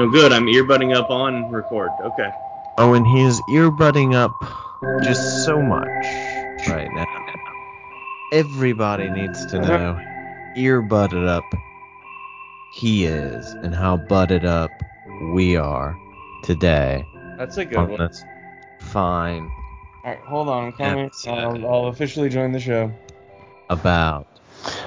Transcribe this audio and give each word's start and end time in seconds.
Oh, 0.00 0.08
good. 0.08 0.32
I'm 0.32 0.46
earbudding 0.46 0.94
up 0.94 1.10
on 1.10 1.50
record. 1.50 1.94
Okay. 2.00 2.32
Oh, 2.76 2.94
and 2.94 3.04
he's 3.04 3.40
earbudding 3.42 4.14
up 4.14 4.44
just 5.02 5.44
so 5.44 5.60
much 5.60 5.88
right 6.68 6.88
now. 6.92 7.04
Everybody 8.32 9.10
needs 9.10 9.44
to 9.46 9.58
know 9.58 9.98
earbudded 10.56 11.26
up 11.26 11.44
he 12.70 13.06
is 13.06 13.54
and 13.62 13.74
how 13.74 13.96
budded 13.96 14.44
up 14.44 14.70
we 15.32 15.56
are 15.56 15.98
today 16.44 17.04
That's 17.36 17.56
a 17.56 17.64
good 17.64 17.78
on 17.78 17.88
one. 17.90 17.98
this 17.98 18.24
fine 18.78 19.50
All 20.04 20.12
right, 20.12 20.20
hold 20.20 20.48
on. 20.48 20.66
I'm 20.66 20.72
coming. 20.72 21.10
I'll, 21.26 21.66
I'll 21.66 21.86
officially 21.86 22.28
join 22.28 22.52
the 22.52 22.60
show. 22.60 22.92
about. 23.68 24.26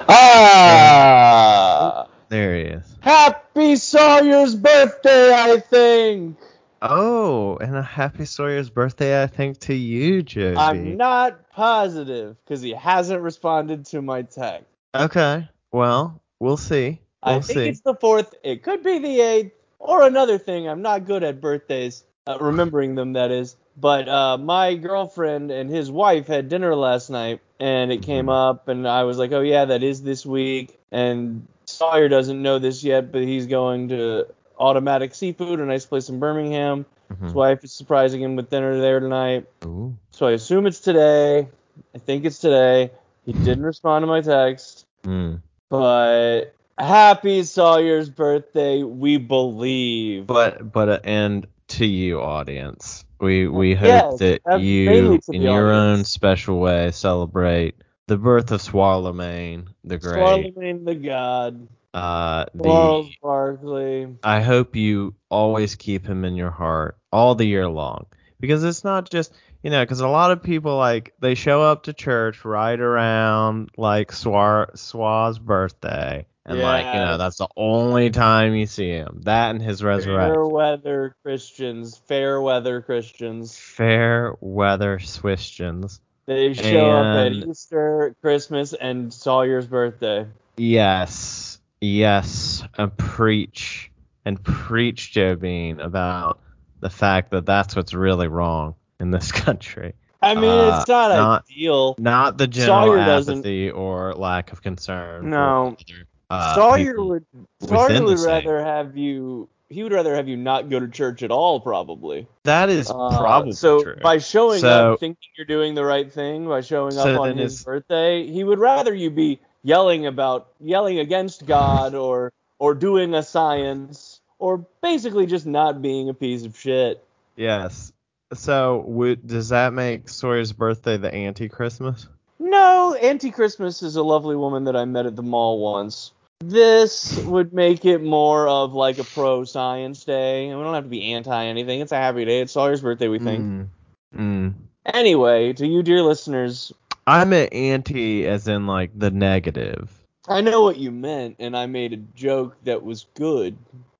Ah! 0.08 2.06
There 2.32 2.56
he 2.56 2.62
is. 2.62 2.96
Happy 3.00 3.76
Sawyer's 3.76 4.54
birthday, 4.54 5.34
I 5.34 5.58
think. 5.58 6.38
Oh, 6.80 7.58
and 7.58 7.76
a 7.76 7.82
happy 7.82 8.24
Sawyer's 8.24 8.70
birthday, 8.70 9.22
I 9.22 9.26
think, 9.26 9.58
to 9.60 9.74
you, 9.74 10.22
Joby. 10.22 10.56
I'm 10.56 10.96
not 10.96 11.50
positive 11.50 12.38
because 12.42 12.62
he 12.62 12.70
hasn't 12.70 13.20
responded 13.20 13.84
to 13.88 14.00
my 14.00 14.22
text. 14.22 14.64
Okay, 14.94 15.46
well, 15.72 16.22
we'll 16.40 16.56
see. 16.56 17.00
We'll 17.22 17.36
I 17.36 17.40
think 17.40 17.58
see. 17.58 17.68
it's 17.68 17.80
the 17.82 17.96
fourth. 17.96 18.34
It 18.42 18.62
could 18.62 18.82
be 18.82 18.98
the 18.98 19.20
eighth 19.20 19.52
or 19.78 20.02
another 20.06 20.38
thing. 20.38 20.66
I'm 20.70 20.80
not 20.80 21.04
good 21.04 21.22
at 21.22 21.38
birthdays, 21.38 22.02
uh, 22.26 22.38
remembering 22.40 22.94
them. 22.94 23.12
That 23.12 23.30
is. 23.30 23.56
But 23.76 24.08
uh, 24.08 24.38
my 24.38 24.74
girlfriend 24.76 25.50
and 25.50 25.68
his 25.68 25.90
wife 25.90 26.28
had 26.28 26.48
dinner 26.48 26.74
last 26.74 27.10
night, 27.10 27.40
and 27.60 27.92
it 27.92 28.00
came 28.00 28.26
Mhm. 28.26 28.50
up, 28.50 28.68
and 28.68 28.88
I 28.88 29.04
was 29.04 29.18
like, 29.18 29.32
"Oh 29.32 29.42
yeah, 29.42 29.66
that 29.66 29.82
is 29.82 30.02
this 30.02 30.24
week." 30.24 30.78
And 30.90 31.46
Sawyer 31.72 32.08
doesn't 32.08 32.40
know 32.40 32.58
this 32.58 32.84
yet, 32.84 33.12
but 33.12 33.22
he's 33.22 33.46
going 33.46 33.88
to 33.88 34.26
Automatic 34.58 35.14
Seafood, 35.14 35.60
a 35.60 35.64
nice 35.64 35.86
place 35.86 36.08
in 36.08 36.18
Birmingham. 36.20 36.84
Mhm. 37.12 37.24
His 37.24 37.34
wife 37.34 37.64
is 37.64 37.72
surprising 37.72 38.22
him 38.22 38.36
with 38.36 38.50
dinner 38.50 38.80
there 38.80 39.00
tonight. 39.00 39.46
Ooh. 39.64 39.96
So 40.12 40.26
I 40.26 40.32
assume 40.32 40.66
it's 40.66 40.80
today. 40.80 41.48
I 41.94 41.98
think 41.98 42.24
it's 42.24 42.38
today. 42.38 42.90
He 43.24 43.32
didn't 43.32 43.64
respond 43.64 44.02
to 44.02 44.06
my 44.06 44.20
text, 44.20 44.86
Mm. 45.04 45.40
but 45.68 46.54
happy 46.78 47.42
Sawyer's 47.42 48.10
birthday, 48.10 48.82
we 48.82 49.16
believe. 49.16 50.26
But 50.26 50.72
but 50.72 50.88
uh, 50.88 50.98
and 51.04 51.46
to 51.68 51.86
you, 51.86 52.20
audience, 52.20 53.04
we 53.20 53.48
we 53.48 53.74
hope 53.74 53.86
Yes, 53.88 54.18
that 54.18 54.60
you, 54.60 55.18
in 55.28 55.42
your 55.42 55.70
own 55.70 56.04
special 56.04 56.58
way, 56.60 56.90
celebrate 56.90 57.74
the 58.06 58.16
birth 58.16 58.50
of 58.50 58.60
Swallowmane 58.60 59.68
the 59.84 59.98
Great. 59.98 60.14
Charlemagne 60.14 60.84
the 60.84 60.94
God, 60.94 61.68
Uh, 61.94 62.46
the 62.54 62.64
Charles 62.64 63.10
Barkley. 63.22 64.08
I 64.22 64.40
hope 64.40 64.76
you 64.76 65.14
always 65.28 65.74
keep 65.74 66.06
him 66.06 66.24
in 66.24 66.34
your 66.34 66.50
heart 66.50 66.96
all 67.12 67.34
the 67.34 67.44
year 67.46 67.68
long. 67.68 68.06
Because 68.40 68.64
it's 68.64 68.82
not 68.82 69.10
just 69.10 69.32
you 69.62 69.70
know 69.70 69.82
because 69.82 70.00
a 70.00 70.08
lot 70.08 70.32
of 70.32 70.42
people 70.42 70.76
like 70.76 71.14
they 71.20 71.34
show 71.34 71.62
up 71.62 71.84
to 71.84 71.92
church 71.92 72.44
right 72.44 72.78
around 72.78 73.70
like 73.76 74.10
Swar 74.12 74.70
Swah's 74.74 75.38
birthday. 75.38 76.26
And 76.44 76.58
like 76.58 76.86
you 76.86 77.00
know 77.00 77.18
that's 77.18 77.38
the 77.38 77.46
only 77.56 78.10
time 78.10 78.56
you 78.56 78.66
see 78.66 78.88
him. 78.88 79.20
That 79.24 79.50
and 79.50 79.62
his 79.62 79.80
resurrection. 79.84 80.34
Fair 80.34 80.46
weather 80.46 81.16
Christians, 81.22 81.96
fair 82.08 82.40
weather 82.40 82.82
Christians. 82.82 83.56
fair 83.56 84.34
weather 84.40 84.98
Swistians 84.98 86.00
They 86.26 86.52
show 86.54 86.90
up 86.90 87.26
at 87.26 87.32
Easter, 87.32 88.14
Christmas, 88.22 88.72
and 88.74 89.12
Sawyer's 89.12 89.66
birthday. 89.66 90.26
yes 90.56 91.58
yes 91.80 92.62
and 92.78 92.96
preach 92.96 93.90
and 94.24 94.42
preach 94.44 95.10
Joe 95.12 95.34
Bean 95.34 95.80
about 95.80 96.38
the 96.80 96.90
fact 96.90 97.30
that 97.32 97.44
that's 97.46 97.74
what's 97.74 97.92
really 97.92 98.28
wrong 98.28 98.74
in 99.00 99.10
this 99.10 99.32
country 99.44 99.94
I 100.24 100.36
mean, 100.36 100.44
Uh, 100.44 100.78
it's 100.78 100.88
not, 100.88 101.08
not- 101.16 101.44
ideal. 101.50 101.96
Not 101.98 102.38
the 102.38 102.46
general 102.46 102.86
Sawyer 102.92 103.04
doesn't- 103.04 103.38
apathy 103.38 103.70
or 103.72 104.14
lack 104.14 104.52
of 104.52 104.62
concern. 104.62 105.30
No. 105.30 105.76
other, 105.76 106.06
uh, 106.30 106.54
Sawyer 106.54 107.02
would 107.04 107.26
Sawyer 107.60 108.04
would 108.04 108.18
same. 108.20 108.28
rather 108.28 108.64
have 108.64 108.96
you. 108.96 109.48
He 109.72 109.82
would 109.82 109.92
rather 109.92 110.14
have 110.14 110.28
you 110.28 110.36
not 110.36 110.68
go 110.70 110.78
to 110.80 110.88
church 110.88 111.22
at 111.22 111.30
all, 111.30 111.60
probably. 111.60 112.26
That 112.44 112.68
is 112.68 112.90
Uh, 112.90 112.94
probably 113.18 113.52
so 113.52 113.82
true. 113.82 113.96
by 114.02 114.18
showing 114.18 114.60
So- 114.60 114.92
up, 114.94 115.00
thinking 115.00 115.16
you're 115.36 115.46
doing 115.46 115.74
the 115.74 115.84
right 115.84 116.10
thing, 116.12 116.46
by 116.46 116.60
showing 116.60 116.92
So 116.92 117.14
up 117.14 117.20
on 117.20 117.36
his 117.38 117.54
is- 117.54 117.64
birthday, 117.64 118.26
he 118.26 118.44
would 118.44 118.58
rather 118.58 118.94
you 118.94 119.10
be 119.10 119.40
yelling 119.64 120.06
about 120.06 120.48
yelling 120.60 120.98
against 120.98 121.46
God 121.46 121.94
or 121.94 122.32
or 122.58 122.74
doing 122.74 123.14
a 123.14 123.22
science 123.22 124.20
or 124.38 124.64
basically 124.82 125.26
just 125.26 125.46
not 125.46 125.82
being 125.82 126.08
a 126.08 126.14
piece 126.14 126.44
of 126.44 126.56
shit. 126.58 127.02
yes. 127.36 127.92
So 128.34 128.84
would 128.86 129.26
does 129.26 129.50
that 129.50 129.72
make 129.72 130.08
Sawyer's 130.08 130.52
birthday 130.52 130.96
the 130.96 131.12
anti-Christmas? 131.12 132.08
No, 132.38 132.94
Auntie 132.94 133.30
Christmas 133.30 133.82
is 133.82 133.96
a 133.96 134.02
lovely 134.02 134.36
woman 134.36 134.64
that 134.64 134.74
I 134.76 134.84
met 134.84 135.06
at 135.06 135.16
the 135.16 135.22
mall 135.22 135.58
once. 135.60 136.12
This 136.42 137.16
would 137.18 137.52
make 137.52 137.84
it 137.84 138.02
more 138.02 138.48
of 138.48 138.74
like 138.74 138.98
a 138.98 139.04
pro 139.04 139.44
science 139.44 140.04
day. 140.04 140.48
And 140.48 140.58
we 140.58 140.64
don't 140.64 140.74
have 140.74 140.84
to 140.84 140.90
be 140.90 141.12
anti 141.12 141.44
anything. 141.46 141.80
It's 141.80 141.92
a 141.92 141.96
happy 141.96 142.24
day. 142.24 142.40
It's 142.40 142.52
Sawyer's 142.52 142.80
birthday, 142.80 143.08
we 143.08 143.18
think. 143.18 143.44
Mm. 143.44 143.68
Mm. 144.16 144.54
Anyway, 144.86 145.52
to 145.54 145.66
you, 145.66 145.82
dear 145.82 146.02
listeners, 146.02 146.72
I 147.06 147.24
meant 147.24 147.52
anti 147.52 148.26
as 148.26 148.48
in 148.48 148.66
like 148.66 148.90
the 148.98 149.10
negative. 149.10 149.90
I 150.28 150.40
know 150.40 150.62
what 150.62 150.78
you 150.78 150.90
meant, 150.90 151.36
and 151.40 151.56
I 151.56 151.66
made 151.66 151.92
a 151.92 151.96
joke 151.96 152.56
that 152.64 152.82
was 152.82 153.06
good. 153.14 153.56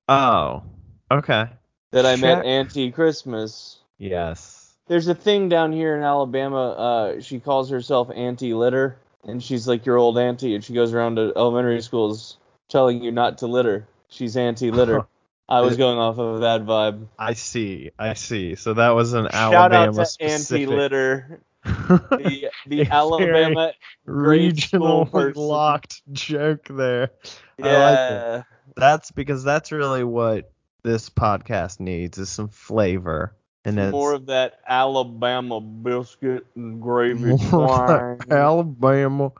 Oh. 0.07 0.63
Okay. 1.11 1.47
That 1.91 2.05
I 2.05 2.15
meant 2.15 2.45
anti 2.45 2.91
Christmas. 2.91 3.77
Yes. 3.97 4.73
There's 4.87 5.07
a 5.07 5.15
thing 5.15 5.47
down 5.47 5.71
here 5.71 5.95
in 5.95 6.03
Alabama. 6.03 6.71
Uh, 6.71 7.21
she 7.21 7.39
calls 7.39 7.69
herself 7.69 8.09
Auntie 8.13 8.53
Litter, 8.53 8.97
and 9.25 9.41
she's 9.43 9.67
like 9.67 9.85
your 9.85 9.97
old 9.97 10.17
auntie, 10.17 10.55
and 10.55 10.63
she 10.63 10.73
goes 10.73 10.93
around 10.93 11.15
to 11.15 11.33
elementary 11.35 11.81
schools 11.81 12.37
telling 12.69 13.03
you 13.03 13.11
not 13.11 13.39
to 13.39 13.47
litter. 13.47 13.87
She's 14.09 14.37
anti-litter. 14.37 15.05
I 15.49 15.61
was 15.61 15.75
going 15.77 15.97
off 15.99 16.17
of 16.19 16.41
that 16.41 16.65
vibe. 16.65 17.07
I 17.19 17.33
see. 17.33 17.91
I 17.99 18.13
see. 18.13 18.55
So 18.55 18.75
that 18.75 18.91
was 18.91 19.13
an 19.13 19.25
Shout 19.25 19.53
Alabama 19.53 19.75
out 19.75 19.95
to 19.95 20.05
specific 20.05 20.61
Auntie 20.61 20.65
Litter, 20.65 21.41
the, 21.63 22.49
the 22.65 22.87
Alabama. 22.91 23.73
regional 24.05 25.09
locked 25.35 26.01
joke 26.13 26.67
there. 26.69 27.11
I 27.61 27.65
like. 27.65 27.99
Yeah, 27.99 28.43
That's 28.77 29.11
because 29.11 29.43
that's 29.43 29.71
really 29.71 30.03
what 30.03 30.51
this 30.81 31.09
podcast 31.09 31.79
needs 31.79 32.17
is 32.17 32.29
some 32.29 32.47
flavor. 32.47 33.35
And 33.65 33.79
it's 33.79 33.91
more 33.91 34.13
of 34.13 34.25
that 34.25 34.59
Alabama 34.67 35.61
biscuit 35.61 36.45
and 36.55 36.81
gravy 36.81 37.35
more 37.51 37.91
of 37.91 38.19
that 38.19 38.31
Alabama 38.31 39.31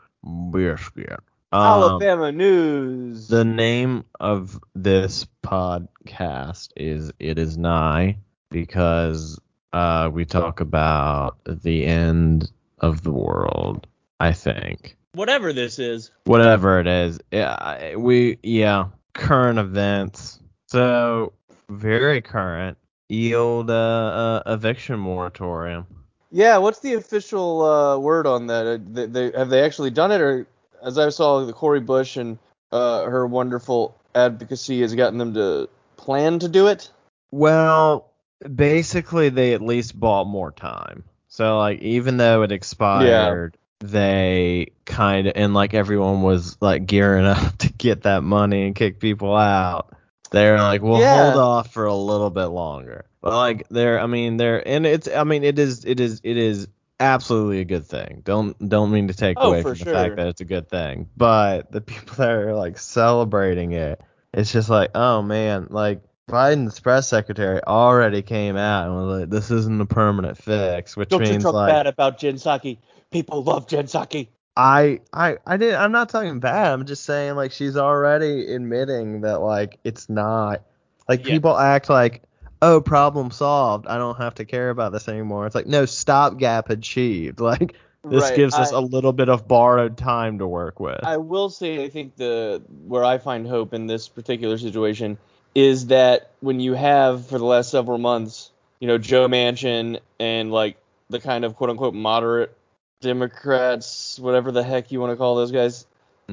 biscuit. 0.52 1.20
Um, 1.52 1.62
Alabama 1.62 2.32
news. 2.32 3.28
The 3.28 3.44
name 3.44 4.06
of 4.20 4.60
this 4.74 5.28
podcast 5.44 6.70
is 6.76 7.12
It 7.20 7.38
Is 7.38 7.58
Nigh 7.58 8.18
because 8.50 9.40
uh, 9.74 10.10
we 10.12 10.26
talk 10.26 10.62
about 10.62 11.38
the 11.46 11.86
end 11.86 12.50
of 12.80 13.04
the 13.04 13.12
world, 13.12 13.88
I 14.20 14.32
think. 14.32 14.98
Whatever 15.14 15.54
this 15.54 15.78
is. 15.80 16.12
whatever 16.26 16.80
it 16.80 16.88
is. 16.88 17.20
Yeah, 17.32 17.98
we 17.98 18.40
yeah, 18.42 18.86
current 19.14 19.60
events. 19.60 20.40
So 20.68 21.34
very 21.70 22.22
current. 22.22 22.78
Yield 23.14 23.70
uh, 23.70 23.74
uh, 23.74 24.44
eviction 24.48 25.00
moratorium. 25.00 25.86
Yeah, 26.32 26.58
what's 26.58 26.80
the 26.80 26.96
official 26.96 27.62
uh, 27.62 27.98
word 28.00 28.26
on 28.26 28.48
that? 28.48 28.66
Uh, 28.66 28.78
They, 28.84 29.06
they, 29.06 29.38
have 29.38 29.50
they 29.50 29.62
actually 29.64 29.92
done 29.92 30.12
it, 30.12 30.20
or 30.20 30.48
as 30.82 30.98
I 30.98 31.10
saw, 31.10 31.46
the 31.46 31.54
Cori 31.54 31.80
Bush 31.80 32.18
and 32.18 32.40
uh, 32.72 33.06
her 33.06 33.28
wonderful 33.28 33.96
advocacy 34.16 34.82
has 34.82 34.96
gotten 34.96 35.20
them 35.20 35.34
to 35.36 35.70
plan 35.96 36.40
to 36.40 36.48
do 36.48 36.68
it? 36.68 36.90
Well, 37.32 38.12
basically 38.56 39.30
they 39.30 39.54
at 39.54 39.62
least 39.62 40.00
bought 40.00 40.26
more 40.26 40.52
time. 40.52 41.04
So 41.28 41.58
like 41.58 41.82
even 41.82 42.18
though 42.18 42.44
it 42.44 42.52
expired, 42.52 43.58
they 43.80 44.72
kind 44.86 45.28
of 45.28 45.34
and 45.36 45.54
like 45.54 45.74
everyone 45.74 46.22
was 46.22 46.58
like 46.62 46.86
gearing 46.86 47.26
up 47.26 47.58
to 47.60 47.72
get 47.74 48.04
that 48.04 48.24
money 48.24 48.66
and 48.66 48.76
kick 48.76 49.00
people 49.00 49.36
out. 49.36 49.94
They're 50.34 50.58
like, 50.58 50.82
we'll 50.82 51.00
Yeah. 51.00 51.32
hold 51.32 51.38
off 51.38 51.72
for 51.72 51.86
a 51.86 51.96
little 51.96 52.30
bit 52.30 52.48
longer. 52.48 53.06
But 53.22 53.36
like 53.36 53.68
they're 53.70 54.00
I 54.00 54.08
mean 54.08 54.36
they're 54.38 54.68
and 54.68 54.86
it's 54.86 55.08
I 55.08 55.24
mean 55.24 55.44
it 55.46 55.58
is 55.58 55.86
it 55.86 56.00
is 56.02 56.20
it 56.24 56.36
is 56.36 56.68
absolutely 57.00 57.60
a 57.62 57.66
good 57.66 57.86
thing. 57.86 58.22
Don't 58.26 58.58
don't 58.68 58.92
mean 58.92 59.08
to 59.08 59.14
take 59.14 59.38
Oh, 59.40 59.50
away 59.50 59.62
from 59.62 59.76
sure. 59.76 59.86
the 59.86 59.92
fact 59.92 60.16
that 60.18 60.28
it's 60.28 60.42
a 60.42 60.46
good 60.46 60.70
thing. 60.70 61.08
But 61.16 61.72
the 61.72 61.80
people 61.82 62.16
that 62.18 62.30
are 62.32 62.54
like 62.56 62.78
celebrating 62.80 63.72
it, 63.74 64.02
it's 64.34 64.52
just 64.52 64.70
like, 64.70 64.92
oh 64.96 65.22
man, 65.22 65.68
like 65.70 66.02
Biden's 66.30 66.80
press 66.80 67.08
secretary 67.08 67.62
already 67.64 68.22
came 68.22 68.58
out 68.58 68.88
and 68.88 68.96
was 68.96 69.20
like, 69.22 69.30
this 69.30 69.52
isn't 69.52 69.82
a 69.82 69.86
permanent 69.86 70.38
fix, 70.38 70.98
which 70.98 71.10
Don't 71.10 71.26
you 71.26 71.40
talk 71.40 71.54
like 71.54 71.70
bad 71.70 71.88
about 71.88 72.18
Jen 72.18 72.36
Psaki. 72.36 72.80
People 73.12 73.44
love 73.44 73.68
Jen 73.68 73.86
Psaki. 73.86 74.30
I 74.56 75.00
I 75.12 75.38
I 75.46 75.58
did 75.58 75.74
I'm 75.74 75.92
not 75.92 76.10
talking 76.10 76.40
bad. 76.40 76.72
I'm 76.74 76.86
just 76.86 77.06
saying 77.06 77.36
like 77.36 77.52
she's 77.52 77.76
already 77.78 78.54
admitting 78.54 79.22
that 79.22 79.42
like 79.42 79.80
it's 79.84 80.10
not 80.10 80.64
Like 81.10 81.24
Yeah. 81.24 81.26
people 81.26 81.58
act 81.58 81.90
like, 81.90 82.24
oh, 82.62 82.82
problem 82.82 83.32
solved. 83.32 83.88
I 83.88 83.98
don't 83.98 84.18
have 84.18 84.36
to 84.36 84.46
care 84.46 84.70
about 84.70 84.92
this 84.94 85.08
anymore. 85.08 85.46
It's 85.48 85.56
like 85.56 85.68
no, 85.68 85.86
stopgap 85.86 86.70
achieved. 86.70 87.40
Like 87.42 87.76
this 88.10 88.24
Right, 88.24 88.36
gives 88.36 88.60
us 88.60 88.72
a 88.72 88.80
little 88.80 89.14
bit 89.14 89.30
of 89.30 89.48
borrowed 89.48 89.98
time 89.98 90.40
to 90.40 90.48
work 90.48 90.80
with. 90.80 91.04
I 91.04 91.18
will 91.18 91.50
say 91.50 91.84
I 91.84 91.90
think 91.90 92.16
the 92.16 92.62
where 92.88 93.04
I 93.04 93.18
find 93.18 93.48
hope 93.48 93.74
in 93.74 93.88
this 93.88 94.08
particular 94.08 94.58
situation 94.58 95.18
is 95.56 95.88
that 95.88 96.32
when 96.42 96.60
you 96.60 96.74
have 96.74 97.28
for 97.28 97.38
the 97.38 97.46
last 97.46 97.70
several 97.72 97.98
months, 97.98 98.52
you 98.80 98.88
know, 98.88 98.98
Joe 98.98 99.28
Manchin 99.28 100.00
and 100.20 100.52
like 100.52 100.78
the 101.10 101.20
kind 101.20 101.46
of 101.46 101.56
quote 101.56 101.70
unquote 101.70 101.94
moderate 101.94 102.56
Democrats, 103.04 104.20
whatever 104.20 104.52
the 104.52 104.64
heck 104.64 104.92
you 104.92 105.00
want 105.02 105.12
to 105.14 105.18
call 105.18 105.36
those 105.36 105.52
guys 105.52 105.86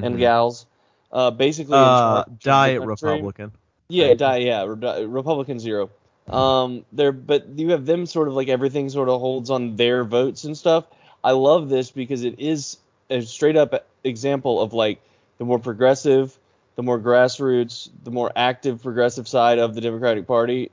and 0.02 0.16
Mhm. 0.16 0.18
gals, 0.18 0.66
uh, 1.12 1.30
basically 1.30 1.76
uh, 1.76 2.24
charge 2.38 2.68
of 2.68 2.74
the 2.74 2.80
diet. 2.80 2.82
Republican. 2.82 3.52
Yeah, 3.88 4.14
die, 4.14 4.38
yeah, 4.38 4.64
Re- 4.64 5.04
Republican 5.06 5.58
zero. 5.60 5.90
Um, 6.30 6.84
there, 6.92 7.12
but 7.12 7.46
you 7.56 7.70
have 7.70 7.86
them 7.86 8.06
sort 8.06 8.28
of 8.28 8.34
like 8.34 8.48
everything 8.48 8.88
sort 8.88 9.08
of 9.08 9.20
holds 9.20 9.50
on 9.50 9.76
their 9.76 10.04
votes 10.04 10.44
and 10.44 10.56
stuff. 10.56 10.84
I 11.24 11.32
love 11.32 11.68
this 11.68 11.90
because 11.90 12.24
it 12.24 12.38
is 12.38 12.78
a 13.10 13.20
straight 13.22 13.56
up 13.56 13.86
example 14.04 14.60
of 14.60 14.72
like 14.72 15.00
the 15.38 15.44
more 15.44 15.58
progressive, 15.58 16.38
the 16.76 16.82
more 16.82 16.98
grassroots, 16.98 17.90
the 18.04 18.10
more 18.10 18.30
active 18.36 18.82
progressive 18.82 19.28
side 19.28 19.58
of 19.58 19.74
the 19.74 19.80
Democratic 19.80 20.26
Party, 20.26 20.70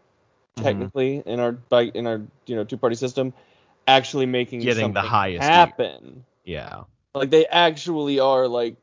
Mhm. 0.58 0.64
technically 0.64 1.24
in 1.26 1.40
our 1.40 1.52
bi- 1.54 1.92
in 1.94 2.08
our 2.08 2.22
you 2.46 2.56
know 2.56 2.64
two 2.64 2.78
party 2.78 2.96
system, 2.96 3.34
actually 3.88 4.25
making 4.25 4.60
Getting 4.60 4.94
the 4.94 5.00
something 5.01 5.10
highest 5.10 5.44
happen. 5.48 6.25
Yeah. 6.44 6.84
Like 7.16 7.30
they 7.30 7.45
actually 7.45 8.19
are 8.19 8.48
like 8.48 8.75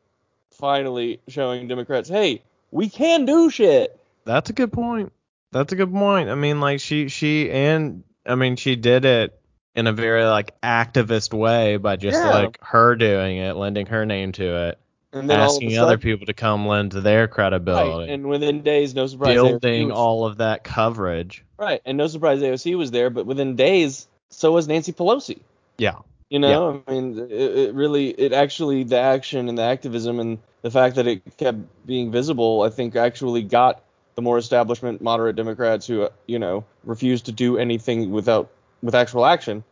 finally 0.52 1.20
showing 1.28 1.68
Democrats, 1.68 2.08
hey, 2.08 2.42
we 2.70 2.88
can 2.88 3.24
do 3.26 3.50
shit. 3.50 3.98
That's 4.24 4.50
a 4.50 4.52
good 4.52 4.72
point. 4.72 5.12
That's 5.52 5.72
a 5.72 5.76
good 5.76 5.92
point. 5.92 6.30
I 6.30 6.34
mean, 6.34 6.60
like 6.60 6.80
she 6.80 7.08
she 7.08 7.50
and 7.50 8.02
I 8.26 8.34
mean 8.34 8.56
she 8.56 8.74
did 8.76 9.04
it 9.04 9.38
in 9.76 9.86
a 9.86 9.92
very 9.92 10.24
like 10.24 10.60
activist 10.62 11.32
way 11.32 11.76
by 11.76 11.96
just 11.96 12.16
Yeah. 12.18 12.30
like 12.30 12.58
her 12.62 12.96
doing 12.96 13.38
it, 13.38 13.54
lending 13.56 13.86
her 13.86 14.06
name 14.06 14.32
to 14.32 14.68
it, 14.68 14.78
And 15.12 15.28
then 15.28 15.38
all 15.40 15.46
of 15.56 15.62
a 15.62 15.66
asking 15.66 15.78
other 15.78 15.98
people 15.98 16.26
to 16.26 16.32
come 16.32 16.66
lend 16.66 16.92
their 16.92 17.28
credibility, 17.28 17.98
Right, 18.06 18.08
and 18.10 18.26
within 18.28 18.62
days, 18.62 18.94
no 18.94 19.06
surprise, 19.06 19.36
AOC 19.36 19.48
building 19.60 19.88
was- 19.88 19.96
all 19.96 20.26
of 20.26 20.38
that 20.38 20.64
coverage. 20.64 21.44
right, 21.58 21.80
and 21.84 21.98
no 21.98 22.06
surprise, 22.06 22.40
AOC 22.40 22.76
was 22.76 22.90
there, 22.92 23.10
but 23.10 23.26
within 23.26 23.56
days, 23.56 24.06
so 24.34 24.52
was 24.52 24.68
Nancy 24.68 24.92
Pelosi. 24.92 25.40
Yeah. 25.78 25.98
You 26.30 26.38
know, 26.38 26.82
I 26.86 26.90
mean, 26.90 27.18
it, 27.18 27.30
it 27.30 27.74
really, 27.74 28.08
it 28.08 28.32
actually, 28.32 28.84
the 28.84 28.98
action 28.98 29.48
and 29.48 29.56
the 29.56 29.62
activism 29.62 30.18
and 30.18 30.38
the 30.62 30.70
fact 30.70 30.96
that 30.96 31.06
it 31.06 31.36
kept 31.36 31.58
being 31.86 32.10
visible, 32.10 32.62
I 32.62 32.70
think, 32.70 32.96
actually 32.96 33.42
got 33.42 33.82
the 34.14 34.22
more 34.22 34.38
establishment 34.38 35.00
moderate 35.00 35.36
Democrats 35.36 35.86
who, 35.86 36.02
uh, 36.02 36.08
you 36.26 36.38
know, 36.38 36.64
refused 36.82 37.26
to 37.26 37.32
do 37.32 37.58
anything 37.58 38.10
without 38.10 38.50
with 38.82 38.94
actual 38.94 39.26
action. 39.26 39.64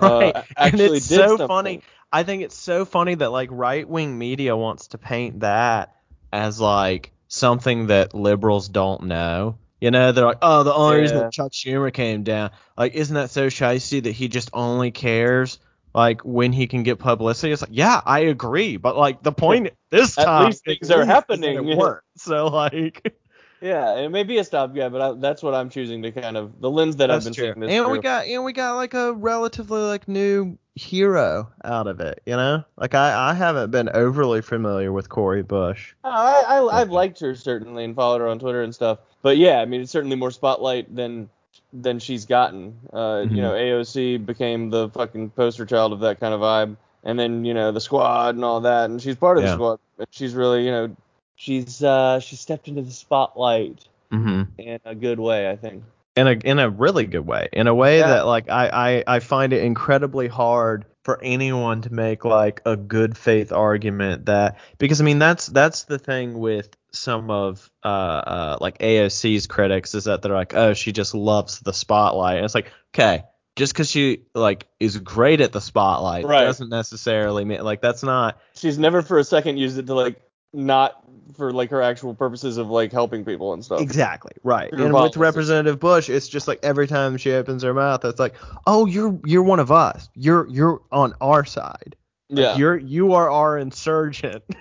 Right. 0.00 0.34
Uh, 0.34 0.42
and 0.56 0.80
it's 0.80 1.08
did 1.08 1.16
so 1.16 1.28
something. 1.28 1.48
funny. 1.48 1.82
I 2.12 2.22
think 2.22 2.42
it's 2.42 2.56
so 2.56 2.84
funny 2.84 3.14
that 3.16 3.30
like 3.30 3.50
right 3.52 3.86
wing 3.86 4.16
media 4.16 4.56
wants 4.56 4.88
to 4.88 4.98
paint 4.98 5.40
that 5.40 5.94
as 6.32 6.60
like 6.60 7.12
something 7.28 7.88
that 7.88 8.14
liberals 8.14 8.68
don't 8.68 9.04
know. 9.04 9.58
You 9.80 9.90
know, 9.90 10.12
they're 10.12 10.24
like, 10.24 10.38
oh, 10.42 10.64
the 10.64 10.74
only 10.74 10.98
reason 10.98 11.18
that 11.18 11.32
Chuck 11.32 11.52
Schumer 11.52 11.92
came 11.92 12.24
down, 12.24 12.50
like, 12.76 12.94
isn't 12.94 13.14
that 13.14 13.30
so 13.30 13.46
shisty 13.46 14.02
that 14.02 14.12
he 14.12 14.28
just 14.28 14.50
only 14.52 14.90
cares 14.90 15.58
like 15.94 16.22
when 16.24 16.52
he 16.52 16.66
can 16.66 16.82
get 16.82 16.98
publicity? 16.98 17.52
It's 17.52 17.62
like, 17.62 17.70
yeah, 17.72 18.00
I 18.04 18.20
agree, 18.20 18.76
but 18.76 18.96
like 18.96 19.22
the 19.22 19.32
point 19.32 19.72
this 19.90 20.18
At 20.18 20.24
time, 20.24 20.46
least 20.46 20.64
things 20.64 20.90
are 20.90 21.04
least, 21.04 21.26
is 21.30 21.40
that 21.40 21.64
happening. 21.64 21.78
So 22.16 22.48
like, 22.48 23.14
Yeah, 23.60 23.96
it 23.96 24.10
may 24.10 24.22
be 24.22 24.38
a 24.38 24.44
stopgap, 24.44 24.92
but 24.92 25.00
I, 25.00 25.12
that's 25.14 25.42
what 25.42 25.54
I'm 25.54 25.68
choosing 25.68 26.02
to 26.02 26.12
kind 26.12 26.36
of 26.36 26.60
the 26.60 26.70
lens 26.70 26.96
that 26.96 27.10
I've 27.10 27.24
that's 27.24 27.24
been 27.24 27.32
true. 27.32 27.54
And 27.66 27.90
we 27.90 27.98
got, 27.98 28.26
and 28.26 28.44
we 28.44 28.52
got 28.52 28.76
like 28.76 28.94
a 28.94 29.12
relatively 29.12 29.80
like 29.80 30.06
new 30.06 30.58
hero 30.78 31.50
out 31.64 31.86
of 31.86 32.00
it. 32.00 32.22
You 32.24 32.36
know, 32.36 32.64
like 32.76 32.94
I, 32.94 33.30
I 33.30 33.34
haven't 33.34 33.70
been 33.70 33.88
overly 33.90 34.40
familiar 34.40 34.92
with 34.92 35.08
Cori 35.08 35.42
Bush. 35.42 35.94
I, 36.04 36.42
I 36.46 36.80
I've 36.80 36.90
liked 36.90 37.20
her 37.20 37.34
certainly 37.34 37.84
and 37.84 37.94
followed 37.94 38.20
her 38.20 38.28
on 38.28 38.38
Twitter 38.38 38.62
and 38.62 38.74
stuff. 38.74 38.98
But 39.22 39.36
yeah, 39.36 39.60
I 39.60 39.64
mean 39.66 39.80
it's 39.82 39.90
certainly 39.92 40.16
more 40.16 40.30
spotlight 40.30 40.94
than 40.94 41.28
than 41.72 41.98
she's 41.98 42.24
gotten. 42.24 42.78
Uh, 42.92 43.24
Mhm. 43.26 43.30
You 43.36 43.42
know, 43.42 43.52
AOC 43.52 44.24
became 44.24 44.70
the 44.70 44.88
fucking 44.90 45.30
poster 45.30 45.66
child 45.66 45.92
of 45.92 46.00
that 46.00 46.20
kind 46.20 46.32
of 46.32 46.40
vibe, 46.40 46.76
and 47.04 47.18
then 47.18 47.44
you 47.44 47.52
know 47.54 47.72
the 47.72 47.80
squad 47.80 48.36
and 48.36 48.44
all 48.44 48.60
that, 48.60 48.88
and 48.88 49.02
she's 49.02 49.16
part 49.16 49.36
of 49.38 49.44
Yeah. 49.44 49.50
the 49.50 49.54
squad. 49.56 49.78
But 49.98 50.08
she's 50.12 50.34
really 50.34 50.64
you 50.64 50.70
know 50.70 50.96
she's 51.34 51.82
uh 51.82 52.20
she 52.20 52.36
stepped 52.36 52.68
into 52.68 52.82
the 52.82 52.90
spotlight 52.92 53.84
Mm-hmm. 54.12 54.42
in 54.58 54.78
a 54.86 54.94
good 54.94 55.20
way, 55.20 55.50
I 55.50 55.56
think. 55.56 55.84
In 56.18 56.26
a 56.26 56.32
in 56.32 56.58
a 56.58 56.68
really 56.68 57.06
good 57.06 57.26
way 57.26 57.48
in 57.52 57.66
a 57.66 57.74
way 57.74 57.98
Yeah. 57.98 58.08
that 58.08 58.26
like 58.26 58.50
I, 58.50 58.68
I 59.06 59.16
i 59.16 59.20
find 59.20 59.52
it 59.52 59.62
incredibly 59.62 60.28
hard 60.28 60.84
for 61.04 61.20
anyone 61.22 61.82
to 61.82 61.92
make 61.92 62.24
like 62.24 62.60
a 62.66 62.76
good 62.76 63.16
faith 63.16 63.52
argument 63.52 64.26
that 64.26 64.58
because 64.78 65.00
i 65.00 65.04
mean 65.04 65.18
that's 65.18 65.46
that's 65.46 65.84
the 65.84 65.98
thing 65.98 66.38
with 66.38 66.76
some 66.92 67.30
of 67.30 67.70
uh 67.84 67.88
uh 67.88 68.58
like 68.60 68.78
aoc's 68.78 69.46
critics 69.46 69.94
is 69.94 70.04
that 70.04 70.22
they're 70.22 70.34
like 70.34 70.54
oh 70.54 70.74
she 70.74 70.92
just 70.92 71.14
loves 71.14 71.60
the 71.60 71.72
spotlight 71.72 72.36
and 72.36 72.44
it's 72.44 72.54
like 72.54 72.72
okay 72.94 73.24
just 73.56 73.72
because 73.72 73.90
she 73.90 74.22
like 74.34 74.66
is 74.78 74.98
great 74.98 75.40
at 75.40 75.52
the 75.52 75.60
spotlight 75.60 76.24
Right. 76.24 76.44
doesn't 76.44 76.68
necessarily 76.70 77.44
mean 77.44 77.62
like 77.62 77.80
that's 77.80 78.02
not 78.02 78.38
She's 78.54 78.78
never 78.78 79.02
for 79.02 79.18
a 79.18 79.24
second 79.24 79.56
used 79.58 79.78
it 79.78 79.86
to 79.86 79.94
like 79.94 80.20
not 80.52 81.02
for 81.36 81.52
like 81.52 81.70
her 81.70 81.82
actual 81.82 82.14
purposes 82.14 82.56
of 82.56 82.68
like 82.68 82.90
helping 82.92 83.24
people 83.24 83.52
and 83.52 83.64
stuff. 83.64 83.80
Exactly 83.80 84.32
right. 84.42 84.72
And 84.72 84.92
policies. 84.92 85.16
with 85.16 85.22
Representative 85.22 85.78
Bush, 85.78 86.08
it's 86.08 86.28
just 86.28 86.48
like 86.48 86.60
every 86.62 86.86
time 86.86 87.16
she 87.18 87.32
opens 87.32 87.62
her 87.62 87.74
mouth, 87.74 88.04
it's 88.04 88.18
like, 88.18 88.34
"Oh, 88.66 88.86
you're 88.86 89.18
you're 89.24 89.42
one 89.42 89.60
of 89.60 89.70
us. 89.70 90.08
You're 90.14 90.48
you're 90.48 90.80
on 90.90 91.14
our 91.20 91.44
side. 91.44 91.96
Like, 92.30 92.38
Yeah. 92.42 92.56
You're 92.56 92.76
you 92.78 93.12
are 93.14 93.30
our 93.30 93.58
insurgent." 93.58 94.42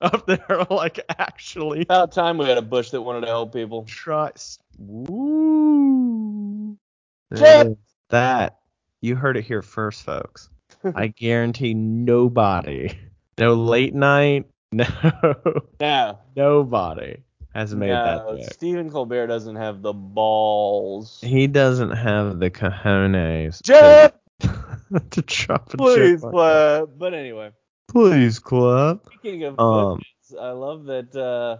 Up 0.00 0.26
there, 0.26 0.66
like 0.70 1.00
actually 1.18 1.82
About 1.82 2.12
time 2.12 2.36
we 2.36 2.44
had 2.46 2.58
a 2.58 2.62
Bush 2.62 2.90
that 2.90 3.00
wanted 3.00 3.22
to 3.22 3.28
help 3.28 3.54
people. 3.54 3.84
trust. 3.84 4.60
Woo. 4.78 6.76
That 8.10 8.56
you 9.00 9.16
heard 9.16 9.36
it 9.36 9.44
here 9.44 9.62
first, 9.62 10.02
folks. 10.02 10.50
I 10.94 11.06
guarantee 11.08 11.74
nobody, 11.74 12.98
no 13.38 13.54
late 13.54 13.94
night, 13.94 14.46
no 14.72 14.86
No, 15.80 16.18
nobody 16.34 17.18
has 17.54 17.74
made 17.74 17.88
no, 17.88 18.04
that 18.04 18.40
joke. 18.40 18.52
Stephen 18.52 18.90
Colbert 18.90 19.28
doesn't 19.28 19.56
have 19.56 19.82
the 19.82 19.92
balls. 19.92 21.20
He 21.22 21.46
doesn't 21.46 21.92
have 21.92 22.38
the 22.38 22.50
cojones 22.50 23.62
Chip, 23.64 24.20
to, 24.40 25.00
to 25.10 25.22
drop 25.22 25.72
a 25.72 25.76
please, 25.76 26.20
joke 26.20 26.32
like. 26.32 26.88
But 26.98 27.14
anyway, 27.14 27.52
Please 27.88 28.38
clap. 28.38 29.06
speaking 29.06 29.44
of 29.44 29.58
Um, 29.58 30.02
I 30.40 30.50
love 30.50 30.84
that 30.86 31.14
uh, 31.16 31.58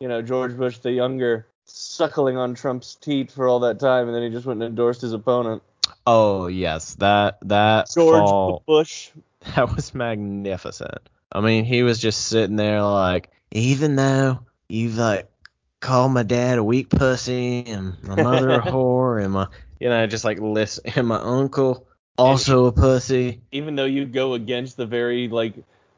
you 0.00 0.08
know 0.08 0.22
George 0.22 0.56
Bush 0.56 0.78
the 0.78 0.92
younger 0.92 1.46
suckling 1.66 2.36
on 2.36 2.54
Trump's 2.54 2.94
teat 2.94 3.30
for 3.30 3.48
all 3.48 3.60
that 3.60 3.80
time, 3.80 4.06
and 4.06 4.14
then 4.14 4.22
he 4.22 4.30
just 4.30 4.46
went 4.46 4.62
and 4.62 4.70
endorsed 4.70 5.00
his 5.02 5.12
opponent, 5.12 5.62
Oh 6.06 6.46
yes, 6.48 6.94
that 6.96 7.38
that 7.42 7.90
George 7.92 8.28
fall, 8.28 8.62
Bush. 8.66 9.10
that 9.54 9.74
was 9.74 9.94
magnificent. 9.94 11.08
I 11.34 11.40
mean, 11.40 11.64
he 11.64 11.82
was 11.82 11.98
just 11.98 12.26
sitting 12.26 12.56
there 12.56 12.82
like, 12.82 13.30
even 13.50 13.96
though 13.96 14.40
you've 14.68 14.96
like 14.96 15.28
called 15.80 16.12
my 16.12 16.22
dad 16.22 16.58
a 16.58 16.64
weak 16.64 16.90
pussy 16.90 17.64
and 17.66 18.02
my 18.04 18.14
mother 18.14 18.52
a 18.52 18.60
whore 18.62 19.22
and 19.22 19.32
my, 19.32 19.48
you 19.80 19.88
know, 19.88 20.06
just 20.06 20.24
like 20.24 20.38
listen, 20.40 20.84
and 20.96 21.08
my 21.08 21.18
uncle 21.18 21.86
also 22.16 22.66
a 22.66 22.72
pussy. 22.72 23.40
Even 23.52 23.74
though 23.74 23.84
you 23.84 24.04
go 24.04 24.34
against 24.34 24.76
the 24.76 24.86
very 24.86 25.28
like 25.28 25.54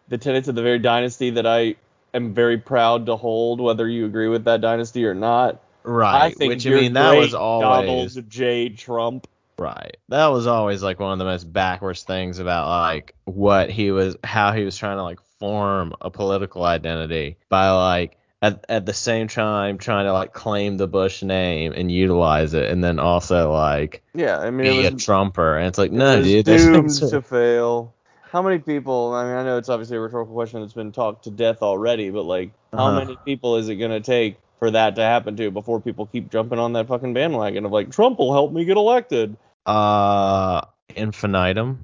the 0.09 0.19
tenets 0.19 0.49
of 0.49 0.55
the 0.55 0.63
very 0.63 0.79
dynasty 0.79 1.31
that 1.31 1.47
I 1.47 1.77
am 2.15 2.33
very 2.33 2.59
proud 2.59 3.07
to 3.07 3.17
hold, 3.17 3.61
whether 3.61 3.87
you 3.87 4.07
agree 4.07 4.29
with 4.29 4.45
that 4.45 4.61
dynasty 4.61 5.05
or 5.05 5.15
not. 5.15 5.61
I 5.85 5.91
Right. 5.91 6.37
think 6.37 6.49
Which 6.49 6.67
I 6.67 6.71
mean, 6.71 6.95
that 6.95 7.17
was 7.17 7.35
always 7.35 8.15
Donald 8.15 8.29
J. 8.31 8.71
Trump. 8.71 9.29
Right. 9.59 9.97
That 10.09 10.27
was 10.29 10.47
always 10.47 10.83
like 10.83 11.01
one 11.01 11.13
of 11.13 11.19
the 11.19 11.25
most 11.25 11.51
backwards 11.51 12.03
things 12.03 12.39
about 12.39 12.69
like 12.69 13.15
what 13.25 13.71
he 13.71 13.91
was 13.91 14.17
how 14.23 14.53
he 14.53 14.65
was 14.65 14.77
trying 14.77 14.97
to 14.97 15.03
like 15.03 15.19
form 15.39 15.95
a 16.01 16.11
political 16.11 16.65
identity 16.65 17.37
by 17.49 17.71
like 17.71 18.17
at, 18.43 18.65
at 18.69 18.87
the 18.87 18.93
same 18.95 19.29
time 19.29 19.79
trying 19.79 20.07
to 20.07 20.13
like 20.13 20.33
claim 20.33 20.77
the 20.77 20.87
Bush 20.87 21.23
name 21.23 21.73
and 21.73 21.91
utilize 21.91 22.55
it 22.55 22.71
and 22.71 22.83
then 22.83 22.99
also 22.99 23.53
like 23.53 24.03
Yeah, 24.15 24.39
I 24.39 24.51
mean, 24.51 24.77
be 24.77 24.85
it 24.85 24.93
a 24.93 24.97
Trumper 24.97 25.57
and 25.59 25.67
it's 25.67 25.79
like 25.79 25.93
no 25.93 26.23
dude 26.23 26.45
doomed 26.45 26.91
to 26.97 27.23
fail. 27.23 27.93
How 28.33 28.43
many 28.43 28.59
people? 28.59 29.15
I 29.15 29.25
mean, 29.25 29.35
I 29.35 29.45
know 29.45 29.57
it's 29.57 29.69
obviously 29.69 29.97
a 29.97 30.01
rhetorical 30.01 30.35
question 30.35 30.61
that's 30.61 30.73
been 30.73 30.93
talked 30.93 31.25
to 31.25 31.31
death 31.31 31.63
already, 31.63 32.11
but 32.11 32.25
like, 32.25 32.51
how 32.73 32.89
Uh-huh. 32.89 32.99
many 33.01 33.19
people 33.25 33.57
is 33.57 33.69
it 33.69 33.77
gonna 33.77 34.01
take 34.01 34.37
for 34.59 34.71
that 34.71 34.97
to 34.97 35.03
happen 35.03 35.37
to 35.37 35.51
before 35.51 35.81
people 35.81 36.07
keep 36.07 36.31
jumping 36.31 36.59
on 36.59 36.73
that 36.75 36.89
fucking 36.89 37.15
bandwagon 37.15 37.65
of 37.65 37.73
like 37.73 37.91
Trump 37.91 38.19
will 38.19 38.33
help 38.33 38.53
me 38.53 38.65
get 38.65 38.77
elected? 38.77 39.37
uh 39.67 40.61
infinitum. 40.95 41.79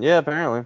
Yeah, 0.00 0.18
apparently. 0.18 0.64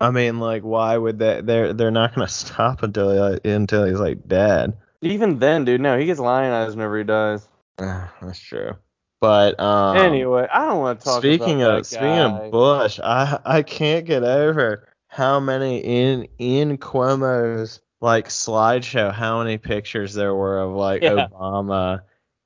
I 0.00 0.10
mean 0.10 0.38
like 0.40 0.62
why 0.62 0.96
would 0.96 1.18
they 1.18 1.40
they're 1.40 1.72
they're 1.72 1.90
not 1.90 2.14
gonna 2.14 2.28
stop 2.42 2.82
until 2.82 3.38
he, 3.42 3.50
until 3.50 3.84
he's 3.84 4.00
like 4.00 4.26
dead. 4.26 4.76
Even 5.02 5.38
then, 5.38 5.64
dude, 5.64 5.80
no, 5.80 5.98
he 5.98 6.06
gets 6.06 6.20
lionized 6.20 6.76
whenever 6.76 6.98
he 6.98 7.04
dies. 7.04 7.46
Uh, 7.78 8.06
that's 8.22 8.38
true. 8.38 8.72
But 9.20 9.58
um, 9.60 9.96
anyway, 9.96 10.46
I 10.52 10.66
don't 10.66 10.80
want 10.80 11.00
to 11.00 11.04
talk. 11.04 11.18
speaking 11.20 11.62
about 11.62 11.78
of 11.78 11.82
that 11.82 11.86
speaking 11.86 12.06
guy. 12.06 12.44
of 12.44 12.50
Bush, 12.50 13.00
I 13.02 13.38
I 13.44 13.62
can't 13.62 14.04
get 14.06 14.22
over 14.22 14.88
how 15.08 15.40
many 15.40 15.78
in 15.78 16.28
in 16.38 16.78
Cuomo's 16.78 17.80
like 18.00 18.28
slideshow, 18.28 19.12
how 19.12 19.42
many 19.42 19.56
pictures 19.58 20.12
there 20.14 20.34
were 20.34 20.58
of 20.60 20.72
like 20.72 21.02
Yeah. 21.02 21.28
Obama 21.28 22.02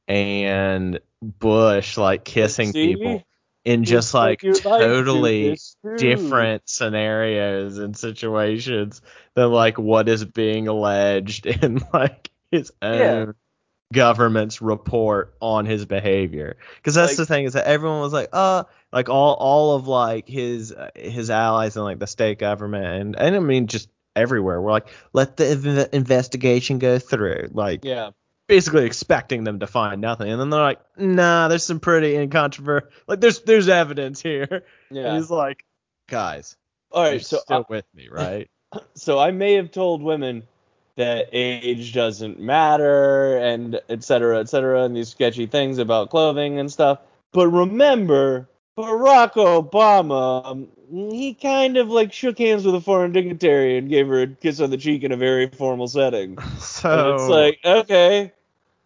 and 0.06 1.00
Bush 1.20 1.96
like 1.96 2.24
kissing 2.24 2.72
See? 2.72 2.94
people 2.94 3.24
in 3.68 3.84
Just 3.84 4.14
like 4.14 4.42
you 4.42 4.52
like 4.52 4.62
to 4.62 4.68
do 4.68 4.76
totally 4.78 5.58
different 5.98 6.62
scenarios 6.68 7.76
and 7.78 7.96
situations 7.96 9.02
than 9.34 9.50
like 9.52 9.78
what 9.78 10.08
is 10.08 10.24
being 10.24 10.68
alleged 10.68 11.44
in 11.64 11.80
like 11.92 12.30
his 12.50 12.72
own 12.80 12.98
Yeah. 12.98 13.26
government's 13.92 14.62
report 14.62 15.34
on 15.40 15.66
his 15.66 15.84
behavior 15.84 16.56
because 16.76 16.94
that's 16.94 17.12
Like- 17.12 17.16
the 17.18 17.26
thing 17.26 17.44
is 17.44 17.52
that 17.52 17.66
everyone 17.66 18.00
was 18.00 18.12
like 18.12 18.30
uh 18.32 18.64
like 18.92 19.08
all 19.10 19.34
all 19.34 19.76
of 19.76 19.86
like 19.86 20.26
his 20.28 20.72
uh, 20.72 20.88
his 20.94 21.28
allies 21.30 21.76
and 21.76 21.84
like 21.84 21.98
the 21.98 22.06
state 22.06 22.38
government 22.38 22.86
and 22.86 23.16
and 23.18 23.36
I 23.36 23.38
mean 23.40 23.66
just 23.66 23.90
everywhere 24.16 24.60
we're 24.62 24.72
like 24.72 24.88
let 25.12 25.36
the 25.36 25.44
inv- 25.44 25.90
investigation 25.92 26.78
go 26.78 26.98
through 26.98 27.50
like 27.52 27.84
Yeah. 27.84 28.10
Basically 28.48 28.84
expecting 28.86 29.44
them 29.44 29.60
to 29.60 29.66
find 29.66 30.00
nothing 30.00 30.30
and 30.30 30.40
then 30.40 30.50
they're 30.50 30.60
like 30.60 30.80
nah 30.96 31.48
there's 31.48 31.64
some 31.64 31.78
pretty 31.80 32.16
incontrovertible 32.16 32.90
like 33.06 33.20
there's 33.20 33.40
there's 33.42 33.68
evidence 33.68 34.20
here 34.20 34.64
and 34.90 34.98
Yeah. 34.98 35.14
he's 35.16 35.30
like 35.30 35.64
guys 36.08 36.56
all 36.90 37.02
right, 37.02 37.12
you're. 37.12 37.20
So 37.20 37.38
still 37.38 37.58
I, 37.58 37.64
with 37.68 37.84
me 37.94 38.08
right 38.10 38.48
so 38.94 39.18
I 39.18 39.30
may 39.30 39.54
have 39.54 39.70
told 39.70 40.02
women 40.02 40.42
that 40.96 41.28
age 41.32 41.92
doesn't 41.94 42.40
matter 42.40 43.38
and 43.38 43.80
et 43.88 44.02
cetera, 44.02 44.40
et 44.40 44.48
cetera, 44.48 44.82
and 44.82 44.96
these 44.96 45.10
sketchy 45.10 45.46
things 45.46 45.78
about 45.78 46.10
clothing 46.10 46.58
and 46.58 46.70
stuff. 46.72 46.98
But 47.32 47.48
remember, 47.48 48.48
Barack 48.76 49.34
Obama, 49.34 50.44
um, 50.44 50.68
he 51.12 51.34
kind 51.34 51.76
of 51.76 51.88
like 51.88 52.12
shook 52.12 52.38
hands 52.38 52.64
with 52.64 52.74
a 52.74 52.80
foreign 52.80 53.12
dignitary 53.12 53.78
and 53.78 53.88
gave 53.88 54.08
her 54.08 54.22
a 54.22 54.26
kiss 54.26 54.60
on 54.60 54.70
the 54.70 54.76
cheek 54.76 55.04
in 55.04 55.12
a 55.12 55.16
very 55.16 55.48
formal 55.48 55.86
setting. 55.86 56.36
And 56.90 57.00
so 57.00 57.08
it's 57.14 57.28
like, 57.28 57.58
okay, 57.64 58.32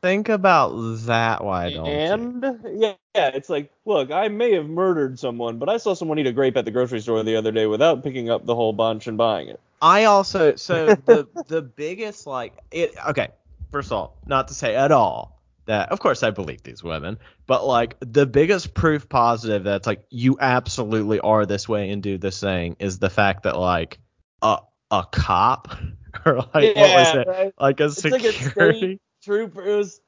think 0.03 0.29
about 0.29 0.71
that 1.07 1.45
why 1.45 1.71
don't 1.71 1.87
you 1.87 2.29
and 2.43 2.61
yeah, 2.75 2.95
yeah, 3.15 3.29
it's 3.29 3.49
like, 3.49 3.71
look, 3.85 4.11
I 4.11 4.29
may 4.29 4.53
have 4.55 4.69
murdered 4.69 5.19
someone, 5.19 5.59
but 5.59 5.69
I 5.69 5.77
saw 5.77 5.95
someone 5.95 6.19
eat 6.19 6.27
a 6.27 6.33
grape 6.33 6.57
at 6.57 6.65
the 6.65 6.71
grocery 6.71 7.01
store 7.01 7.23
the 7.23 7.37
other 7.37 7.53
day 7.53 7.67
without 7.67 8.03
picking 8.03 8.31
up 8.31 8.47
the 8.47 8.55
whole 8.55 8.73
bunch 8.73 9.07
and 9.07 9.17
buying 9.17 9.49
it. 9.49 9.61
I 9.81 10.05
also 10.05 10.57
so 10.57 10.95
the 11.07 11.29
the 11.49 11.63
biggest 11.63 12.27
like 12.27 12.59
it 12.71 12.95
okay 13.09 13.29
first 13.71 13.89
of 13.89 13.93
all 13.93 14.17
not 14.27 14.49
to 14.49 14.55
say 14.55 14.75
at 14.77 14.93
all 14.93 15.41
that 15.67 15.91
of 15.91 16.01
course 16.01 16.23
I 16.23 16.31
believe 16.31 16.63
these 16.63 16.83
women 16.83 17.19
but 17.47 17.67
like 17.67 17.97
the 18.01 18.27
biggest 18.27 18.75
proof 18.75 19.09
positive 19.09 19.65
that's 19.65 19.87
like 19.87 20.05
you 20.11 20.39
absolutely 20.41 21.21
are 21.21 21.47
this 21.47 21.69
way 21.69 21.91
and 21.91 22.03
do 22.03 22.17
this 22.19 22.41
thing 22.41 22.77
is 22.79 22.99
the 22.99 23.11
fact 23.11 23.43
that 23.43 23.59
like 23.59 23.99
a 24.41 24.59
a 24.91 25.05
cop 25.11 25.69
or 26.27 26.37
like 26.55 26.77
what 26.77 26.77
was 26.77 27.15
it 27.15 27.27
right? 27.27 27.55
like 27.61 27.81
a 27.81 27.85
It's 27.85 28.05
like 28.05 28.25
a 28.25 28.33
security 28.33 28.79
state 28.79 29.01
trooper. 29.23 29.63
It 29.63 29.77
was 29.77 30.01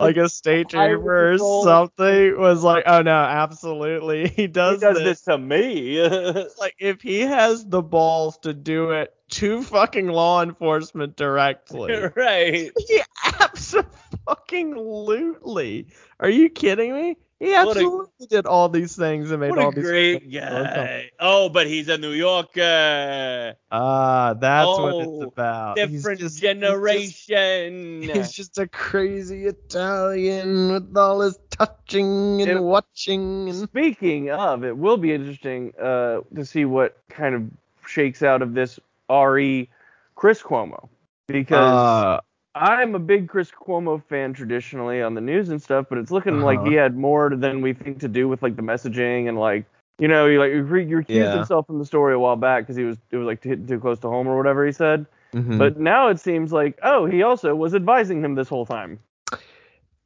like 0.00 0.16
a 0.16 0.28
state 0.28 0.68
trooper 0.68 1.32
or 1.32 1.38
something 1.38 2.38
was 2.38 2.62
like 2.62 2.84
oh 2.86 3.02
no 3.02 3.10
absolutely 3.10 4.28
he 4.36 4.46
does, 4.46 4.76
he 4.76 4.80
does 4.80 4.96
this 4.96 5.04
this 5.04 5.20
to 5.22 5.38
me. 5.38 6.00
like 6.58 6.76
if 6.78 7.02
he 7.02 7.20
has 7.20 7.64
the 7.64 7.82
balls 7.82 8.38
to 8.38 8.54
do 8.54 8.90
it 8.90 9.12
to 9.30 9.62
fucking 9.62 10.08
law 10.08 10.42
enforcement 10.42 11.16
directly 11.16 11.92
right. 12.16 12.72
he 12.76 13.02
absolutely 13.40 15.86
are 16.20 16.30
you 16.30 16.48
kidding 16.48 16.94
me 16.94 17.16
he 17.40 17.52
What 17.52 17.66
a- 17.66 17.70
absolutely 17.70 18.26
did 18.28 18.46
all 18.46 18.68
these 18.68 18.96
things 18.96 19.30
and 19.30 19.40
made 19.40 19.50
What 19.50 19.58
all 19.60 19.68
a 19.68 19.74
these 19.74 19.84
great 19.84 20.22
things. 20.22 20.34
guy. 20.34 21.10
Oh, 21.20 21.48
but 21.48 21.66
he's 21.66 21.88
a 21.88 21.96
New 21.98 22.10
Yorker. 22.12 23.54
ah 23.70 24.34
that's 24.34 24.66
what 24.66 24.92
Oh, 24.94 25.00
it's 25.22 25.32
about 25.32 25.76
Different 25.76 26.20
he's 26.20 26.32
just- 26.32 26.42
generation. 26.42 28.02
He's 28.02 28.32
just 28.32 28.58
a 28.58 28.66
crazy 28.66 29.46
Italian 29.46 30.72
with 30.72 30.96
all 30.96 31.20
his 31.20 31.38
touching 31.50 32.40
and 32.42 32.50
It- 32.50 32.60
watching 32.62 33.48
and 33.48 33.58
Speaking 33.68 34.30
of, 34.30 34.64
it 34.64 34.76
will 34.76 34.96
be 34.96 35.12
interesting 35.12 35.72
uh, 35.80 36.20
to 36.34 36.44
see 36.44 36.64
what 36.64 36.96
kind 37.08 37.34
of 37.34 37.42
shakes 37.86 38.22
out 38.22 38.42
of 38.42 38.54
this 38.54 38.78
re 39.10 39.68
Chris 40.14 40.42
Cuomo 40.42 40.88
because 41.28 41.56
uh, 41.56 42.20
I'm 42.54 42.94
a 42.94 42.98
big 42.98 43.28
Chris 43.28 43.50
Cuomo 43.50 44.02
fan 44.02 44.32
traditionally 44.32 45.00
on 45.02 45.14
the 45.14 45.20
news 45.20 45.48
and 45.48 45.62
stuff, 45.62 45.86
but 45.88 45.98
it's 45.98 46.10
looking 46.10 46.40
like 46.40 46.60
Uh-huh. 46.60 46.70
he 46.70 46.74
had 46.76 46.96
more 46.96 47.30
than 47.36 47.60
we 47.60 47.72
think 47.72 48.00
to 48.00 48.08
do 48.08 48.28
with 48.28 48.42
like 48.42 48.56
the 48.56 48.62
messaging 48.62 49.28
and 49.28 49.38
like 49.38 49.64
you 49.98 50.08
know 50.08 50.28
he 50.28 50.38
like 50.38 50.52
he 50.52 50.58
recused 50.58 51.08
Yeah. 51.08 51.32
himself 51.36 51.66
from 51.66 51.78
the 51.78 51.84
story 51.84 52.14
a 52.14 52.18
while 52.18 52.36
back 52.36 52.64
because 52.64 52.76
he 52.76 52.84
was 52.84 52.96
it 53.10 53.16
was 53.16 53.26
like 53.26 53.42
hitting 53.42 53.66
too 53.66 53.78
close 53.80 53.98
to 54.00 54.08
home 54.08 54.26
or 54.26 54.36
whatever 54.36 54.64
he 54.66 54.72
said. 54.72 55.06
mhm. 55.34 55.58
But 55.58 55.78
now 55.78 56.08
it 56.08 56.18
seems 56.20 56.52
like 56.52 56.78
oh 56.82 57.06
he 57.06 57.22
also 57.22 57.54
was 57.54 57.74
advising 57.74 58.22
him 58.24 58.34
this 58.34 58.48
whole 58.48 58.66
time. 58.66 58.98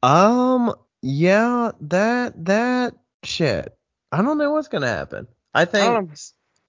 Um, 0.01 0.73
yeah, 1.01 1.71
that 1.81 2.45
that 2.45 2.95
shit. 3.23 3.75
I 4.11 4.21
don't 4.21 4.37
know 4.37 4.51
what's 4.51 4.67
gonna 4.67 4.87
happen. 4.87 5.27
I 5.53 5.65
think 5.65 6.01
know. 6.01 6.07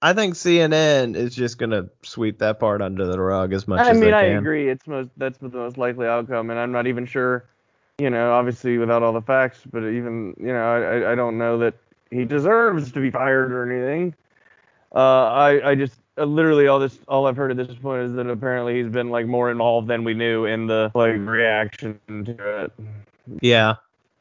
I 0.05 0.13
think 0.13 0.35
CNN 0.35 1.15
is 1.15 1.33
just 1.35 1.57
gonna 1.57 1.87
sweep 2.03 2.37
that 2.39 2.59
part 2.59 2.81
under 2.81 3.05
the 3.07 3.19
rug 3.19 3.53
as 3.53 3.67
much 3.67 3.79
I 3.79 3.89
as 3.89 3.97
mean 3.99 4.11
they 4.11 4.13
I 4.13 4.25
can. 4.29 4.37
agree 4.37 4.69
it's 4.69 4.85
most 4.85 5.09
that's 5.17 5.39
the 5.39 5.49
most 5.49 5.77
likely 5.79 6.05
outcome 6.05 6.51
and 6.51 6.59
I'm 6.59 6.71
not 6.71 6.85
even 6.85 7.07
sure 7.07 7.45
you 7.97 8.11
know 8.11 8.31
obviously 8.33 8.77
without 8.77 9.01
all 9.01 9.13
the 9.13 9.21
facts 9.23 9.61
but 9.71 9.79
even 9.83 10.35
you 10.39 10.53
know 10.53 10.61
I 10.63 10.77
I- 10.99 11.11
I 11.13 11.15
don't 11.15 11.39
know 11.39 11.57
that 11.57 11.73
he 12.11 12.23
deserves 12.23 12.91
to 12.91 12.99
be 12.99 13.09
fired 13.09 13.51
or 13.51 13.69
anything. 13.71 14.13
Uh, 14.93 14.99
I 15.25 15.71
I 15.71 15.75
just 15.75 15.99
uh, 16.19 16.23
literally 16.25 16.67
all 16.67 16.77
this 16.77 16.99
all 17.07 17.25
I've 17.25 17.35
heard 17.35 17.49
at 17.49 17.57
this 17.57 17.75
point 17.75 18.03
is 18.03 18.13
that 18.13 18.27
apparently 18.29 18.75
he's 18.81 18.91
been 18.91 19.09
like 19.09 19.25
more 19.25 19.49
involved 19.49 19.87
than 19.87 20.03
we 20.03 20.13
knew 20.13 20.45
in 20.45 20.67
the 20.67 20.91
like 20.93 21.15
reaction 21.17 21.99
to 22.07 22.63
it. 22.65 22.71
Yeah. 23.41 23.77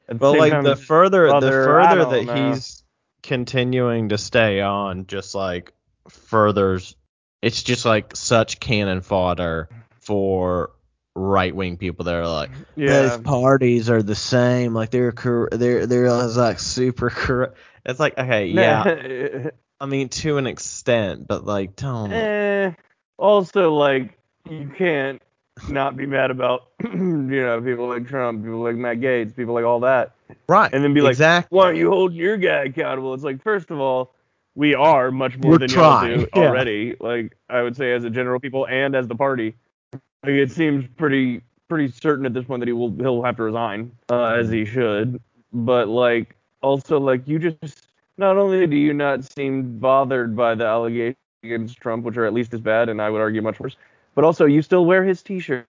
At 0.09 0.19
the 0.19 0.31
like 0.31 0.53
time, 0.53 0.65
the 0.65 0.77
further 0.77 1.27
the 1.29 1.47
I 1.47 1.51
further 1.51 2.05
that 2.07 2.25
know. 2.25 2.53
he's 2.55 2.83
continuing 3.23 4.09
to 4.09 4.19
stay 4.19 4.61
on, 4.63 5.07
just 5.07 5.35
like 5.35 5.73
furthers, 6.09 6.97
it's 7.43 7.63
just 7.63 7.85
like 7.85 8.17
such 8.17 8.61
cannon 8.61 9.01
fodder 9.01 9.69
for 10.01 10.71
right 11.17 11.55
wing 11.55 11.77
people 11.77 12.07
that 12.07 12.15
are 12.15 12.27
like 12.27 12.51
yeah, 12.75 13.17
both 13.17 13.25
parties 13.25 13.89
are 13.89 14.03
the 14.03 14.15
same, 14.15 14.75
like 14.75 14.91
they're 14.91 15.13
cor- 15.13 15.49
they're 15.53 15.87
they're 15.87 16.13
like 16.13 16.59
super 16.59 17.11
corrupt. 17.11 17.57
It's 17.85 18.01
like 18.01 18.19
okay, 18.19 18.47
yeah, 18.49 19.51
I 19.81 19.87
mean 19.87 20.09
to 20.11 20.39
an 20.39 20.47
extent, 20.47 21.27
but 21.27 21.45
like 21.45 21.77
don't. 21.77 22.13
eh, 22.13 22.73
also 23.19 23.75
like 23.75 24.19
you 24.49 24.71
can't 24.77 25.23
not 25.69 25.97
be 25.97 26.05
mad 26.07 26.31
about 26.31 26.69
you 26.83 26.91
know 27.01 27.61
people 27.63 27.89
like 27.89 28.09
Trump, 28.09 28.43
people 28.45 28.63
like 28.63 28.77
Matt 28.77 28.99
Gaetz, 29.01 29.37
people 29.37 29.55
like 29.55 29.65
all 29.65 29.81
that, 29.81 30.13
Right. 30.49 30.73
and 30.73 30.83
then 30.83 30.95
be 30.95 31.01
like, 31.01 31.13
exactly. 31.13 31.57
why 31.57 31.67
aren't 31.67 31.79
you 31.79 31.91
holding 31.91 32.17
your 32.19 32.37
guy 32.37 32.65
accountable? 32.65 33.15
It's 33.15 33.23
like 33.23 33.43
first 33.43 33.71
of 33.71 33.79
all, 33.79 34.13
we 34.55 34.75
are 34.75 35.11
much 35.11 35.37
more 35.39 35.53
We're 35.53 35.59
than 35.59 35.69
trying, 35.69 36.11
y'all 36.11 36.19
do 36.21 36.29
yeah. 36.37 36.43
already. 36.49 36.97
Like 37.01 37.37
I 37.49 37.63
would 37.63 37.77
say 37.77 37.93
as 37.93 38.05
a 38.05 38.11
general 38.11 38.41
people 38.41 38.67
and 38.69 38.95
as 38.95 39.09
the 39.09 39.15
party, 39.15 39.55
like, 39.93 40.03
it 40.33 40.51
seems 40.51 40.87
pretty 40.97 41.43
pretty 41.69 41.91
certain 41.91 42.27
at 42.27 42.35
this 42.35 42.45
point 42.45 42.61
that 42.61 42.69
he 42.69 42.73
will 42.73 42.95
he'll 42.99 43.23
have 43.23 43.37
to 43.37 43.43
resign 43.43 43.91
uh, 44.11 44.27
as 44.27 44.51
he 44.51 44.65
should. 44.65 45.21
But 45.53 45.89
like 45.89 46.37
also 46.63 46.99
like 46.99 47.27
you 47.27 47.39
just 47.39 47.89
not 48.17 48.37
only 48.37 48.67
do 48.67 48.77
you 48.77 48.93
not 48.93 49.25
seem 49.25 49.79
bothered 49.79 50.37
by 50.37 50.55
the 50.55 50.65
allegations 50.65 51.17
against 51.43 51.79
Trump, 51.79 52.05
which 52.05 52.17
are 52.17 52.25
at 52.25 52.33
least 52.33 52.55
as 52.55 52.61
bad, 52.61 52.89
and 52.89 53.03
I 53.03 53.11
would 53.11 53.21
argue 53.21 53.43
much 53.43 53.61
worse, 53.61 53.77
but 54.15 54.25
also 54.25 54.47
you 54.47 54.63
still 54.63 54.87
wear 54.87 55.05
his 55.05 55.23
T-shirt. 55.23 55.67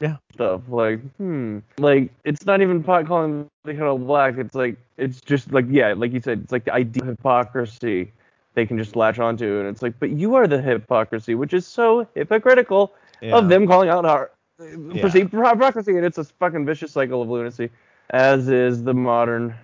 Yeah. 0.00 0.16
Stuff 0.34 0.62
like, 0.68 1.00
hmm, 1.16 1.58
like 1.78 2.10
it's 2.24 2.44
not 2.44 2.60
even 2.60 2.82
pot 2.82 3.06
calling 3.06 3.46
the 3.64 3.72
kettle 3.72 3.98
black. 3.98 4.36
It's 4.36 4.54
like 4.54 4.76
it's 4.96 5.20
just 5.20 5.52
like 5.52 5.64
yeah, 5.68 5.94
like 5.96 6.12
you 6.12 6.20
said, 6.20 6.40
it's 6.42 6.50
like 6.50 6.64
the 6.64 6.74
idea 6.74 7.02
of 7.04 7.08
hypocrisy 7.10 8.10
they 8.54 8.66
can 8.66 8.78
just 8.78 8.96
latch 8.96 9.18
onto, 9.18 9.58
and 9.60 9.68
it's 9.68 9.82
like, 9.82 9.94
but 10.00 10.10
you 10.10 10.34
are 10.34 10.46
the 10.46 10.60
hypocrisy, 10.60 11.34
which 11.34 11.52
is 11.54 11.66
so 11.66 12.06
hypocritical 12.14 12.92
Yeah. 13.20 13.36
of 13.36 13.48
them 13.48 13.66
calling 13.66 13.88
out 13.88 14.04
our 14.04 14.30
Yeah. 14.60 15.00
perceived 15.02 15.32
hypocrisy, 15.32 15.96
and 15.96 16.04
it's 16.04 16.18
a 16.18 16.24
fucking 16.24 16.66
vicious 16.66 16.92
cycle 16.92 17.22
of 17.22 17.28
lunacy, 17.28 17.70
as 18.10 18.48
is 18.48 18.82
the 18.82 18.94
modern 18.94 19.54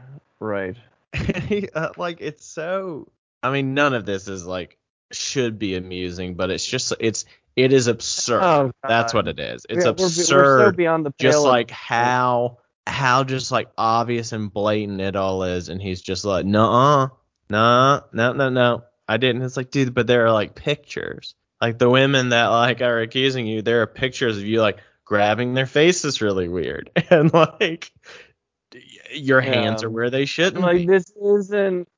right. 0.40 0.76
uh, 1.74 1.88
like 1.96 2.18
it's 2.20 2.44
so 2.44 3.06
i 3.42 3.50
mean 3.50 3.72
none 3.74 3.94
of 3.94 4.04
this 4.04 4.28
is 4.28 4.44
like 4.44 4.76
should 5.12 5.58
be 5.58 5.74
amusing 5.76 6.34
but 6.34 6.50
it's 6.50 6.66
just 6.66 6.92
it's 7.00 7.24
it 7.54 7.72
is 7.72 7.86
absurd. 7.86 8.42
Oh, 8.42 8.70
that's 8.86 9.14
what 9.14 9.28
it 9.28 9.38
is. 9.38 9.64
It's 9.70 9.78
Yeah, 9.86 9.92
we're- 9.92 10.04
absurd 10.04 10.36
We're, 10.36 10.64
so 10.66 10.72
beyond 10.72 11.06
the 11.06 11.10
pale 11.12 11.32
just 11.32 11.42
like 11.44 11.70
how 11.70 12.58
how 12.86 13.24
just 13.24 13.50
like 13.50 13.68
obvious 13.78 14.32
and 14.32 14.52
blatant 14.52 15.00
it 15.00 15.16
all 15.16 15.42
is. 15.42 15.70
And 15.70 15.80
he's 15.80 16.02
just 16.02 16.26
like 16.26 16.44
no 16.44 17.10
no 17.50 18.02
no 18.12 18.32
no 18.32 18.48
no. 18.48 18.84
I 19.08 19.16
didn't. 19.18 19.42
It's 19.42 19.56
like 19.56 19.70
dude 19.70 19.94
but 19.94 20.06
there 20.06 20.26
are 20.26 20.32
like 20.32 20.54
pictures. 20.54 21.34
Like 21.60 21.78
the 21.78 21.88
women 21.90 22.30
that 22.30 22.46
like 22.48 22.80
are 22.82 23.00
accusing 23.00 23.46
you 23.46 23.62
there 23.62 23.82
are 23.82 23.86
pictures 23.86 24.36
of 24.38 24.44
you 24.44 24.60
like 24.60 24.78
grabbing 25.04 25.54
their 25.54 25.66
faces 25.66 26.20
really 26.20 26.48
weird. 26.48 26.90
And 27.10 27.32
like 27.32 27.92
your 29.12 29.40
hands 29.40 29.82
Yeah. 29.82 29.86
are 29.86 29.90
where 29.90 30.10
they 30.10 30.24
shouldn't 30.26 30.62
like 30.62 30.78
be. 30.78 30.86
this 30.86 31.10
isn't 31.22 31.88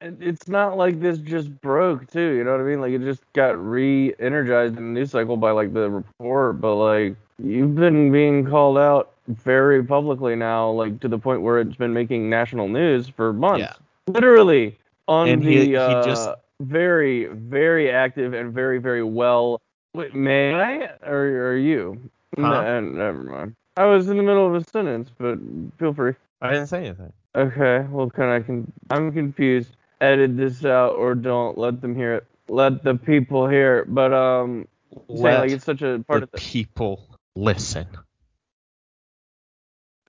it's 0.00 0.48
not 0.48 0.76
like 0.76 0.98
this 1.00 1.18
just 1.18 1.60
broke 1.60 2.10
too 2.10 2.32
you 2.36 2.42
know 2.44 2.52
what 2.52 2.60
i 2.60 2.64
mean? 2.64 2.80
Like 2.80 2.92
it 2.92 3.02
just 3.02 3.22
got 3.34 3.56
re-energized 3.62 4.76
in 4.76 4.94
the 4.94 5.00
news 5.00 5.10
cycle 5.10 5.36
by 5.36 5.50
like 5.50 5.72
the 5.74 5.90
report 5.90 6.60
but 6.60 6.74
like 6.76 7.16
you've 7.42 7.74
been 7.74 8.10
being 8.12 8.46
called 8.46 8.78
out 8.78 9.12
very 9.28 9.82
publicly 9.84 10.34
now 10.36 10.70
like 10.70 10.98
to 11.00 11.08
the 11.08 11.18
point 11.18 11.42
where 11.42 11.58
it's 11.60 11.76
been 11.76 11.92
making 11.92 12.28
national 12.30 12.68
news 12.68 13.08
for 13.08 13.32
months. 13.32 13.60
Yeah. 13.60 14.12
literally 14.12 14.76
on 15.08 15.28
And 15.28 15.42
the 15.42 15.46
he- 15.50 15.66
he 15.66 15.76
uh, 15.76 16.04
just- 16.04 16.30
very 16.60 17.26
very 17.26 17.90
active 17.90 18.34
and 18.34 18.52
very 18.52 18.78
very 18.78 19.02
well 19.02 19.60
Wait, 19.94 20.14
may 20.14 20.54
i 20.54 20.90
or 21.04 21.50
are 21.50 21.56
you 21.56 21.98
Huh? 22.38 22.62
No, 22.62 22.80
never 22.80 23.22
mind 23.22 23.54
i 23.76 23.84
was 23.84 24.08
in 24.08 24.16
the 24.16 24.22
middle 24.22 24.46
of 24.46 24.54
a 24.54 24.64
sentence 24.70 25.10
but 25.18 25.38
feel 25.78 25.92
free 25.92 26.14
I 26.40 26.50
didn't 26.52 26.66
say 26.68 26.86
anything. 26.86 27.12
Okay, 27.36 27.86
well, 27.88 28.10
can 28.10 28.24
I 28.28 28.40
can 28.40 28.70
I'm 28.90 29.12
confused. 29.12 29.76
Edit 30.00 30.36
this 30.36 30.64
out 30.64 30.94
or 30.96 31.14
don't 31.14 31.56
let 31.56 31.80
them 31.80 31.94
hear 31.94 32.14
it. 32.16 32.26
Let 32.48 32.82
the 32.82 32.96
people 32.96 33.48
hear 33.48 33.78
it. 33.78 33.94
But 33.94 34.12
um, 34.12 34.66
Let 35.08 35.38
like 35.38 35.50
it's 35.52 35.64
such 35.64 35.82
a 35.82 36.00
part 36.06 36.18
the 36.20 36.24
of 36.24 36.30
the. 36.32 36.38
people 36.38 37.06
listen. 37.36 37.86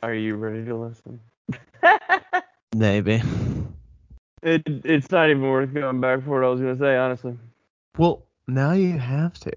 Are 0.01 0.13
you 0.15 0.35
ready 0.35 0.65
to 0.65 0.75
listen? 0.75 1.19
Maybe. 2.75 3.21
It 4.43 4.63
it's 4.83 5.09
not 5.09 5.29
even 5.29 5.41
worth 5.43 5.73
going 5.73 6.01
back 6.01 6.23
for 6.23 6.31
what 6.39 6.45
I 6.45 6.49
was 6.49 6.59
gonna 6.59 6.77
say, 6.77 6.97
honestly. 6.97 7.37
Well, 7.97 8.23
now 8.47 8.73
you 8.73 8.97
have 8.97 9.33
to. 9.39 9.51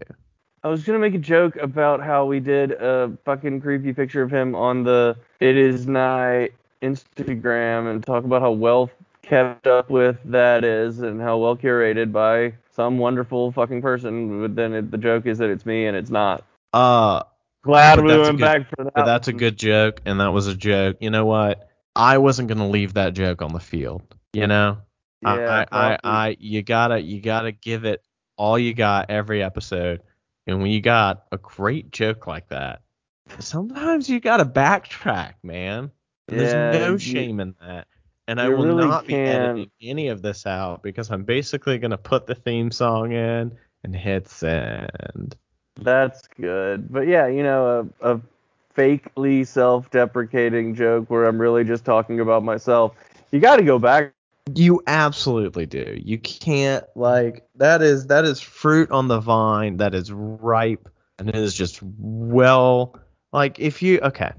I 0.62 0.68
was 0.68 0.84
gonna 0.84 0.98
make 0.98 1.14
a 1.14 1.18
joke 1.18 1.56
about 1.56 2.00
how 2.02 2.24
we 2.26 2.40
did 2.40 2.72
a 2.72 3.16
fucking 3.24 3.60
creepy 3.60 3.92
picture 3.92 4.22
of 4.22 4.30
him 4.30 4.54
on 4.54 4.84
the 4.84 5.16
It 5.40 5.56
Is 5.56 5.86
Nigh 5.86 6.50
Instagram 6.82 7.90
and 7.90 8.04
talk 8.04 8.24
about 8.24 8.42
how 8.42 8.52
well 8.52 8.90
kept 9.22 9.66
up 9.66 9.90
with 9.90 10.18
that 10.24 10.64
is 10.64 11.00
and 11.00 11.20
how 11.20 11.38
well 11.38 11.56
curated 11.56 12.12
by 12.12 12.52
some 12.72 12.98
wonderful 12.98 13.50
fucking 13.52 13.82
person. 13.82 14.40
But 14.40 14.54
then 14.54 14.72
it, 14.72 14.90
the 14.90 14.98
joke 14.98 15.26
is 15.26 15.38
that 15.38 15.50
it's 15.50 15.66
me 15.66 15.86
and 15.86 15.96
it's 15.96 16.10
not. 16.10 16.44
Uh, 16.72 17.22
Glad 17.62 18.00
we 18.00 18.16
went 18.16 18.38
good- 18.38 18.40
back 18.40 18.68
for 18.68 18.84
that. 18.84 18.94
but 18.94 19.04
that's 19.06 19.26
a 19.26 19.32
good 19.32 19.56
joke, 19.56 20.00
and 20.04 20.20
that 20.20 20.32
was 20.32 20.46
a 20.46 20.54
joke. 20.54 20.96
You 21.00 21.10
know 21.10 21.24
what? 21.26 21.68
I 21.96 22.18
wasn't 22.18 22.48
gonna 22.48 22.68
leave 22.68 22.94
that 22.94 23.14
joke 23.14 23.42
on 23.42 23.52
the 23.52 23.60
field. 23.60 24.02
You 24.40 24.46
know, 24.46 24.78
Yeah, 25.22 25.64
I, 25.70 25.78
I, 25.78 25.92
I. 25.92 25.98
I, 26.04 26.36
you 26.38 26.62
gotta, 26.62 27.00
you 27.00 27.20
gotta 27.20 27.52
give 27.52 27.84
it 27.84 28.02
all 28.36 28.58
you 28.58 28.74
got 28.74 29.10
every 29.10 29.42
episode. 29.42 30.02
And 30.46 30.60
when 30.60 30.70
you 30.70 30.80
got 30.80 31.24
a 31.32 31.38
great 31.38 31.90
joke 31.90 32.26
like 32.26 32.48
that, 32.48 32.82
sometimes 33.38 34.08
you 34.08 34.20
gotta 34.20 34.44
backtrack, 34.44 35.34
man. 35.42 35.90
Yeah, 36.30 36.36
there's 36.36 36.80
no 36.80 36.92
you- 36.92 36.98
shame 36.98 37.40
in 37.40 37.54
that. 37.60 37.86
And 38.28 38.40
I 38.40 38.48
will 38.48 38.64
really 38.64 38.86
not 38.86 39.06
be 39.06 39.14
editing 39.14 39.70
any 39.80 40.08
of 40.08 40.20
this 40.20 40.46
out 40.46 40.82
because 40.82 41.12
I'm 41.12 41.22
basically 41.22 41.78
gonna 41.78 41.96
put 41.96 42.26
the 42.26 42.34
theme 42.34 42.72
song 42.72 43.12
in 43.12 43.56
and 43.84 43.94
hit 43.94 44.28
send. 44.28 45.36
That's 45.80 46.26
good. 46.36 46.92
But 46.92 47.06
yeah, 47.06 47.28
you 47.28 47.44
know, 47.44 47.88
a, 48.00 48.14
a 48.14 48.20
fakely 48.76 49.46
self-deprecating 49.46 50.74
joke 50.74 51.08
where 51.08 51.26
I'm 51.26 51.40
really 51.40 51.64
just 51.64 51.84
talking 51.84 52.18
about 52.20 52.42
myself. 52.42 52.94
You 53.30 53.40
got 53.40 53.56
to 53.56 53.62
go 53.62 53.78
back. 53.78 54.12
You 54.54 54.82
absolutely 54.86 55.66
do. 55.66 55.98
You 56.00 56.18
can't 56.18 56.84
like 56.94 57.46
that 57.56 57.82
is 57.82 58.06
that 58.06 58.24
is 58.24 58.40
fruit 58.40 58.90
on 58.90 59.08
the 59.08 59.18
vine 59.18 59.78
that 59.78 59.94
is 59.94 60.12
ripe 60.12 60.88
and 61.18 61.28
it 61.28 61.34
is 61.36 61.54
just 61.54 61.80
well 61.82 62.98
like 63.32 63.58
if 63.58 63.82
you 63.82 63.98
okay. 64.00 64.32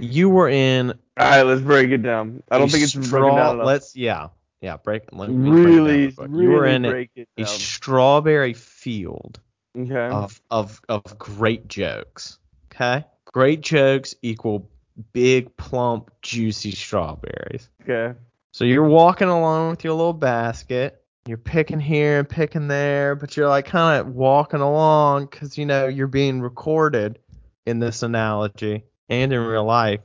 You 0.00 0.30
were 0.30 0.48
in 0.48 0.90
All 0.90 0.96
right, 1.16 1.42
let's 1.42 1.60
break 1.60 1.90
it 1.90 2.02
down. 2.02 2.42
I 2.50 2.58
don't 2.58 2.70
think 2.70 2.82
it's 2.82 2.94
broken 2.94 3.08
straw 3.08 3.36
down 3.36 3.54
enough. 3.56 3.66
let's 3.66 3.94
yeah. 3.94 4.28
Yeah, 4.60 4.78
break 4.78 5.04
let 5.12 5.30
me 5.30 5.50
break 5.50 5.64
down 5.64 5.64
really, 5.64 6.06
really 6.08 6.42
you 6.42 6.50
were 6.50 6.66
in 6.66 6.84
a, 6.84 7.08
a 7.36 7.46
strawberry 7.46 8.54
field 8.54 9.38
okay. 9.78 10.08
of 10.08 10.40
of 10.50 10.80
of 10.88 11.18
great 11.18 11.68
jokes. 11.68 12.38
Okay? 12.72 13.04
Great 13.26 13.60
jokes 13.60 14.14
equal 14.22 14.68
big 15.12 15.56
plump 15.56 16.10
juicy 16.22 16.72
strawberries. 16.72 17.68
okay. 17.82 18.18
So 18.56 18.64
you're 18.64 18.88
walking 18.88 19.28
along 19.28 19.68
with 19.68 19.84
your 19.84 19.92
little 19.92 20.14
basket. 20.14 21.04
You're 21.28 21.36
picking 21.36 21.78
here 21.78 22.20
and 22.20 22.26
picking 22.26 22.68
there, 22.68 23.14
but 23.14 23.36
you're 23.36 23.50
like 23.50 23.66
kind 23.66 24.00
of 24.00 24.14
walking 24.14 24.62
along 24.62 25.26
because 25.26 25.58
you 25.58 25.66
know 25.66 25.88
you're 25.88 26.06
being 26.06 26.40
recorded 26.40 27.18
in 27.66 27.80
this 27.80 28.02
analogy 28.02 28.84
and 29.10 29.30
in 29.30 29.40
real 29.40 29.66
life. 29.66 30.00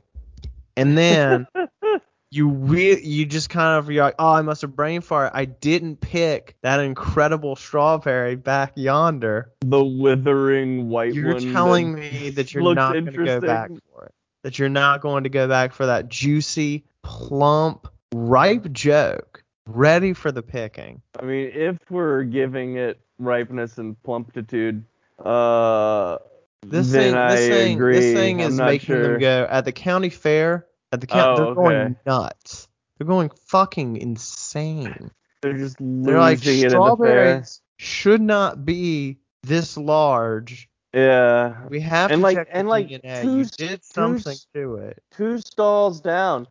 And 0.76 0.98
then 0.98 1.48
you 2.30 2.50
re- 2.50 3.02
you 3.02 3.26
just 3.26 3.50
kind 3.50 3.80
of 3.80 3.90
you're 3.90 4.04
like, 4.04 4.16
oh, 4.20 4.34
I 4.34 4.42
must 4.42 4.64
have 4.64 4.76
brain 4.76 5.00
fart. 5.00 5.32
I 5.34 5.46
didn't 5.46 6.02
pick 6.02 6.58
that 6.62 6.82
incredible 6.82 7.56
strawberry 7.56 8.36
back 8.36 8.74
yonder. 8.76 9.54
The 9.62 9.82
withering 9.82 10.90
white 10.90 11.14
You're 11.14 11.36
one. 11.36 11.54
telling 11.54 11.94
that 11.94 12.02
me 12.02 12.30
that 12.32 12.54
you're 12.54 12.74
not 12.74 12.92
going 12.92 13.06
to 13.06 13.12
go 13.14 13.40
back 13.40 13.70
for 13.70 14.08
it. 14.08 14.14
That 14.44 14.60
you're 14.60 14.68
not 14.68 15.00
going 15.00 15.24
to 15.24 15.30
go 15.30 15.48
back 15.48 15.72
for 15.72 15.86
that 15.86 16.10
juicy, 16.10 16.84
plump, 17.02 17.88
ripe 18.14 18.72
joke, 18.72 19.44
ready 19.66 20.14
for 20.14 20.32
the 20.32 20.42
picking. 20.42 21.02
I 21.20 21.24
mean, 21.26 21.52
if 21.54 21.78
we're 21.90 22.24
giving 22.24 22.78
it 22.78 23.00
ripeness 23.20 23.78
and 23.78 24.02
plumpitude, 24.04 24.84
uh, 25.24 26.18
This 26.64 26.92
then 26.92 27.12
thing, 27.12 27.16
I 27.16 27.36
this 27.36 27.48
thing, 27.50 27.76
agree. 27.78 27.96
this 28.00 28.14
thing 28.14 28.40
is 28.40 28.58
making 28.58 28.86
sure. 28.88 29.12
them 29.14 29.20
go 29.20 29.48
at 29.50 29.66
the 29.66 29.72
county 29.72 30.10
fair. 30.10 30.68
At 30.92 31.00
the 31.02 31.08
county, 31.08 31.42
Oh, 31.42 31.46
they're 31.46 31.56
going 31.56 31.96
nuts. 32.06 32.68
They're 32.98 33.08
going 33.08 33.30
fucking 33.48 33.98
insane. 33.98 35.10
They're 35.42 35.58
just 35.58 35.78
They're 35.80 36.20
like 36.20 36.40
it 36.40 36.40
at 36.40 36.46
the 36.46 36.60
fair. 36.62 36.70
strawberries 36.70 37.62
should 37.78 38.22
not 38.22 38.66
be 38.66 39.18
this 39.44 39.78
large. 39.78 40.70
Yeah. 40.94 41.66
We 41.70 41.80
have 41.80 42.12
And 42.12 42.20
to 42.20 42.24
like- 42.24 42.48
and 42.52 42.68
like 42.68 42.90
DNA. 42.90 43.22
two 43.24 43.38
You 43.40 43.46
did 43.46 43.84
something 43.86 44.34
s- 44.34 44.46
to 44.54 44.76
it. 44.76 45.02
two 45.16 45.38
stalls 45.40 46.02
down, 46.02 46.46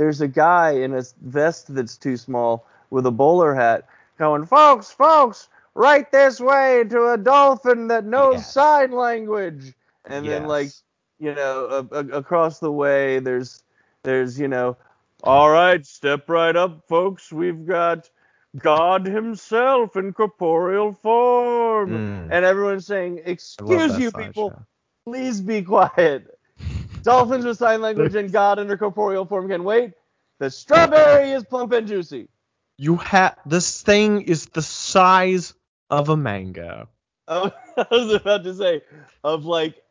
there's 0.00 0.22
a 0.22 0.28
guy 0.28 0.72
in 0.72 0.94
a 0.94 1.02
vest 1.22 1.74
that's 1.74 1.98
too 1.98 2.16
small 2.16 2.66
with 2.90 3.06
a 3.06 3.12
bowler 3.12 3.54
hat 3.54 3.86
going, 4.18 4.46
folks, 4.46 4.90
folks, 4.90 5.48
right 5.74 6.10
this 6.10 6.40
way 6.40 6.84
to 6.88 7.12
a 7.12 7.18
dolphin 7.18 7.88
that 7.88 8.06
knows 8.06 8.46
Yes. 8.46 8.46
sign 8.46 8.92
language. 8.92 9.74
And 10.06 10.30
then 10.30 10.46
like, 10.46 10.72
you 11.18 11.34
know, 11.34 11.86
a, 11.92 11.96
a, 11.96 12.06
across 12.18 12.60
the 12.60 12.72
way 12.72 13.18
there's 13.20 13.62
there's 14.02 14.40
you 14.40 14.48
know, 14.48 14.78
all 15.22 15.50
right, 15.50 15.84
step 15.84 16.28
right 16.30 16.56
up, 16.56 16.86
folks. 16.88 17.32
We've 17.32 17.66
got 17.66 18.10
God 18.58 19.06
Himself 19.06 19.96
in 19.96 20.12
corporeal 20.14 20.94
form. 20.94 22.02
Mm, 22.02 22.30
And 22.30 22.44
everyone's 22.46 22.86
saying, 22.86 23.20
"Excuse 23.26 23.98
you, 23.98 24.12
people, 24.12 24.56
please 25.04 25.42
be 25.42 25.62
quiet." 25.62 26.39
Dolphins 27.02 27.44
with 27.44 27.58
sign 27.58 27.80
language 27.80 28.14
and 28.14 28.30
God 28.30 28.58
under 28.58 28.76
corporeal 28.76 29.24
form 29.24 29.48
can 29.48 29.64
wait. 29.64 29.92
The 30.38 30.50
strawberry 30.50 31.32
is 31.32 31.44
plump 31.44 31.72
and 31.72 31.86
juicy. 31.86 32.28
You 32.78 32.96
have 32.96 33.36
this 33.44 33.82
thing 33.82 34.22
is 34.22 34.46
the 34.46 34.62
size 34.62 35.54
of 35.90 36.08
a 36.08 36.16
mango. 36.16 36.88
Oh, 37.28 37.52
I 37.76 37.86
was 37.90 38.14
about 38.14 38.44
to 38.44 38.54
say 38.54 38.82
of 39.22 39.44
like 39.44 39.82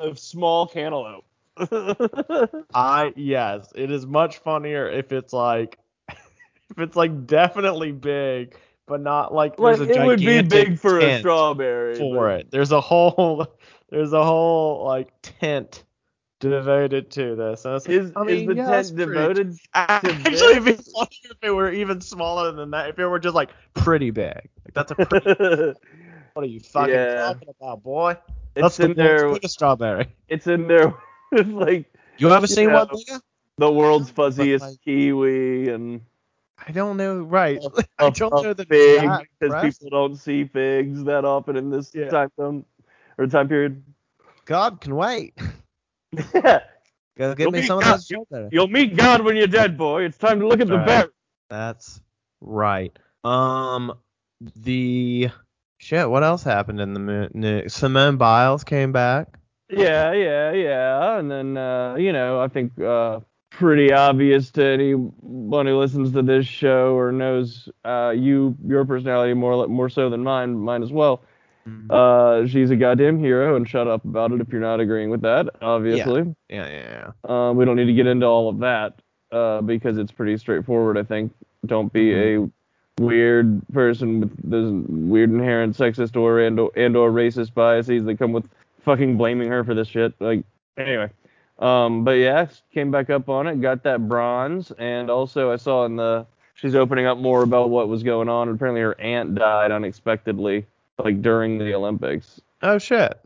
a 0.00 0.14
small 0.16 0.66
cantaloupe. 0.66 1.24
I 2.74 3.12
yes, 3.16 3.72
it 3.74 3.90
is 3.90 4.06
much 4.06 4.38
funnier 4.38 4.88
if 4.88 5.10
it's 5.10 5.32
like 5.32 5.78
if 6.08 6.78
it's 6.78 6.94
like 6.96 7.26
definitely 7.26 7.92
big, 7.92 8.56
but 8.86 9.00
not 9.00 9.34
like 9.34 9.58
like 9.58 9.78
there's 9.78 9.88
a 9.88 10.02
it 10.02 10.06
would 10.06 10.20
be 10.20 10.42
big 10.42 10.78
for 10.78 11.00
a 11.00 11.18
strawberry. 11.18 11.96
for 11.96 12.28
but- 12.28 12.40
it. 12.40 12.50
There's 12.50 12.72
a 12.72 12.80
whole 12.80 13.46
there's 13.90 14.12
a 14.12 14.24
whole 14.24 14.84
like 14.84 15.10
tent 15.22 15.82
devoted 16.40 17.10
to 17.12 17.34
this. 17.36 17.64
It's 17.64 17.86
like, 17.88 17.96
Is, 17.96 18.12
I 18.16 18.24
mean, 18.24 18.40
is 18.42 18.46
the 18.46 18.54
yeah, 18.56 18.70
tent 18.82 18.96
devoted? 18.96 19.56
Actually, 19.74 20.52
it'd 20.52 20.64
be 20.64 20.72
funnier 20.72 21.08
if 21.30 21.36
it 21.42 21.50
were 21.50 21.70
even 21.72 22.00
smaller 22.00 22.52
than 22.52 22.70
that. 22.72 22.90
If 22.90 22.98
it 22.98 23.06
were 23.06 23.18
just 23.18 23.34
like 23.34 23.50
pretty 23.74 24.10
big, 24.10 24.34
like 24.64 24.74
that's 24.74 24.90
a 24.92 24.94
pretty. 24.94 25.30
it's 25.38 25.80
what 26.34 26.44
are 26.44 26.48
you 26.48 26.60
fucking 26.60 26.94
Yeah. 26.94 27.32
talking 27.32 27.48
about, 27.60 27.82
boy? 27.82 28.16
That's 28.54 28.78
in 28.80 28.88
world's 28.88 28.96
there. 28.96 29.32
biggest 29.32 29.54
strawberry. 29.54 30.06
It's 30.28 30.46
in 30.46 30.66
there 30.66 30.94
with 31.32 31.48
like 31.48 31.92
You 32.18 32.30
ever 32.32 32.46
seen 32.46 32.68
know, 32.68 32.84
one 32.86 32.88
bigger? 32.92 33.20
the 33.58 33.70
world's 33.70 34.10
fuzziest 34.10 34.60
like- 34.60 34.80
kiwi 34.84 35.68
and 35.70 36.00
I 36.66 36.72
don't 36.72 36.96
know. 36.96 37.18
Right. 37.20 37.58
a, 37.62 37.84
I 37.98 38.10
don't 38.10 38.32
a 38.32 38.42
know 38.42 38.52
the 38.54 38.64
fig 38.64 39.08
because 39.38 39.76
people 39.78 39.90
don't 39.90 40.16
see 40.16 40.44
figs 40.46 41.04
that 41.04 41.24
often 41.26 41.56
in 41.56 41.68
this 41.70 41.94
Yeah. 41.94 42.08
time 42.08 42.30
zone 42.40 42.64
or 43.18 43.26
time 43.26 43.48
period. 43.48 43.82
God 44.46 44.80
can 44.80 44.96
wait. 44.96 45.34
Go 47.18 47.34
get 47.34 47.38
You'll 47.38 47.50
me 47.50 47.62
some 47.62 47.78
of 47.78 47.84
God- 47.84 47.94
that 47.94 48.00
strawberry. 48.00 48.48
You'll 48.52 48.68
meet 48.68 48.94
God 48.96 49.22
when 49.22 49.36
you're 49.36 49.46
dead, 49.46 49.78
boy. 49.78 50.02
It's 50.04 50.18
time 50.18 50.40
to 50.40 50.46
look 50.48 50.60
at 50.60 50.68
the 50.68 50.76
Right. 50.78 50.86
bear. 50.86 51.08
That's 51.48 52.00
right. 52.40 52.96
Um, 53.24 53.92
the 54.56 55.30
shit. 55.78 56.08
What 56.10 56.24
else 56.24 56.42
happened 56.42 56.80
in 56.80 56.92
the 56.94 57.30
news? 57.32 57.72
Simone 57.74 58.16
Biles 58.18 58.64
came 58.64 58.92
back. 58.92 59.38
Yeah, 59.70 60.12
yeah, 60.12 60.52
yeah. 60.52 61.18
And 61.18 61.30
then 61.30 61.56
uh, 61.56 61.94
you 61.96 62.12
know, 62.12 62.40
I 62.40 62.48
think 62.48 62.78
uh 62.80 63.20
pretty 63.50 63.92
obvious 63.92 64.50
to 64.50 64.62
anyone 64.64 65.66
who 65.66 65.78
listens 65.78 66.12
to 66.12 66.20
this 66.22 66.46
show 66.46 66.94
or 66.94 67.10
knows 67.10 67.68
uh, 67.86 68.12
you, 68.14 68.54
your 68.66 68.84
personality 68.84 69.32
more 69.32 69.66
more 69.66 69.88
so 69.88 70.10
than 70.10 70.22
mine, 70.22 70.58
mine 70.58 70.82
as 70.82 70.92
well. 70.92 71.22
Mm-hmm. 71.66 71.90
Uh, 71.90 72.46
she's 72.46 72.70
a 72.70 72.76
goddamn 72.76 73.18
hero, 73.18 73.56
and 73.56 73.68
shut 73.68 73.88
up 73.88 74.04
about 74.04 74.32
it 74.32 74.40
if 74.40 74.48
you're 74.50 74.60
not 74.60 74.80
agreeing 74.80 75.10
with 75.10 75.22
that. 75.22 75.48
Obviously, 75.60 76.34
Yeah, 76.48 76.68
yeah, 76.68 77.12
yeah. 77.28 77.48
um, 77.48 77.56
we 77.56 77.64
don't 77.64 77.76
need 77.76 77.86
to 77.86 77.92
get 77.92 78.06
into 78.06 78.26
all 78.26 78.48
of 78.48 78.58
that 78.60 79.00
uh, 79.32 79.60
because 79.62 79.98
it's 79.98 80.12
pretty 80.12 80.36
straightforward. 80.36 80.96
I 80.96 81.02
think. 81.02 81.32
Don't 81.64 81.92
be 81.92 82.14
a 82.14 82.48
weird 83.00 83.60
person 83.72 84.20
with 84.20 84.50
those 84.50 84.72
weird 84.88 85.30
inherent 85.30 85.76
sexist 85.76 86.16
or 86.16 86.40
and 86.40 86.60
or, 86.60 86.70
and 86.76 86.96
or 86.96 87.10
racist 87.10 87.52
biases 87.54 88.04
that 88.04 88.18
come 88.18 88.32
with 88.32 88.44
fucking 88.84 89.16
blaming 89.16 89.48
her 89.48 89.64
for 89.64 89.74
this 89.74 89.88
shit. 89.88 90.14
Like 90.20 90.44
anyway. 90.78 91.10
Um, 91.58 92.04
but 92.04 92.12
yeah, 92.12 92.46
came 92.72 92.90
back 92.90 93.08
up 93.10 93.28
on 93.28 93.46
it, 93.46 93.60
got 93.60 93.82
that 93.84 94.06
bronze, 94.08 94.72
and 94.72 95.10
also 95.10 95.50
I 95.50 95.56
saw 95.56 95.86
in 95.86 95.96
the 95.96 96.26
she's 96.54 96.74
opening 96.74 97.06
up 97.06 97.18
more 97.18 97.42
about 97.42 97.70
what 97.70 97.88
was 97.88 98.02
going 98.02 98.28
on. 98.28 98.48
Apparently 98.48 98.82
her 98.82 98.98
aunt 99.00 99.34
died 99.34 99.72
unexpectedly, 99.72 100.66
like 100.98 101.22
during 101.22 101.58
the 101.58 101.74
Olympics. 101.74 102.40
Oh 102.62 102.78
shit. 102.78 103.18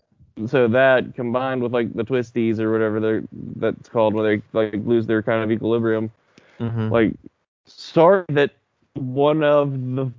So 0.46 0.68
that 0.68 1.14
combined 1.14 1.62
with 1.62 1.72
like 1.72 1.92
the 1.94 2.04
twisties 2.04 2.58
or 2.58 2.72
whatever 2.72 3.00
they're 3.00 3.22
that's 3.56 3.88
called, 3.88 4.14
where 4.14 4.36
they 4.36 4.42
like 4.52 4.80
lose 4.84 5.06
their 5.06 5.22
kind 5.22 5.42
of 5.42 5.50
equilibrium. 5.50 6.10
Mm-hmm. 6.58 6.88
Like, 6.90 7.14
sorry 7.66 8.24
that 8.30 8.52
one 8.94 9.42
of 9.42 9.72
the 9.94 10.12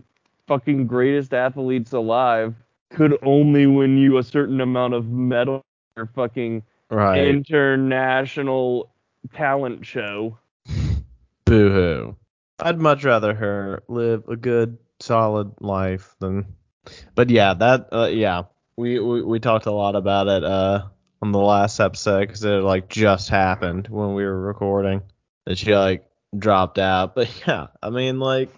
fucking 0.48 0.88
greatest 0.88 1.34
athletes 1.34 1.94
alive 1.94 2.56
could 2.90 3.18
only 3.24 3.68
win 3.68 3.98
you 3.98 4.18
a 4.18 4.24
certain 4.24 4.62
amount 4.62 4.94
of 4.94 5.10
medal 5.10 5.64
or 5.96 6.08
fucking 6.08 6.64
Right. 6.92 7.26
international 7.26 8.92
talent 9.34 9.86
show. 9.86 10.38
Boo 11.46 11.70
hoo. 11.70 12.16
I'd 12.60 12.80
much 12.80 13.06
rather 13.06 13.34
her 13.34 13.82
live 13.88 14.28
a 14.28 14.36
good, 14.36 14.78
solid 15.00 15.54
life 15.62 16.16
than. 16.20 16.46
But 17.15 17.30
yeah, 17.30 17.54
that 17.54 17.89
uh, 17.91 18.10
yeah, 18.12 18.44
we, 18.76 19.00
we 19.00 19.24
we 19.24 19.39
talked 19.39 19.65
a 19.65 19.72
lot 19.72 19.96
about 19.96 20.28
it 20.28 20.44
uh 20.44 20.86
on 21.22 21.32
the 21.32 21.39
last 21.39 21.80
episode 21.80 22.22
because 22.22 22.44
it 22.44 22.63
like 22.63 22.89
just 22.89 23.30
happened 23.30 23.88
when 23.88 24.13
we 24.15 24.24
were 24.24 24.39
recording 24.39 25.04
that 25.46 25.58
she 25.58 25.76
like 25.76 26.06
dropped 26.38 26.80
out. 26.80 27.15
But 27.15 27.30
yeah, 27.48 27.67
I 27.82 27.89
mean 27.89 28.20
like, 28.20 28.50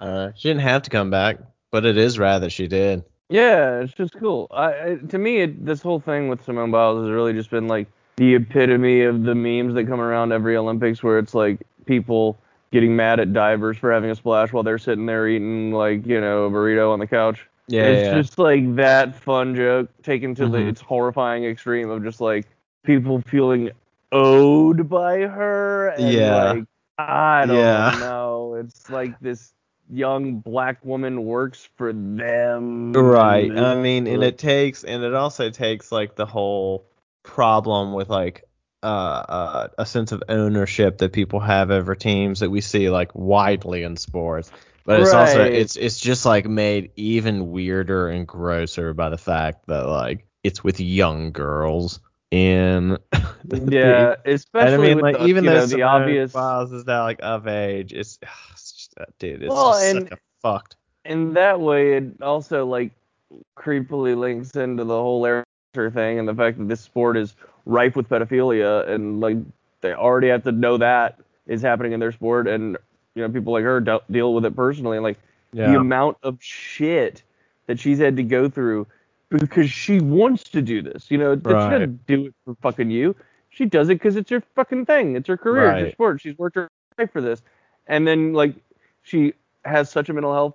uh, 0.00 0.30
she 0.36 0.48
didn't 0.48 0.62
have 0.62 0.82
to 0.82 0.90
come 0.90 1.10
back, 1.10 1.38
but 1.70 1.84
it 1.84 1.96
is 1.96 2.18
rad 2.18 2.42
that 2.42 2.50
she 2.50 2.66
did. 2.66 3.04
Yeah, 3.28 3.80
it's 3.80 3.92
just 3.92 4.18
cool. 4.18 4.48
I, 4.50 4.72
I 4.72 4.96
to 5.08 5.18
me, 5.18 5.42
it, 5.42 5.64
this 5.64 5.82
whole 5.82 6.00
thing 6.00 6.28
with 6.28 6.44
Simone 6.44 6.70
Biles 6.70 7.04
has 7.04 7.10
really 7.10 7.32
just 7.32 7.50
been 7.50 7.68
like 7.68 7.86
the 8.16 8.34
epitome 8.34 9.02
of 9.02 9.22
the 9.22 9.34
memes 9.34 9.74
that 9.74 9.86
come 9.86 10.00
around 10.00 10.32
every 10.32 10.56
Olympics, 10.56 11.02
where 11.02 11.18
it's 11.18 11.34
like 11.34 11.60
people 11.86 12.38
getting 12.72 12.94
mad 12.94 13.20
at 13.20 13.32
divers 13.32 13.76
for 13.76 13.92
having 13.92 14.10
a 14.10 14.14
splash 14.14 14.52
while 14.52 14.62
they're 14.62 14.78
sitting 14.78 15.06
there 15.06 15.26
eating 15.28 15.72
like 15.72 16.06
you 16.06 16.20
know 16.20 16.44
a 16.44 16.50
burrito 16.50 16.92
on 16.92 16.98
the 16.98 17.06
couch. 17.06 17.46
Yeah, 17.68 17.82
it's 17.84 18.06
yeah. 18.06 18.14
just 18.14 18.38
like 18.38 18.74
that 18.76 19.14
fun 19.14 19.54
joke 19.54 19.88
taken 20.02 20.34
to 20.36 20.48
the 20.48 20.58
Mhm. 20.58 20.68
its 20.70 20.80
horrifying 20.80 21.44
extreme 21.44 21.88
of 21.90 22.02
just 22.02 22.20
like 22.20 22.46
people 22.84 23.20
feeling 23.22 23.70
owed 24.12 24.88
by 24.88 25.20
her 25.20 25.88
and 25.88 26.12
Yeah. 26.12 26.52
like 26.52 26.64
I 26.98 27.46
don't 27.46 27.56
Yeah. 27.56 27.96
know. 28.00 28.54
It's 28.54 28.90
like 28.90 29.18
this 29.20 29.52
young 29.88 30.38
black 30.40 30.84
woman 30.84 31.24
works 31.24 31.68
for 31.76 31.92
them. 31.92 32.92
Right. 32.92 33.50
I 33.50 33.74
mean, 33.80 34.06
and 34.06 34.22
it 34.22 34.36
takes, 34.38 34.84
and 34.84 35.02
it 35.02 35.14
also 35.14 35.48
takes 35.50 35.90
like 35.92 36.14
the 36.16 36.26
whole 36.26 36.84
problem 37.22 37.92
with 37.92 38.08
like 38.08 38.44
uh, 38.82 38.86
uh, 38.86 39.68
a 39.78 39.86
sense 39.86 40.12
of 40.12 40.22
ownership 40.28 40.98
that 40.98 41.12
people 41.12 41.40
have 41.40 41.70
over 41.70 41.94
teams 41.94 42.40
that 42.40 42.50
we 42.50 42.60
see 42.60 42.90
like 42.90 43.14
widely 43.14 43.82
in 43.82 43.96
sports. 43.96 44.50
But 44.84 45.00
it's 45.00 45.12
also 45.12 45.44
it's 45.44 45.76
it's 45.76 45.98
just 46.00 46.24
like 46.24 46.46
made 46.46 46.90
even 46.96 47.50
weirder 47.50 48.08
and 48.08 48.26
grosser 48.26 48.94
by 48.94 49.10
the 49.10 49.18
fact 49.18 49.66
that 49.66 49.86
like 49.86 50.26
it's 50.42 50.64
with 50.64 50.80
young 50.80 51.32
girls 51.32 52.00
in 52.30 52.96
yeah, 53.52 54.16
especially 54.24 54.72
and 54.72 54.82
I 54.82 54.86
mean 54.94 54.98
like 54.98 55.18
the, 55.18 55.26
even 55.26 55.44
though 55.44 55.54
know, 55.54 55.66
the 55.66 55.82
obvious 55.82 56.32
Biles 56.32 56.72
is 56.72 56.86
now 56.86 57.02
like 57.02 57.20
of 57.22 57.46
age, 57.46 57.92
it's, 57.92 58.18
it's 58.52 58.72
just 58.72 58.94
uh, 58.98 59.04
dude, 59.18 59.42
it's 59.42 59.50
Well, 59.50 59.72
just 59.72 59.84
and- 59.84 60.10
fucked. 60.40 60.76
in 61.04 61.34
that 61.34 61.60
way 61.60 61.94
it 61.98 62.22
also 62.22 62.64
like 62.66 62.92
creepily 63.56 64.16
links 64.16 64.56
into 64.56 64.84
the 64.84 64.94
whole 64.96 65.20
thing 65.74 66.18
and 66.18 66.26
the 66.28 66.34
fact 66.34 66.58
that 66.58 66.68
this 66.68 66.80
sport 66.80 67.16
is 67.16 67.34
rife 67.64 67.94
with 67.94 68.08
pedophilia 68.08 68.88
and 68.88 69.20
like 69.20 69.36
they 69.80 69.92
already 69.92 70.28
have 70.28 70.42
to 70.44 70.52
know 70.52 70.76
that 70.78 71.18
is 71.46 71.62
happening 71.62 71.92
in 71.92 72.00
their 72.00 72.12
sport 72.12 72.48
and 72.48 72.76
you 73.14 73.22
know 73.22 73.28
people 73.28 73.52
like 73.52 73.62
her 73.62 73.80
de- 73.80 74.00
deal 74.10 74.34
with 74.34 74.44
it 74.44 74.56
personally. 74.56 74.98
Like 74.98 75.18
the 75.52 75.76
amount 75.76 76.16
of 76.22 76.38
shit 76.40 77.22
that 77.66 77.78
she's 77.78 77.98
had 77.98 78.16
to 78.16 78.22
go 78.22 78.48
through 78.48 78.86
because 79.28 79.70
she 79.70 80.00
wants 80.00 80.44
to 80.44 80.60
do 80.62 80.82
this. 80.82 81.10
You 81.10 81.18
know 81.18 81.30
Right. 81.34 81.64
she 81.64 81.70
doesn't 81.70 82.06
do 82.06 82.26
it 82.26 82.34
for 82.44 82.54
fucking 82.62 82.90
you. 82.90 83.14
She 83.50 83.64
does 83.64 83.88
it 83.88 83.94
because 83.94 84.16
it's 84.16 84.30
her 84.30 84.42
fucking 84.54 84.86
thing. 84.86 85.16
It's 85.16 85.28
her 85.28 85.36
career. 85.36 85.70
It's 85.70 85.86
her 85.86 85.92
sport. 85.92 86.20
She's 86.20 86.36
worked 86.38 86.56
her 86.56 86.68
life 86.98 87.12
for 87.12 87.20
this. 87.20 87.42
And 87.86 88.06
then 88.06 88.32
like 88.32 88.54
she 89.02 89.34
has 89.64 89.90
such 89.90 90.08
a 90.08 90.12
mental 90.12 90.32
health 90.32 90.54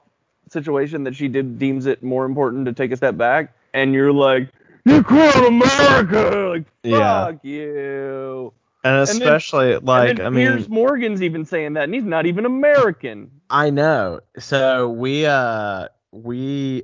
situation 0.50 1.04
that 1.06 1.16
she 1.16 1.28
did 1.30 1.58
deems 1.58 1.86
it 1.86 2.04
more 2.04 2.26
important 2.26 2.66
to 2.66 2.74
take 2.74 2.92
a 2.92 2.98
step 2.98 3.18
back. 3.18 3.54
And 3.74 3.94
you're 3.94 4.14
like 4.14 4.50
you 4.86 5.04
quit 5.04 5.36
America 5.36 6.48
like 6.54 6.66
Yeah. 6.84 7.26
fuck 7.26 7.44
you 7.44 8.54
And 8.84 8.98
especially 9.02 9.78
like 9.78 10.10
and 10.12 10.20
then 10.20 10.26
I 10.28 10.30
mean 10.30 10.48
Piers 10.48 10.70
Morgan's 10.70 11.22
even 11.22 11.46
saying 11.46 11.74
that 11.74 11.86
and 11.86 11.94
he's 11.94 12.04
not 12.04 12.26
even 12.26 12.46
American 12.46 13.32
I 13.50 13.70
know. 13.70 14.22
So 14.40 14.90
we 14.90 15.26
uh 15.26 15.88
we 16.12 16.84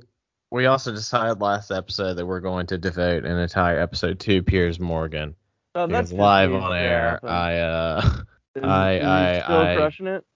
we 0.50 0.66
also 0.66 0.92
decided 0.92 1.40
last 1.40 1.70
episode 1.70 2.14
that 2.14 2.26
we're 2.26 2.40
going 2.40 2.66
to 2.68 2.78
devote 2.78 3.24
an 3.24 3.38
entire 3.38 3.80
episode 3.80 4.20
to 4.20 4.42
Piers 4.42 4.78
Morgan. 4.78 5.34
oh, 5.74 5.86
just 5.86 6.12
live 6.12 6.52
on 6.52 6.76
air. 6.76 7.18
I 7.24 7.58
uh 7.58 8.02
Is- 8.56 8.62
I- 8.64 9.00
I- 9.00 9.40
still 9.44 9.58
I- 9.58 9.76
crushing 9.76 10.06
it 10.08 10.24
I- 10.24 10.31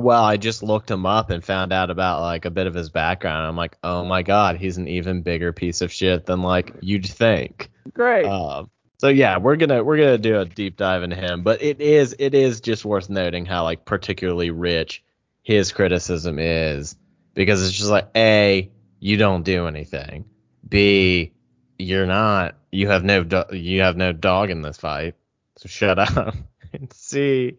well, 0.00 0.22
I 0.22 0.36
just 0.36 0.62
looked 0.62 0.90
him 0.90 1.06
up 1.06 1.30
and 1.30 1.44
found 1.44 1.72
out 1.72 1.90
about 1.90 2.20
like 2.20 2.44
a 2.44 2.50
bit 2.50 2.66
of 2.66 2.74
his 2.74 2.90
background. 2.90 3.46
I'm 3.46 3.56
like, 3.56 3.76
oh 3.82 4.04
my 4.04 4.22
god, 4.22 4.56
he's 4.56 4.76
an 4.76 4.88
even 4.88 5.22
bigger 5.22 5.52
piece 5.52 5.80
of 5.80 5.92
shit 5.92 6.26
than 6.26 6.42
like 6.42 6.74
you'd 6.80 7.06
think. 7.06 7.70
great 7.94 8.26
Um, 8.26 8.70
so 8.98 9.08
yeah, 9.08 9.38
we're 9.38 9.56
gonna 9.56 9.82
we're 9.82 9.96
gonna 9.96 10.18
do 10.18 10.40
a 10.40 10.44
deep 10.44 10.76
dive 10.76 11.02
into 11.02 11.16
him, 11.16 11.42
but 11.42 11.62
it 11.62 11.80
is 11.80 12.16
it 12.18 12.34
is 12.34 12.60
just 12.60 12.84
worth 12.84 13.08
noting 13.08 13.46
how 13.46 13.62
like 13.62 13.84
particularly 13.84 14.50
rich 14.50 15.04
his 15.42 15.72
criticism 15.72 16.38
is 16.38 16.96
because 17.34 17.62
it's 17.62 17.76
just 17.76 17.90
like 17.90 18.08
a 18.16 18.70
you 18.98 19.16
don't 19.16 19.44
do 19.44 19.68
anything, 19.68 20.24
b 20.68 21.32
you're 21.78 22.06
not 22.06 22.56
you 22.72 22.88
have 22.88 23.04
no 23.04 23.22
do- 23.22 23.56
you 23.56 23.82
have 23.82 23.96
no 23.96 24.12
dog 24.12 24.50
in 24.50 24.62
this 24.62 24.78
fight, 24.78 25.14
so 25.56 25.68
shut 25.68 25.98
up, 26.00 26.34
and 26.72 26.92
c 26.92 27.56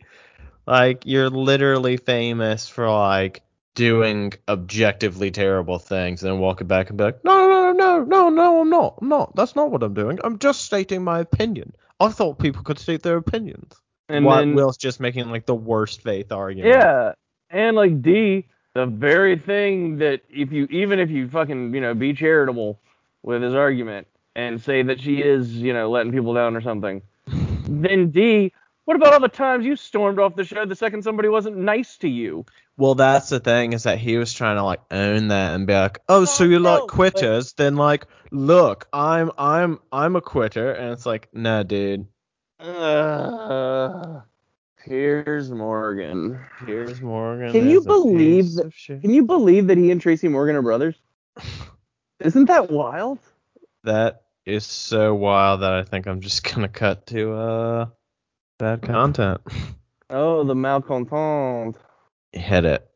like 0.69 1.05
you're 1.05 1.29
literally 1.29 1.97
famous 1.97 2.69
for 2.69 2.89
like 2.89 3.41
doing 3.75 4.33
objectively 4.47 5.31
terrible 5.31 5.79
things 5.79 6.21
and 6.23 6.31
then 6.31 6.39
walking 6.39 6.67
back 6.67 6.89
and 6.89 6.97
be 6.97 7.05
like, 7.05 7.23
no, 7.23 7.47
no, 7.47 7.71
no, 7.71 8.03
no, 8.03 8.03
no, 8.03 8.29
no 8.29 8.61
I'm 8.61 8.69
not, 8.69 8.99
I'm 9.01 9.09
not. 9.09 9.35
That's 9.35 9.55
not 9.55 9.71
what 9.71 9.83
I'm 9.83 9.93
doing. 9.93 10.19
I'm 10.23 10.37
just 10.37 10.61
stating 10.61 11.03
my 11.03 11.19
opinion. 11.19 11.73
I 11.99 12.09
thought 12.09 12.39
people 12.39 12.63
could 12.63 12.77
state 12.79 13.03
their 13.03 13.17
opinions. 13.17 13.73
and 14.07 14.25
While 14.25 14.39
then 14.39 14.53
Will's 14.53 14.77
just 14.77 14.99
making 14.99 15.29
like 15.29 15.45
the 15.45 15.55
worst 15.55 16.01
faith 16.01 16.31
argument. 16.31 16.73
yeah 16.73 17.13
and 17.49 17.75
like 17.75 18.01
D 18.01 18.47
the 18.75 18.85
very 18.85 19.37
thing 19.37 19.97
that 19.97 20.21
if 20.29 20.51
you 20.51 20.65
even 20.69 20.99
if 20.99 21.09
you 21.09 21.27
fucking 21.29 21.73
you 21.73 21.81
know 21.81 21.93
be 21.93 22.13
charitable 22.13 22.79
with 23.23 23.41
his 23.41 23.55
argument 23.55 24.07
and 24.35 24.61
say 24.61 24.83
that 24.83 25.01
she 25.01 25.21
is 25.21 25.51
you 25.53 25.73
know 25.73 25.89
letting 25.89 26.11
people 26.11 26.33
down 26.33 26.55
or 26.55 26.61
something 26.61 27.01
then 27.27 28.11
D 28.11 28.53
what 28.89 28.95
about 28.95 29.13
all 29.13 29.19
the 29.19 29.27
times 29.27 29.63
you 29.67 29.75
stormed 29.75 30.17
off 30.17 30.35
the 30.35 30.43
show 30.43 30.65
the 30.65 30.75
second 30.75 31.03
somebody 31.03 31.29
wasn't 31.29 31.55
nice 31.55 31.95
to 31.97 32.07
you 32.09 32.43
Well, 32.75 32.95
that's 32.95 33.29
the 33.29 33.39
thing 33.39 33.73
is 33.73 33.83
that 33.83 33.99
he 33.99 34.17
was 34.17 34.33
trying 34.33 34.55
to 34.55 34.63
like 34.63 34.79
own 34.89 35.27
that 35.27 35.53
and 35.53 35.67
be 35.67 35.73
like, 35.73 35.99
oh, 36.09 36.25
so 36.25 36.43
you 36.43 36.57
no, 36.59 36.71
like 36.71 36.79
but- 36.81 36.87
quitters? 36.89 37.53
Then 37.53 37.75
like, 37.75 38.07
look, 38.31 38.87
I'm 38.91 39.29
I'm 39.37 39.77
I'm 39.91 40.15
a 40.15 40.21
quitter, 40.21 40.71
and 40.71 40.91
it's 40.91 41.05
like, 41.05 41.29
nah, 41.33 41.61
dude. 41.61 42.07
uh, 42.59 44.21
Piers 44.83 45.51
Morgan 45.51 46.39
Piers 46.65 46.99
Morgan. 46.99 47.51
Can 47.51 47.69
you 47.69 47.81
believe 47.81 48.55
that- 48.55 48.73
can 48.87 49.11
you 49.13 49.23
believe 49.23 49.67
that 49.67 49.77
he 49.77 49.91
and 49.91 50.01
Tracy 50.01 50.29
Morgan 50.29 50.55
are 50.55 50.63
brothers 50.63 50.95
isn't 52.19 52.45
that 52.45 52.71
wild 52.71 53.19
That 53.83 54.23
is 54.47 54.65
so 54.65 55.13
wild 55.13 55.61
that 55.61 55.73
I 55.73 55.83
think 55.83 56.07
I'm 56.07 56.21
just 56.21 56.43
gonna 56.43 56.69
cut 56.69 57.05
to 57.07 57.33
uh 57.33 57.85
bad 58.59 58.83
content. 58.83 59.41
oh 60.11 60.43
the 60.43 60.53
malcontent 60.53 61.75
Hit 62.31 62.65
it. 62.65 62.88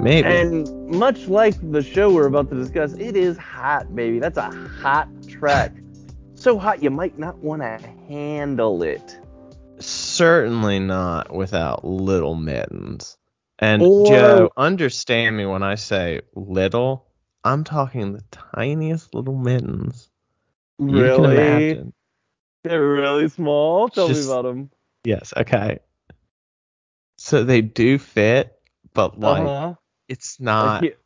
Maybe. 0.00 0.28
And 0.28 0.90
much 0.90 1.26
like 1.26 1.54
the 1.72 1.82
show 1.82 2.12
we're 2.12 2.26
about 2.26 2.50
to 2.50 2.56
discuss, 2.56 2.92
it 2.94 3.16
is 3.16 3.36
hot, 3.36 3.94
baby. 3.94 4.20
That's 4.20 4.38
a 4.38 4.50
hot 4.80 5.08
track. 5.28 5.72
So 6.34 6.56
hot 6.58 6.82
you 6.82 6.90
might 6.90 7.18
not 7.18 7.38
want 7.38 7.62
to 7.62 7.78
handle 8.08 8.82
it. 8.82 9.18
Certainly 9.80 10.80
not 10.80 11.34
without 11.34 11.84
little 11.84 12.36
mittens. 12.36 13.16
And 13.58 13.82
Or- 13.82 14.06
Joe, 14.06 14.50
understand 14.56 15.36
me 15.36 15.46
when 15.46 15.62
I 15.64 15.74
say 15.74 16.20
little. 16.34 17.06
I'm 17.42 17.64
talking 17.64 18.12
the 18.12 18.22
tiniest 18.54 19.14
little 19.14 19.36
mittens. 19.36 20.10
You 20.78 21.02
Really? 21.02 21.92
They're 22.62 22.88
really 22.88 23.28
small. 23.28 23.88
Tell 23.88 24.08
Just- 24.08 24.28
me 24.28 24.32
about 24.32 24.42
them. 24.42 24.70
Yes, 25.04 25.32
okay. 25.36 25.78
So 27.16 27.42
they 27.42 27.62
do 27.62 27.98
fit, 27.98 28.56
but 28.94 29.18
like 29.18 29.42
uh-huh. 29.42 29.74
It's 30.08 30.40
not 30.40 30.82
Like, 30.82 30.98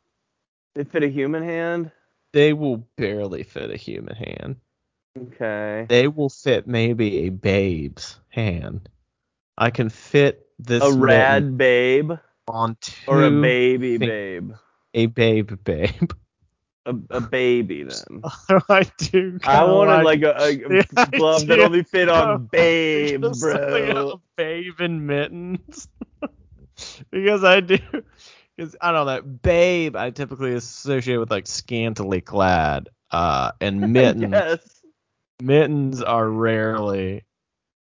they 0.75 0.83
fit 0.83 1.03
a 1.03 1.07
human 1.09 1.43
hand. 1.43 1.91
they 2.33 2.53
will 2.53 2.77
barely 2.97 3.43
fit 3.43 3.69
a 3.71 3.77
human 3.77 4.15
hand. 4.15 4.55
Okay. 5.17 5.85
They 5.89 6.07
will 6.07 6.29
fit 6.29 6.65
maybe 6.67 7.25
a 7.25 7.29
babe's 7.29 8.19
hand. 8.29 8.89
I 9.57 9.69
can 9.69 9.89
fit 9.89 10.47
this 10.57 10.81
A 10.83 10.91
rad 10.91 11.57
babe 11.57 12.13
on 12.47 12.75
two 12.81 12.93
or 13.07 13.23
a 13.23 13.29
baby 13.29 13.97
think- 13.99 14.09
babe. 14.09 14.51
a 14.95 15.05
babe 15.07 15.63
babe. 15.63 16.11
A, 16.85 16.93
a 17.11 17.21
baby 17.21 17.83
then. 17.83 18.21
I 18.67 18.83
do. 18.97 19.39
I 19.45 19.63
wanted 19.63 20.03
like 20.03 20.21
a, 20.23 20.35
a 20.35 20.51
Yeah, 20.69 21.05
glove 21.11 21.47
that 21.47 21.59
only 21.61 21.83
fit 21.83 22.09
on 22.09 22.49
like 22.51 23.19
bro. 23.39 24.09
a 24.09 24.17
babe 24.35 24.81
in 24.81 25.05
mittens. 25.05 25.87
because 27.09 27.45
I 27.45 27.61
do. 27.61 27.77
Because 28.63 28.75
I 28.81 28.91
don't 28.91 29.05
know, 29.05 29.21
babe. 29.21 29.95
I 29.95 30.09
typically 30.11 30.53
associate 30.53 31.17
with 31.17 31.31
like 31.31 31.47
scantily 31.47 32.21
clad. 32.21 32.89
Uh, 33.11 33.51
and 33.61 33.79
mittens. 33.93 34.31
yes. 34.31 34.59
Mittens 35.41 36.01
are 36.01 36.29
rarely 36.29 37.23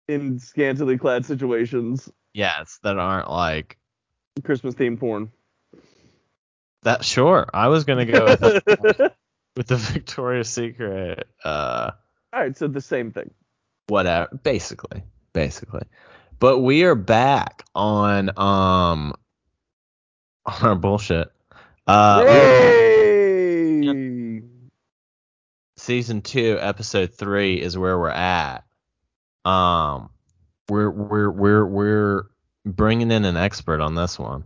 In 0.09 0.39
scantily 0.39 0.97
clad 0.97 1.27
situations, 1.27 2.09
yes 2.35 2.79
that 2.83 2.97
aren't 2.99 3.31
like 3.31 3.77
Christmas 4.43 4.75
themed 4.75 4.99
porn. 5.01 5.31
that. 6.85 7.05
Sure, 7.05 7.47
I 7.53 7.69
was 7.69 7.85
gonna 7.85 8.07
go 8.07 8.25
with 8.25 8.41
the, 8.41 9.13
with 9.57 9.67
the 9.67 9.77
Victoria's 9.77 10.49
Secret. 10.49 11.29
Uh, 11.45 11.91
All 12.33 12.41
right, 12.41 12.57
so 12.57 12.69
the 12.69 12.81
same 12.81 13.11
thing. 13.11 13.31
whatever 13.89 14.29
basically 14.43 15.03
basically 15.35 15.83
but 16.39 16.61
we 16.61 16.85
are 16.85 16.95
back 16.95 17.65
on 17.75 18.31
um 18.39 19.13
on 20.47 20.63
our 20.69 20.75
bullshit 20.75 21.31
uh 21.87 22.23
Yay! 23.81 24.43
season 25.77 26.23
two 26.23 26.59
episode 26.61 27.15
three 27.15 27.61
is 27.61 27.77
where 27.77 27.99
we're 27.99 28.09
at 28.11 28.65
um 29.45 30.11
we're 30.69 30.91
we're 30.91 31.31
we're 31.31 31.67
we're 31.67 32.23
bringing 32.65 33.11
in 33.11 33.25
an 33.25 33.37
expert 33.37 33.81
on 33.81 33.95
this 33.95 34.19
one 34.19 34.45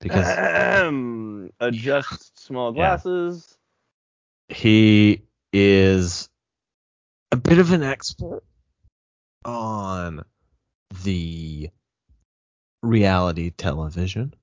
because 0.00 0.26
Ahem. 0.26 1.50
Adjust 1.58 2.38
small 2.38 2.72
Yeah. 2.72 2.96
glasses. 2.96 3.56
he 4.48 5.22
is 5.52 6.28
a 7.32 7.36
bit 7.36 7.58
of 7.58 7.72
an 7.72 7.82
expert 7.82 8.42
on 9.44 10.24
the 11.04 11.70
reality 12.82 13.50
television. 13.50 14.34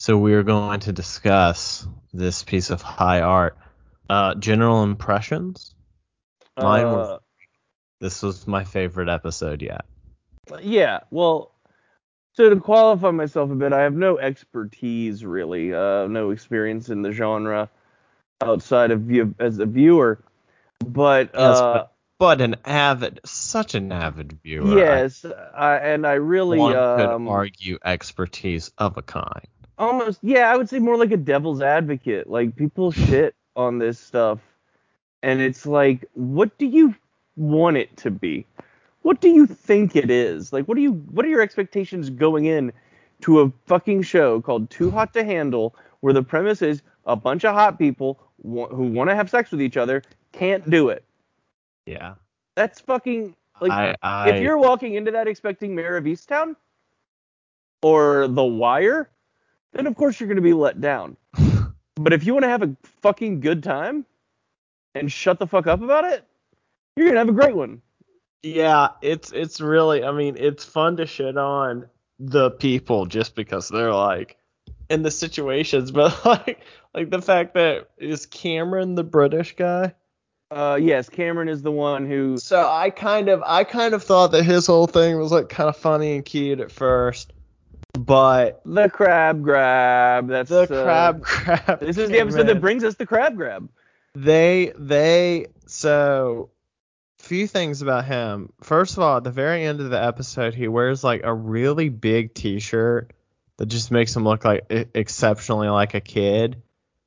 So 0.00 0.16
we 0.16 0.34
are 0.34 0.44
going 0.44 0.78
to 0.80 0.92
discuss 0.92 1.84
this 2.14 2.44
piece 2.44 2.70
of 2.70 2.80
high 2.82 3.20
art. 3.20 3.58
Uh, 4.08 4.36
general 4.36 4.84
impressions. 4.84 5.74
Mine 6.56 6.86
was- 6.86 7.08
Uh, 7.10 7.18
This 8.00 8.22
was 8.22 8.46
my 8.46 8.62
favorite 8.62 9.08
episode 9.08 9.60
yet. 9.60 9.84
Yeah, 10.62 11.00
well, 11.10 11.50
so 12.34 12.48
to 12.48 12.60
qualify 12.60 13.10
myself 13.10 13.50
a 13.50 13.56
bit, 13.56 13.72
I 13.72 13.80
have 13.82 13.92
no 13.94 14.18
expertise 14.18 15.24
really, 15.24 15.74
uh, 15.74 16.06
no 16.06 16.30
experience 16.30 16.90
in 16.90 17.02
the 17.02 17.10
genre 17.10 17.68
outside 18.40 18.92
of 18.92 19.00
view 19.00 19.34
as 19.40 19.58
a 19.58 19.66
viewer. 19.66 20.22
But 20.78 21.30
Yes, 21.34 21.58
uh, 21.58 21.72
but, 21.72 21.92
but 22.20 22.40
an 22.40 22.54
avid, 22.64 23.18
such 23.24 23.74
an 23.74 23.90
avid 23.90 24.38
viewer. 24.44 24.68
I- 24.68 24.76
yes, 25.00 25.24
I, 25.24 25.78
and 25.78 26.06
I 26.06 26.12
really 26.14 26.58
one 26.60 26.76
um, 26.76 27.26
could 27.26 27.30
argue 27.32 27.78
expertise 27.84 28.70
of 28.78 28.96
a 28.96 29.02
kind. 29.02 29.48
Almost 29.78 30.20
yeah, 30.22 30.50
I 30.52 30.56
would 30.56 30.68
say 30.68 30.78
more 30.78 30.96
like 30.96 31.12
a 31.12 31.16
devil's 31.16 31.62
advocate. 31.62 32.28
Like 32.28 32.56
people 32.56 32.90
shit 32.90 33.34
on 33.56 33.78
this 33.78 33.98
stuff, 33.98 34.40
and 35.22 35.40
it's 35.40 35.66
like, 35.66 36.04
what 36.14 36.56
do 36.58 36.66
you 36.66 36.94
want 37.36 37.76
it 37.76 37.96
to 37.98 38.10
be? 38.10 38.46
What 39.02 39.20
do 39.20 39.28
you 39.28 39.46
think 39.46 39.94
it 39.94 40.10
is? 40.10 40.52
Like, 40.52 40.66
what 40.66 40.74
do 40.74 40.82
you 40.82 40.92
what 40.92 41.24
are 41.24 41.28
your 41.28 41.40
expectations 41.40 42.10
going 42.10 42.46
in 42.46 42.72
to 43.22 43.40
a 43.40 43.52
fucking 43.66 44.02
show 44.02 44.40
called 44.40 44.70
Too 44.70 44.90
Hot 44.90 45.12
to 45.14 45.24
Handle, 45.24 45.74
where 46.00 46.12
the 46.12 46.22
premise 46.22 46.62
is 46.62 46.82
a 47.06 47.16
bunch 47.16 47.44
of 47.44 47.54
hot 47.54 47.78
people 47.78 48.20
wa- 48.38 48.68
who 48.68 48.84
want 48.84 49.10
to 49.10 49.16
have 49.16 49.30
sex 49.30 49.50
with 49.50 49.62
each 49.62 49.76
other 49.76 50.02
can't 50.32 50.68
do 50.68 50.88
it. 50.88 51.04
Yeah. 51.86 52.14
That's 52.54 52.80
fucking 52.80 53.34
like 53.60 53.72
I, 53.72 53.94
I, 54.02 54.30
if 54.30 54.42
you're 54.42 54.58
walking 54.58 54.94
into 54.94 55.10
that 55.12 55.26
expecting 55.26 55.74
Mare 55.74 55.96
of 55.96 56.04
Easttown 56.04 56.54
or 57.82 58.28
The 58.28 58.44
Wire, 58.44 59.08
then 59.72 59.86
of 59.86 59.94
course 59.96 60.18
you're 60.18 60.28
going 60.28 60.36
to 60.36 60.42
be 60.42 60.54
let 60.54 60.80
down. 60.80 61.16
But 62.00 62.12
if 62.12 62.24
you 62.24 62.32
want 62.32 62.44
to 62.44 62.48
have 62.48 62.62
a 62.62 62.76
fucking 63.02 63.40
good 63.40 63.62
time 63.64 64.06
and 64.94 65.10
shut 65.10 65.40
the 65.40 65.48
fuck 65.48 65.66
up 65.66 65.82
about 65.82 66.04
it, 66.04 66.24
you're 66.96 67.06
going 67.06 67.14
to 67.14 67.18
have 67.18 67.28
a 67.28 67.32
great 67.32 67.56
one. 67.56 67.82
Yeah, 68.42 68.90
it's 69.02 69.32
it's 69.32 69.60
really 69.60 70.04
I 70.04 70.12
mean, 70.12 70.36
it's 70.38 70.64
fun 70.64 70.96
to 70.98 71.06
shit 71.06 71.36
on 71.36 71.88
the 72.20 72.50
people 72.52 73.06
just 73.06 73.34
because 73.34 73.68
they're 73.68 73.92
like 73.92 74.36
in 74.88 75.02
the 75.02 75.10
situations, 75.10 75.90
but 75.92 76.24
like 76.24 76.60
like 76.94 77.10
the 77.10 77.20
fact 77.20 77.54
that 77.54 77.90
is 77.98 78.26
Cameron 78.26 78.94
the 78.94 79.04
British 79.04 79.56
guy? 79.56 79.94
Uh, 80.50 80.78
yes, 80.80 81.08
Cameron 81.10 81.48
is 81.48 81.62
the 81.62 81.72
one 81.72 82.06
who. 82.06 82.38
So 82.38 82.66
I 82.66 82.90
kind 82.90 83.28
of 83.28 83.42
I 83.44 83.64
kind 83.64 83.92
of 83.92 84.02
thought 84.02 84.28
that 84.28 84.44
his 84.44 84.66
whole 84.66 84.86
thing 84.86 85.18
was 85.18 85.32
like 85.32 85.48
kind 85.48 85.68
of 85.68 85.76
funny 85.76 86.14
and 86.14 86.24
cute 86.24 86.60
at 86.60 86.72
first, 86.72 87.32
but 87.98 88.60
The 88.64 88.88
crab 88.88 89.42
grab. 89.42 90.28
That's 90.28 90.50
the 90.50 90.62
uh, 90.62 90.66
crab 90.66 91.22
crab. 91.22 91.80
This 91.80 91.98
is 91.98 92.08
the 92.08 92.16
came 92.16 92.28
episode 92.28 92.46
that 92.46 92.60
brings 92.60 92.84
us 92.84 92.94
the 92.94 93.06
crab 93.06 93.36
grab. 93.36 93.68
They 94.14 94.72
they 94.78 95.46
so 95.66 96.50
few 97.18 97.46
things 97.46 97.82
about 97.82 98.04
him. 98.04 98.52
First 98.62 98.96
of 98.96 99.02
all, 99.02 99.18
at 99.18 99.24
the 99.24 99.30
very 99.30 99.64
end 99.64 99.80
of 99.80 99.90
the 99.90 100.02
episode, 100.02 100.54
he 100.54 100.68
wears 100.68 101.02
like 101.04 101.22
a 101.24 101.34
really 101.34 101.88
big 101.88 102.34
T-shirt 102.34 103.12
that 103.56 103.66
just 103.66 103.90
makes 103.90 104.14
him 104.14 104.24
look 104.24 104.44
like 104.44 104.64
exceptionally 104.94 105.68
like 105.68 105.94
a 105.94 106.00
kid, 106.00 106.62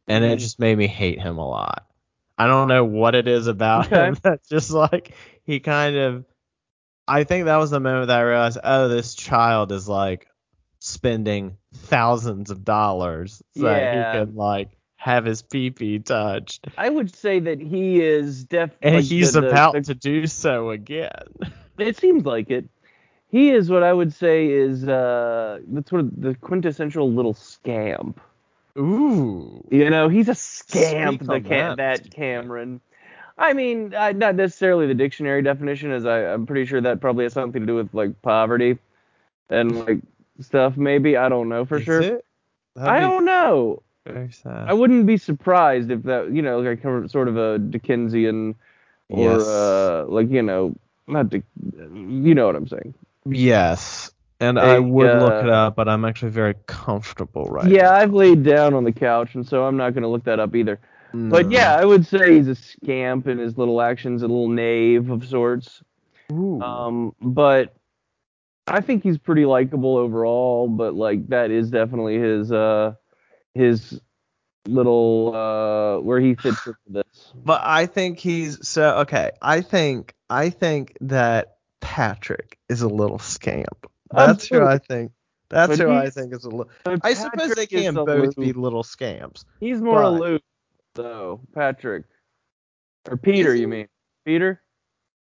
and 0.08 0.23
it 0.23 0.38
Mhm. 0.38 0.41
just 0.41 0.60
made 0.60 0.77
me 0.77 0.88
hate 0.88 1.19
him 1.21 1.38
a 1.38 1.47
lot. 1.47 1.86
I 2.38 2.47
don't 2.47 2.67
know 2.67 2.84
what 2.86 3.15
it 3.15 3.27
is 3.27 3.47
about 3.47 3.88
Okay. 3.88 4.08
him 4.08 4.17
that's 4.23 4.47
just 4.49 4.71
like 4.71 5.13
he 5.43 5.60
kind 5.60 5.95
of. 5.95 6.25
I 7.08 7.23
think 7.23 7.45
that 7.45 7.58
was 7.58 7.71
the 7.71 7.80
moment 7.80 8.08
that 8.08 8.19
I 8.19 8.23
realized, 8.23 8.60
oh, 8.63 8.88
this 8.88 9.15
child 9.15 9.71
is 9.71 9.88
like 9.88 10.27
spending 10.84 11.58
thousands 11.74 12.50
of 12.50 12.65
dollars 12.65 13.41
so 13.56 13.70
Yeah. 13.70 14.13
he 14.13 14.20
can 14.26 14.36
like 14.36 14.70
have 14.96 15.26
his 15.26 15.41
pee 15.44 15.70
pee 15.70 16.00
touched 16.00 16.67
I 16.78 16.89
would 16.89 17.13
say 17.15 17.39
that 17.39 17.60
he 17.62 18.02
is 18.02 18.46
def. 18.46 18.72
and 18.82 18.96
he's 19.04 19.34
the- 19.34 19.48
about 19.48 19.74
the 19.74 19.82
to 19.82 19.96
do 19.96 20.28
so 20.28 20.72
again. 20.72 21.12
It 21.78 21.98
seems 21.98 22.26
like 22.26 22.52
it. 22.52 22.65
He 23.30 23.50
is 23.50 23.70
what 23.70 23.82
I 23.82 23.91
would 23.94 24.13
say 24.13 24.48
is 24.50 24.88
uh 24.88 25.60
that's 25.67 25.89
sort 25.89 26.02
of 26.02 26.22
the 26.22 26.36
quintessential 26.36 27.12
little 27.12 27.34
scamp. 27.34 28.20
Ooh. 28.78 29.65
You 29.72 29.89
know, 29.89 30.08
he's 30.10 30.30
a 30.30 30.36
scamp. 30.36 31.22
The 31.22 31.39
that, 31.39 31.78
that 31.78 32.12
Cameron. 32.12 32.82
I 33.38 33.54
mean, 33.54 33.96
I, 33.96 34.12
not 34.12 34.36
necessarily 34.36 34.86
the 34.88 34.94
dictionary 34.94 35.41
definition, 35.41 35.91
as 35.91 36.06
I, 36.06 36.20
I'm 36.34 36.46
pretty 36.46 36.65
sure 36.65 36.82
that 36.82 37.02
probably 37.02 37.24
has 37.26 37.34
something 37.34 37.62
to 37.62 37.65
do 37.65 37.76
with 37.76 37.94
like 37.94 38.22
poverty 38.22 38.78
and 39.50 39.86
like 39.86 40.00
stuff. 40.39 40.78
Maybe 40.78 41.17
I 41.17 41.30
don't 41.30 41.50
know 41.50 41.65
for 41.65 41.78
Is 41.78 41.84
sure. 41.84 42.02
it? 42.02 42.26
I 42.80 43.00
don't 43.00 43.26
know. 43.26 43.82
I 44.46 44.74
wouldn't 44.74 45.06
be 45.06 45.17
surprised 45.17 45.91
if 45.91 46.04
that, 46.04 46.32
you 46.32 46.41
know, 46.41 46.60
like 46.62 46.82
sort 47.10 47.28
of 47.28 47.38
a 47.38 47.60
Dickensian 47.60 48.56
or 49.10 49.34
Yes. 49.34 49.48
uh 49.48 50.06
like 50.08 50.30
you 50.32 50.41
know, 50.41 50.74
not 51.08 51.30
Dick, 51.30 51.44
you 51.94 52.34
know 52.34 52.46
what 52.48 52.56
I'm 52.56 52.67
saying. 52.67 52.94
yes. 53.26 54.12
And 54.39 54.58
A, 54.58 54.62
I 54.62 54.80
would 54.80 55.20
look 55.20 55.32
uh, 55.34 55.46
it 55.46 55.50
up, 55.50 55.76
but 55.76 55.88
I'm 55.88 56.04
actually 56.04 56.32
very 56.32 56.56
comfortable 56.65 57.46
right 57.46 57.70
yeah, 57.70 57.91
I've 57.94 58.12
laid 58.13 58.41
down 58.44 58.74
on 58.74 58.84
the 58.86 58.91
couch, 58.91 59.36
and 59.36 59.48
so 59.48 59.65
I'm 59.65 59.78
not 59.78 59.94
going 59.94 60.02
to 60.02 60.10
look 60.10 60.24
that 60.24 60.39
up 60.39 60.56
either. 60.56 60.80
now. 61.13 61.30
But 61.30 61.52
yeah, 61.52 61.76
I 61.76 61.86
would 61.86 62.08
say 62.08 62.38
he's 62.38 62.48
a 62.48 62.56
scamp 62.56 63.28
in 63.28 63.38
his 63.38 63.56
little 63.60 63.80
actions, 63.82 64.24
a 64.24 64.28
little 64.28 64.48
knave 64.50 65.12
of 65.12 65.28
sorts. 65.28 65.84
Ooh. 66.32 66.60
Um, 66.60 67.13
but 67.22 67.76
I 68.67 68.82
think 68.82 69.04
he's 69.04 69.17
pretty 69.17 69.45
likable 69.45 69.97
overall. 69.97 70.67
But 70.67 70.93
like 70.95 71.28
that 71.30 71.52
is 71.52 71.69
definitely 71.71 72.19
his 72.19 72.52
uh 72.52 72.93
his 73.54 74.00
little 74.67 75.36
uh 75.36 76.00
where 76.02 76.19
he 76.19 76.36
fits 76.36 76.65
into 76.67 76.78
this. 76.88 77.34
But 77.36 77.62
I 77.63 77.86
think 77.86 78.19
he's 78.19 78.67
so 78.67 78.97
okay. 79.00 79.32
I 79.41 79.62
think 79.62 80.13
I 80.30 80.50
think 80.50 80.95
that 81.02 81.58
Patrick 81.82 82.58
is 82.69 82.82
a 82.82 82.88
little 82.88 83.19
scamp. 83.19 83.88
That's 84.12 84.47
who 84.47 84.63
I 84.63 84.78
think. 84.78 85.12
That's 85.50 85.78
But 85.78 85.80
who 85.80 85.91
I 85.91 86.10
think 86.10 86.34
is 86.34 86.45
a 86.45 86.50
little. 86.50 86.69
I 86.86 87.13
suppose 87.13 87.56
they 87.56 87.65
can 87.67 87.93
both 87.95 88.08
aloof. 88.08 88.36
be 88.38 88.54
little 88.54 88.84
scamps. 88.84 89.43
He's 89.60 89.82
more 89.82 90.02
but- 90.02 90.08
aloof 90.08 90.41
though, 90.95 91.41
Patrick. 91.54 92.06
Or 93.10 93.17
Peter, 93.17 93.56
you 93.56 93.67
mean? 93.67 93.88
Peter? 94.26 94.62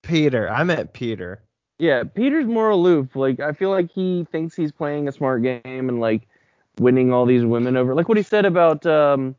Peter, 0.03 0.47
I 0.49 0.63
meant 0.63 0.93
Peter. 0.93 1.43
Yeah, 1.81 2.03
Peter's 2.03 2.45
more 2.45 2.69
aloof. 2.69 3.15
Like 3.15 3.39
I 3.39 3.53
feel 3.53 3.71
like 3.71 3.89
he 3.91 4.27
thinks 4.31 4.55
he's 4.55 4.71
playing 4.71 5.07
a 5.07 5.11
smart 5.11 5.41
game 5.41 5.61
and 5.65 5.99
like 5.99 6.27
winning 6.77 7.11
all 7.11 7.25
these 7.25 7.43
women 7.43 7.75
over. 7.75 7.95
Like 7.95 8.07
what 8.07 8.17
he 8.17 8.23
said 8.23 8.45
about 8.45 8.85
um 8.85 9.35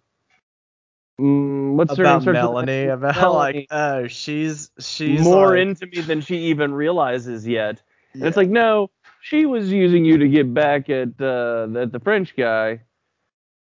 mm, 1.20 1.74
what's 1.74 1.96
her? 1.96 2.02
About 2.02 2.26
with 2.26 2.35
Melanie, 2.35 2.83
an- 2.83 2.90
about 2.90 3.14
Melanie. 3.14 3.59
like 3.61 3.68
oh 3.70 4.09
she's 4.09 4.72
she's 4.81 5.22
more 5.22 5.50
like, 5.50 5.62
into 5.68 5.87
me 5.87 6.00
than 6.00 6.20
she 6.20 6.37
even 6.46 6.74
realizes 6.74 7.46
yet. 7.46 7.81
And 8.12 8.24
it's 8.24 8.37
like, 8.37 8.48
no, 8.48 8.90
she 9.20 9.46
was 9.46 9.70
using 9.70 10.05
you 10.05 10.18
to 10.18 10.28
get 10.28 10.52
back 10.52 10.90
at 10.90 11.11
uh 11.20 11.68
at 11.76 11.92
the 11.92 12.00
French 12.02 12.35
guy. 12.35 12.81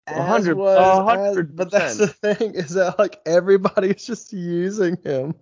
hundred- 0.09 0.57
hundred 0.57 1.55
But 1.55 1.71
that's 1.71 1.99
the 1.99 2.07
thing 2.07 2.55
is 2.55 2.71
that 2.71 2.99
like 2.99 3.21
everybody's 3.27 4.03
just 4.07 4.33
using 4.33 4.97
him. 5.05 5.35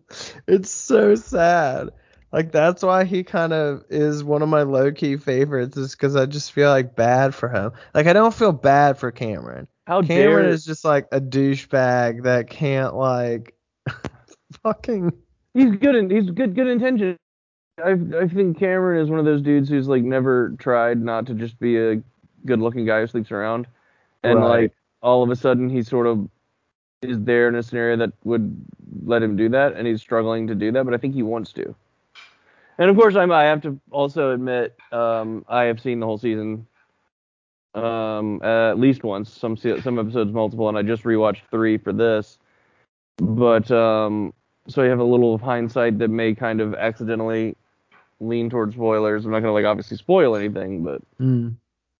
It's 0.49 0.73
so 0.73 1.15
sad. 1.15 1.91
Like 2.33 2.53
that's 2.53 2.83
why 2.83 3.05
he 3.05 3.25
kind 3.25 3.53
of 3.53 3.85
is 3.89 4.23
one 4.23 4.43
of 4.43 4.49
my 4.49 4.63
low 4.63 4.93
key 4.93 5.17
favorites, 5.17 5.77
is 5.77 5.93
because 5.93 6.15
I 6.15 6.27
just 6.27 6.53
feel 6.53 6.69
like 6.71 6.95
bad 6.95 7.35
for 7.35 7.49
him. 7.49 7.73
Like 7.95 8.07
I 8.07 8.13
don't 8.13 8.35
feel 8.35 8.53
bad 8.53 8.99
for 8.99 9.11
Cameron. 9.11 9.67
How 9.87 10.03
Cameron 10.03 10.45
dare 10.45 10.53
is 10.53 10.65
just 10.65 10.85
like 10.85 11.07
a 11.11 11.21
douchebag 11.21 12.25
that 12.25 12.51
can't 12.51 12.95
like 12.95 13.55
fucking 14.63 15.13
he's 15.55 15.75
good 15.77 15.95
in 15.95 16.11
he's 16.11 16.31
good 16.31 16.55
good 16.55 16.67
intention. 16.67 17.17
I 17.83 17.93
I 17.93 18.29
think 18.29 18.59
Cameron 18.59 19.03
is 19.03 19.09
one 19.09 19.19
of 19.19 19.25
those 19.25 19.41
dudes 19.41 19.71
who's 19.71 19.89
like 19.89 20.03
never 20.03 20.51
tried 20.59 21.01
not 21.01 21.27
to 21.27 21.35
just 21.35 21.59
be 21.59 21.79
a 21.79 22.03
good 22.45 22.61
looking 22.61 22.85
guy 22.85 23.01
who 23.01 23.07
sleeps 23.07 23.33
around. 23.33 23.67
And 24.23 24.41
Right. 24.41 24.49
like 24.49 24.73
all 25.01 25.23
of 25.23 25.31
a 25.31 25.37
sudden 25.37 25.71
he 25.71 25.83
sort 25.83 26.07
of 26.07 26.29
is 27.01 27.19
there 27.23 27.49
in 27.49 27.55
a 27.55 27.63
scenario 27.63 27.97
that 27.97 28.13
would 28.25 28.61
let 29.05 29.23
him 29.23 29.37
do 29.37 29.49
that 29.49 29.75
and 29.75 29.87
he's 29.87 30.03
struggling 30.03 30.47
to 30.49 30.55
do 30.55 30.73
that, 30.73 30.85
but 30.85 30.93
I 30.93 30.99
think 30.99 31.15
he 31.15 31.23
wants 31.23 31.53
to. 31.55 31.75
And 32.79 32.91
of 32.91 32.97
course 32.97 33.17
I'm 33.17 33.33
I 33.33 33.45
have 33.45 33.63
to 33.63 33.79
also 33.91 34.33
admit, 34.33 34.77
um, 34.93 35.45
I 35.49 35.65
have 35.65 35.81
seen 35.81 36.01
the 36.01 36.07
whole 36.07 36.19
season 36.19 36.67
um 37.75 38.43
at 38.43 38.79
least 38.79 39.05
once, 39.05 39.31
some 39.33 39.57
some 39.57 39.99
episodes 39.99 40.33
multiple, 40.33 40.69
and 40.69 40.79
I 40.79 40.83
just 40.83 41.05
rewatched 41.05 41.43
three 41.51 41.79
for 41.79 41.93
this. 41.93 42.39
But 43.19 43.71
um 43.71 44.33
so 44.69 44.83
I 44.83 44.87
have 44.87 45.01
a 45.01 45.05
little 45.05 45.35
of 45.35 45.41
hindsight 45.41 45.99
that 45.99 46.09
may 46.09 46.35
kind 46.35 46.61
of 46.61 46.75
accidentally 46.75 47.57
lean 48.21 48.51
towards 48.51 48.75
spoilers. 48.75 49.25
I'm 49.25 49.33
not 49.33 49.41
gonna 49.41 49.53
like 49.53 49.65
obviously 49.65 49.97
spoil 49.97 50.37
anything, 50.37 50.83
but 50.83 51.03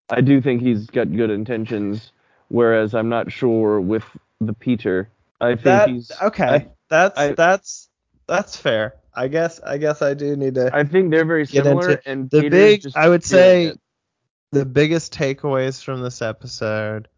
I 0.09 0.21
do 0.21 0.41
think 0.41 0.61
he's 0.61 0.87
got 0.87 1.11
good 1.15 1.29
intentions. 1.29 2.11
Whereas 2.49 2.95
I'm 2.95 3.09
not 3.09 3.31
sure 3.31 3.79
with 3.79 4.03
the 4.41 4.53
Peter. 4.53 5.09
I 5.39 5.55
think 5.55 5.63
that 5.63 5.89
he's 5.89 6.11
okay. 6.21 6.43
I, 6.43 6.67
that's 6.89 7.19
I- 7.19 7.33
that's 7.33 7.89
that's 8.27 8.57
fair. 8.57 8.95
I 9.19 9.27
guess 9.27 9.59
I 9.59 9.77
guess 9.77 10.01
I 10.01 10.13
do 10.13 10.35
need 10.37 10.55
to 10.55 10.69
I 10.73 10.85
think 10.85 11.11
they're 11.11 11.25
very 11.25 11.45
similar. 11.45 11.91
into- 11.91 12.09
and 12.09 12.29
the 12.29 12.41
Peter's 12.43 12.51
big 12.51 12.81
just 12.83 12.95
I 12.97 13.09
would 13.09 13.23
say 13.23 13.65
it. 13.65 13.79
the 14.53 14.65
biggest 14.65 15.13
takeaways 15.13 15.83
from 15.83 16.01
this 16.01 16.21
episode 16.21 17.09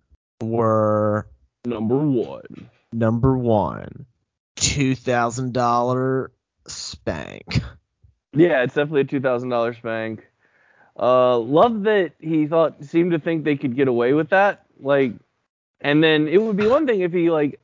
were 0.42 1.28
number 1.64 1.98
one. 2.00 2.70
number 2.92 3.38
one, 3.38 4.08
two 4.56 4.96
thousand 4.96 5.54
dollar 5.54 6.32
spank. 6.68 7.62
Yeah, 8.34 8.64
it's 8.64 8.74
definitely 8.74 9.02
a 9.02 9.06
two 9.06 9.20
thousand 9.20 9.50
dollar 9.50 9.74
spank. 9.76 10.26
Uh, 11.00 11.38
love 11.38 11.84
that 11.84 12.14
he 12.20 12.48
thought 12.48 12.84
seemed 12.84 13.12
to 13.12 13.20
think 13.20 13.44
they 13.44 13.56
could 13.58 13.76
get 13.76 13.88
away 13.88 14.14
with 14.14 14.30
that. 14.30 14.66
Like, 14.80 15.14
and 15.80 16.04
then 16.04 16.28
it 16.28 16.42
would 16.42 16.58
be 16.58 16.68
one 16.68 16.88
thing 16.88 17.02
if 17.02 17.14
he 17.14 17.30
like, 17.30 17.60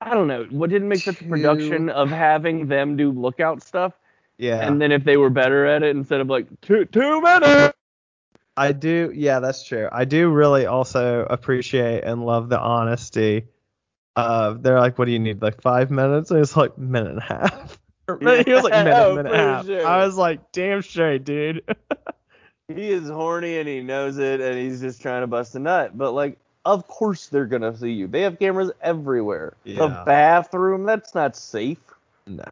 I 0.00 0.14
don't 0.14 0.26
know, 0.28 0.46
what 0.50 0.70
didn't 0.70 0.88
make 0.88 1.00
such 1.00 1.20
a 1.20 1.24
production 1.24 1.88
of 1.90 2.08
having 2.10 2.66
them 2.68 2.96
do 2.96 3.10
lookout 3.10 3.62
stuff, 3.62 3.92
Yeah, 4.38 4.66
and 4.66 4.80
then 4.80 4.92
if 4.92 5.04
they 5.04 5.16
were 5.16 5.30
better 5.30 5.66
at 5.66 5.82
it 5.82 5.94
instead 5.94 6.20
of 6.20 6.28
like 6.28 6.46
two 6.62 6.84
two 6.86 7.20
minutes. 7.20 7.76
I 8.56 8.72
do. 8.72 9.12
Yeah, 9.14 9.40
that's 9.40 9.62
true. 9.64 9.88
I 9.90 10.04
do 10.04 10.28
really 10.30 10.66
also 10.66 11.24
appreciate 11.28 12.04
and 12.04 12.24
love 12.26 12.48
the 12.48 12.58
honesty. 12.58 13.46
Of 14.16 14.62
they're 14.62 14.80
like, 14.80 14.98
what 14.98 15.04
do 15.06 15.12
you 15.12 15.18
need? 15.18 15.40
Like 15.40 15.62
five 15.62 15.90
minutes? 15.90 16.30
And 16.30 16.40
it's 16.40 16.56
like 16.56 16.76
minute 16.76 17.10
and 17.10 17.18
a 17.18 17.22
half. 17.22 17.78
Or 18.08 18.18
he 18.44 18.52
was 18.52 18.64
like 18.64 18.72
minute, 18.72 18.94
Oh, 18.94 19.14
minute 19.16 19.32
and 19.32 19.40
a 19.40 19.44
half. 19.54 19.66
sure. 19.66 19.86
I 19.86 20.04
was 20.04 20.16
like, 20.16 20.52
damn 20.52 20.82
straight, 20.82 21.24
dude. 21.24 21.62
He 22.68 22.90
is 22.92 23.08
horny 23.08 23.58
and 23.58 23.68
he 23.68 23.80
knows 23.80 24.18
it, 24.18 24.40
and 24.40 24.56
he's 24.56 24.80
just 24.80 25.02
trying 25.02 25.22
to 25.22 25.26
bust 25.26 25.56
a 25.56 25.58
nut. 25.58 25.98
But 25.98 26.12
like, 26.12 26.38
of 26.72 26.86
course 26.86 27.28
they're 27.28 27.46
gonna 27.46 27.76
see 27.76 27.92
you. 27.92 28.06
They 28.06 28.22
have 28.22 28.38
cameras 28.38 28.70
everywhere. 28.82 29.54
The 29.64 30.02
bathroom, 30.06 30.84
that's 30.84 31.14
not 31.14 31.36
safe. 31.36 31.78
no, 32.26 32.44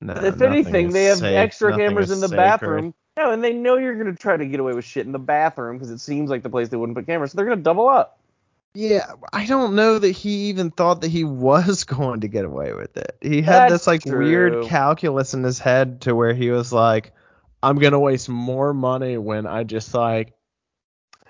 no. 0.00 0.14
if 0.14 0.40
anything, 0.40 0.90
they 0.90 1.04
have 1.04 1.18
safe. 1.18 1.36
extra 1.36 1.70
Nothing 1.70 1.86
cameras 1.88 2.10
in 2.10 2.20
the 2.20 2.28
sacred. 2.28 2.36
bathroom. 2.36 2.94
No, 3.16 3.30
and 3.30 3.44
they 3.44 3.52
know 3.52 3.76
you're 3.76 3.96
gonna 3.96 4.16
try 4.16 4.36
to 4.36 4.44
get 4.46 4.60
away 4.60 4.72
with 4.72 4.84
shit 4.84 5.06
in 5.06 5.12
the 5.12 5.18
bathroom 5.18 5.76
because 5.76 5.90
it 5.90 5.98
seems 5.98 6.30
like 6.30 6.42
the 6.42 6.50
place 6.50 6.68
they 6.68 6.76
wouldn't 6.76 6.96
put 6.96 7.06
cameras. 7.06 7.32
So 7.32 7.36
they're 7.36 7.46
gonna 7.46 7.62
double 7.62 7.88
up. 7.88 8.18
Yeah, 8.76 9.12
I 9.32 9.46
don't 9.46 9.76
know 9.76 10.00
that 10.00 10.10
he 10.10 10.46
even 10.48 10.72
thought 10.72 11.00
that 11.02 11.10
he 11.10 11.22
was 11.22 11.84
going 11.84 12.20
to 12.20 12.28
get 12.28 12.44
away 12.44 12.72
with 12.72 12.96
it. 12.96 13.16
He 13.20 13.40
had 13.40 13.70
That's 13.70 13.72
this 13.72 13.86
like 13.86 14.04
weird 14.04 14.66
calculus 14.66 15.32
in 15.32 15.44
his 15.44 15.60
head 15.60 16.00
to 16.02 16.14
where 16.14 16.34
he 16.34 16.50
was 16.50 16.72
like, 16.72 17.12
I'm 17.62 17.78
gonna 17.78 18.00
waste 18.00 18.28
more 18.28 18.74
money 18.74 19.16
when 19.16 19.46
I 19.46 19.62
just 19.62 19.94
like 19.94 20.32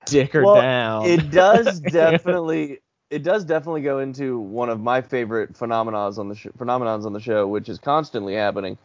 dick 0.06 0.32
her 0.32 0.44
Well, 0.44 0.56
down. 0.60 1.06
It 1.06 1.30
does 1.30 1.80
definitely. 1.92 2.80
It 3.10 3.22
does 3.22 3.44
definitely 3.44 3.82
go 3.82 3.98
into 4.00 4.38
one 4.38 4.68
of 4.68 4.80
my 4.80 5.00
favorite 5.00 5.52
phenomenons 5.52 6.18
on 6.18 6.28
the 6.28 6.34
sh- 6.34 6.46
phenomenons 6.58 7.04
on 7.04 7.12
the 7.12 7.20
show, 7.20 7.46
which 7.46 7.68
is 7.68 7.78
constantly 7.78 8.34
happening 8.34 8.76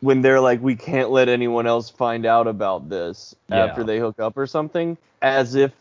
when 0.00 0.20
they're 0.22 0.40
like, 0.40 0.62
we 0.62 0.76
can't 0.76 1.10
let 1.10 1.28
anyone 1.28 1.66
else 1.66 1.90
find 1.90 2.24
out 2.26 2.46
about 2.46 2.88
this 2.88 3.34
Yeah. 3.48 3.64
after 3.64 3.82
they 3.84 3.98
hook 3.98 4.20
up 4.20 4.36
or 4.38 4.46
something, 4.46 4.96
as 5.20 5.54
if 5.56 5.72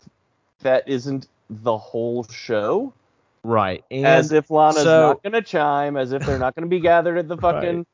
that 0.62 0.88
isn't 0.88 1.28
the 1.50 1.78
whole 1.78 2.24
show. 2.26 2.91
right. 3.43 3.84
And 3.91 4.06
as 4.06 4.32
if 4.32 4.49
Lana's 4.49 4.84
so- 4.84 5.07
not 5.10 5.24
gonna 5.24 5.41
chime, 5.41 5.95
as 5.95 6.12
if 6.12 6.26
they're 6.26 6.39
not 6.39 6.55
gonna 6.55 6.68
be 6.68 6.80
gathered 6.80 7.18
at 7.18 7.28
the 7.28 7.38
fucking 7.45 7.86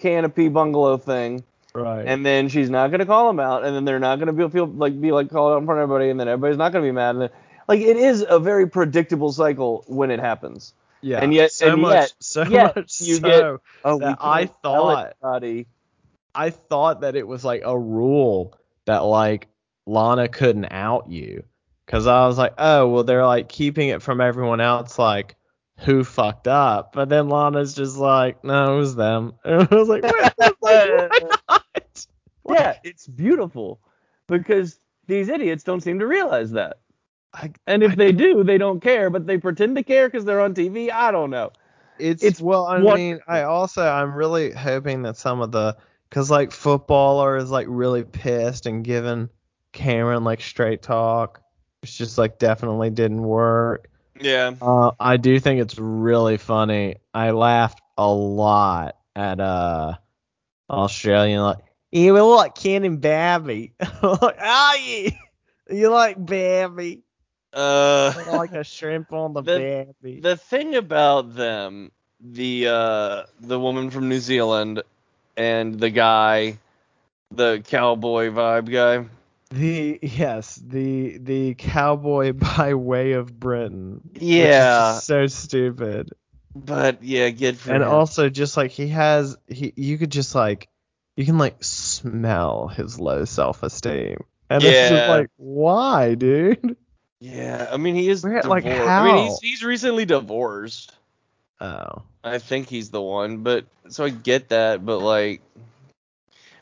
canopy 0.00 0.48
bungalow 0.48 0.96
thing, 0.96 1.42
right. 1.74 2.04
and 2.06 2.24
then 2.24 2.48
she's 2.48 2.70
not 2.70 2.90
gonna 2.90 3.06
call 3.06 3.26
them 3.28 3.40
out, 3.40 3.64
and 3.64 3.74
then 3.74 3.84
they're 3.84 3.98
not 3.98 4.18
gonna 4.18 4.32
be 4.32 4.48
feel 4.48 4.66
like 4.66 5.00
be 5.00 5.12
like 5.12 5.30
called 5.30 5.52
out 5.54 5.58
in 5.58 5.66
front 5.66 5.80
of 5.80 5.84
everybody, 5.84 6.10
and 6.10 6.18
then 6.18 6.28
everybody's 6.28 6.58
not 6.58 6.72
gonna 6.72 6.84
be 6.84 6.92
mad, 6.92 7.10
and 7.10 7.22
then, 7.22 7.30
like 7.68 7.80
it 7.80 7.96
is 7.96 8.24
a 8.28 8.38
very 8.38 8.68
predictable 8.68 9.32
cycle 9.32 9.84
when 9.86 10.10
it 10.10 10.20
happens. 10.20 10.74
yeah. 11.02 11.18
and 11.22 11.32
yet- 11.32 11.52
so 11.52 11.72
and 11.72 11.82
much 11.82 11.92
yet- 11.94 12.12
so 12.18 12.42
yet 12.42 12.76
much 12.76 13.00
you 13.00 13.14
so 13.16 13.20
get- 13.20 13.60
Oh, 13.84 13.98
That 13.98 14.18
I 14.20 14.46
thought-. 14.46 15.14
I 16.34 16.50
thought 16.50 17.00
that 17.00 17.16
it 17.16 17.26
was 17.26 17.44
like 17.44 17.62
a 17.64 17.76
rule 17.78 18.54
that 18.84 18.98
like 19.04 19.48
Lana 19.86 20.28
couldn't 20.28 20.70
out 20.70 21.08
you. 21.10 21.42
Cause 21.86 22.06
I 22.06 22.26
was 22.28 22.38
like, 22.38 22.54
oh 22.58 22.88
well, 22.88 23.02
they're 23.02 23.26
like 23.26 23.48
keeping 23.48 23.88
it 23.88 24.00
from 24.00 24.20
everyone 24.20 24.60
else, 24.60 24.96
like 24.98 25.34
who 25.84 26.04
fucked 26.04 26.48
up. 26.48 26.92
But 26.92 27.08
then 27.08 27.28
Lana's 27.28 27.74
just 27.74 27.96
like, 27.96 28.42
no, 28.44 28.74
it 28.74 28.78
was 28.78 28.94
them. 28.96 29.34
And 29.44 29.68
I 29.70 29.74
was 29.74 29.88
like, 29.88 30.02
wait, 30.62 31.10
like. 31.50 31.62
Yeah, 32.48 32.74
it's 32.82 33.06
beautiful 33.06 33.80
because 34.26 34.80
these 35.06 35.28
idiots 35.28 35.62
don't 35.62 35.82
seem 35.82 35.98
to 36.00 36.06
realize 36.06 36.50
that. 36.52 36.78
I- 37.32 37.52
And 37.66 37.82
if 37.82 37.92
I- 37.92 37.96
they 37.96 38.12
do, 38.12 38.42
they 38.42 38.58
don't 38.58 38.80
care, 38.80 39.08
but 39.10 39.26
they 39.26 39.38
pretend 39.38 39.76
to 39.76 39.82
care 39.84 40.08
because 40.08 40.24
they're 40.24 40.40
on 40.40 40.54
TV. 40.54 40.90
I 40.90 41.10
don't 41.12 41.30
know. 41.30 41.52
It's, 41.98 42.24
It's 42.24 42.40
well, 42.40 42.66
I 42.66 42.74
wonderful. 42.80 42.96
mean, 42.96 43.20
I 43.28 43.42
also 43.42 43.82
I'm 43.86 44.14
really 44.14 44.52
hoping 44.52 45.02
that 45.02 45.16
some 45.18 45.40
of 45.42 45.52
the 45.52 45.76
because 46.08 46.30
like 46.30 46.50
footballer 46.50 47.36
is 47.36 47.50
like 47.50 47.66
really 47.68 48.02
pissed 48.04 48.66
and 48.66 48.82
giving 48.82 49.28
Cameron 49.72 50.24
like 50.24 50.40
straight 50.40 50.82
talk. 50.82 51.40
It's 51.82 51.94
just 51.96 52.16
like 52.18 52.38
definitely 52.38 52.90
didn't 52.90 53.22
work. 53.22 53.88
Yeah. 54.20 54.54
Uh, 54.60 54.92
I 55.00 55.16
do 55.16 55.38
think 55.40 55.60
it's 55.60 55.78
really 55.78 56.36
funny. 56.36 56.96
I 57.14 57.30
laughed 57.30 57.80
a 57.96 58.08
lot 58.08 58.96
at 59.16 59.40
uh 59.40 59.94
Australian 60.68 61.42
like 61.42 61.58
you 61.90 62.12
look 62.12 62.36
like 62.38 62.54
Ken 62.54 62.84
and 62.84 63.00
Babby. 63.00 63.72
like, 64.02 64.36
ah, 64.40 64.74
you, 64.76 65.10
you 65.70 65.90
like 65.90 66.24
Babby. 66.24 67.02
Uh, 67.52 68.12
like 68.32 68.52
a 68.52 68.62
shrimp 68.64 69.12
on 69.12 69.32
the, 69.32 69.42
The- 69.42 69.58
Babby. 70.02 70.20
the 70.20 70.36
thing 70.36 70.74
about 70.76 71.34
them, 71.34 71.90
the 72.20 72.68
uh, 72.68 73.22
the 73.40 73.58
woman 73.58 73.90
from 73.90 74.08
New 74.08 74.20
Zealand 74.20 74.82
and 75.36 75.78
the 75.80 75.90
guy, 75.90 76.58
the 77.30 77.62
cowboy 77.66 78.30
vibe 78.30 78.70
guy. 78.70 79.06
The 79.50 79.98
yes, 80.02 80.56
the 80.64 81.18
the 81.18 81.54
cowboy 81.54 82.32
by 82.56 82.74
way 82.74 83.12
of 83.12 83.38
Britain. 83.38 84.00
Yeah, 84.14 84.98
so 84.98 85.26
stupid. 85.26 86.10
but 86.54 87.02
yeah, 87.02 87.30
good 87.30 87.58
for 87.58 87.72
And 87.72 87.82
him. 87.82 87.88
also 87.90 88.28
just 88.28 88.56
like 88.56 88.70
he 88.70 88.88
has 88.88 89.36
he 89.48 89.72
you 89.76 89.98
could 89.98 90.10
just 90.12 90.34
like 90.34 90.68
you 91.16 91.24
can 91.26 91.36
like 91.38 91.62
smell 91.64 92.68
his 92.68 92.98
low 93.00 93.24
self 93.24 93.62
esteem. 93.62 94.18
And 94.48 94.62
it's 94.64 94.90
just 94.90 94.92
Yeah. 94.92 95.10
like, 95.10 95.30
why, 95.36 96.14
dude? 96.14 96.76
yeah, 97.20 97.68
I 97.72 97.76
mean 97.76 97.94
he 97.96 98.08
is 98.08 98.22
Where- 98.22 98.42
like, 98.42 98.64
divorced. 98.64 98.88
I 98.88 99.04
mean 99.04 99.24
he's 99.26 99.38
he's 99.40 99.62
recently 99.64 100.04
divorced. 100.04 100.92
Oh. 101.60 102.02
I 102.22 102.38
think 102.38 102.68
he's 102.68 102.90
the 102.90 103.02
one, 103.02 103.38
but 103.38 103.64
so 103.88 104.04
I 104.04 104.10
get 104.10 104.50
that, 104.50 104.84
but 104.86 104.98
like 104.98 105.42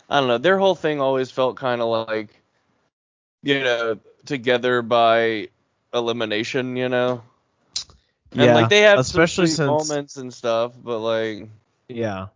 I 0.08 0.20
don't 0.20 0.28
know, 0.28 0.38
their 0.38 0.56
whole 0.58 0.74
thing 0.74 1.00
always 1.02 1.30
felt 1.30 1.56
kind 1.56 1.82
of 1.82 2.06
like 2.08 2.30
you 3.42 3.60
know, 3.60 3.98
together 4.26 4.82
by 4.82 5.48
elimination, 5.92 6.76
you 6.76 6.88
know. 6.88 7.22
And 8.32 8.42
Yeah. 8.42 8.54
like 8.54 8.68
they 8.68 8.82
have 8.82 8.98
especially 8.98 9.46
since 9.46 9.88
moments 9.88 10.16
and 10.16 10.32
stuff, 10.32 10.72
but 10.82 10.98
like 10.98 11.48
Yeah. 11.88 12.26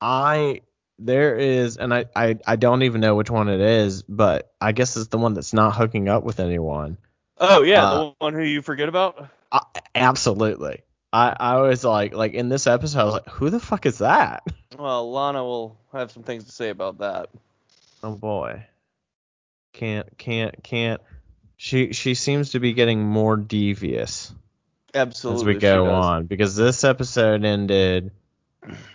I 0.00 0.62
there 0.98 1.36
is 1.36 1.76
and 1.76 1.92
I, 1.92 2.06
I 2.14 2.38
I 2.46 2.56
don't 2.56 2.82
even 2.82 3.00
know 3.00 3.14
which 3.14 3.30
one 3.30 3.48
it 3.48 3.60
is, 3.60 4.02
but 4.02 4.52
I 4.60 4.72
guess 4.72 4.96
it's 4.96 5.08
the 5.08 5.18
one 5.18 5.34
that's 5.34 5.52
not 5.52 5.74
hooking 5.74 6.08
up 6.08 6.22
with 6.24 6.40
anyone. 6.40 6.96
oh 7.38 7.62
yeah, 7.62 7.82
Uh, 7.84 7.98
the 7.98 8.14
one 8.18 8.34
who 8.34 8.42
you 8.42 8.62
forget 8.62 8.88
about. 8.88 9.28
I, 9.52 9.60
absolutely. 9.94 10.82
I 11.12 11.36
I 11.38 11.60
was 11.60 11.84
like 11.84 12.14
like 12.14 12.34
in 12.34 12.48
this 12.48 12.66
episode 12.66 13.00
I 13.00 13.04
was 13.04 13.14
like 13.14 13.28
who 13.28 13.50
the 13.50 13.60
fuck 13.60 13.86
is 13.86 13.98
that? 13.98 14.44
Well, 14.78 15.10
Lana 15.10 15.42
will 15.42 15.76
have 15.92 16.10
some 16.12 16.22
things 16.22 16.44
to 16.44 16.52
say 16.52 16.68
about 16.70 16.98
that. 16.98 17.30
Oh 18.02 18.14
boy. 18.14 18.64
Can't 19.76 20.16
can't 20.16 20.62
can't 20.64 21.02
she 21.58 21.92
she 21.92 22.14
seems 22.14 22.52
to 22.52 22.60
be 22.60 22.72
getting 22.72 23.02
more 23.04 23.36
devious 23.36 24.32
Absolutely. 24.94 25.40
as 25.42 25.44
we 25.46 25.60
go 25.60 25.90
on 25.90 26.24
because 26.24 26.56
this 26.56 26.82
episode 26.82 27.44
ended 27.44 28.10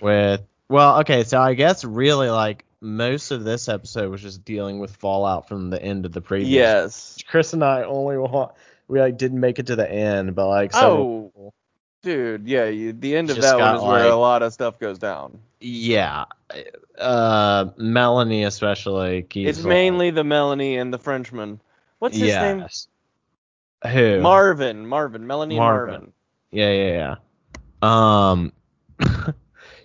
with 0.02 0.42
well 0.70 1.02
okay 1.02 1.24
so 1.24 1.40
I 1.40 1.54
guess 1.54 1.86
really 1.86 2.32
like 2.32 2.66
most 2.80 3.30
of 3.30 3.44
this 3.44 3.70
episode 3.70 4.10
was 4.10 4.24
just 4.24 4.44
dealing 4.44 4.80
with 4.80 4.96
fallout 4.96 5.48
from 5.48 5.70
the 5.70 5.80
end 5.80 6.08
of 6.08 6.14
the 6.14 6.22
previous 6.22 6.50
Yes. 6.50 7.18
Chris 7.28 7.54
and 7.54 7.64
I 7.64 7.84
only 7.84 8.18
wa- 8.18 8.54
we 8.88 9.00
like 9.00 9.18
didn't 9.20 9.40
make 9.40 9.60
it 9.60 9.68
to 9.68 9.76
the 9.76 9.88
end, 9.90 10.34
but 10.34 10.48
like 10.48 10.74
several 10.74 11.32
Oh, 11.38 11.54
dude, 12.02 12.48
yeah, 12.48 12.66
you, 12.66 12.92
the 12.92 13.16
end 13.16 13.30
of 13.30 13.40
that 13.40 13.60
one 13.60 13.76
is 13.76 13.82
where 13.84 14.10
a 14.10 14.16
lot 14.16 14.42
of 14.42 14.52
stuff 14.52 14.80
goes 14.80 14.98
down. 14.98 15.40
Yeah, 15.62 16.26
uh, 16.98 17.66
Melanie 17.78 18.44
especially 18.44 19.24
keeps 19.24 19.58
It's 19.58 19.66
mainly 19.66 20.10
the 20.10 20.24
Melanie 20.24 20.78
and 20.78 20.94
the 20.94 20.98
Frenchman. 20.98 21.62
What's 22.00 22.18
his 22.18 22.34
name? 22.34 22.60
yes. 22.60 22.88
Who? 23.92 24.22
Marvin. 24.22 24.86
Marvin. 24.88 25.26
Melanie 25.28 25.56
and 25.56 25.64
Marvin. 25.64 25.94
Marvin. 25.94 26.14
yeah, 26.52 26.72
yeah, 26.72 27.16
yeah. 27.82 28.26
Um, 28.30 28.52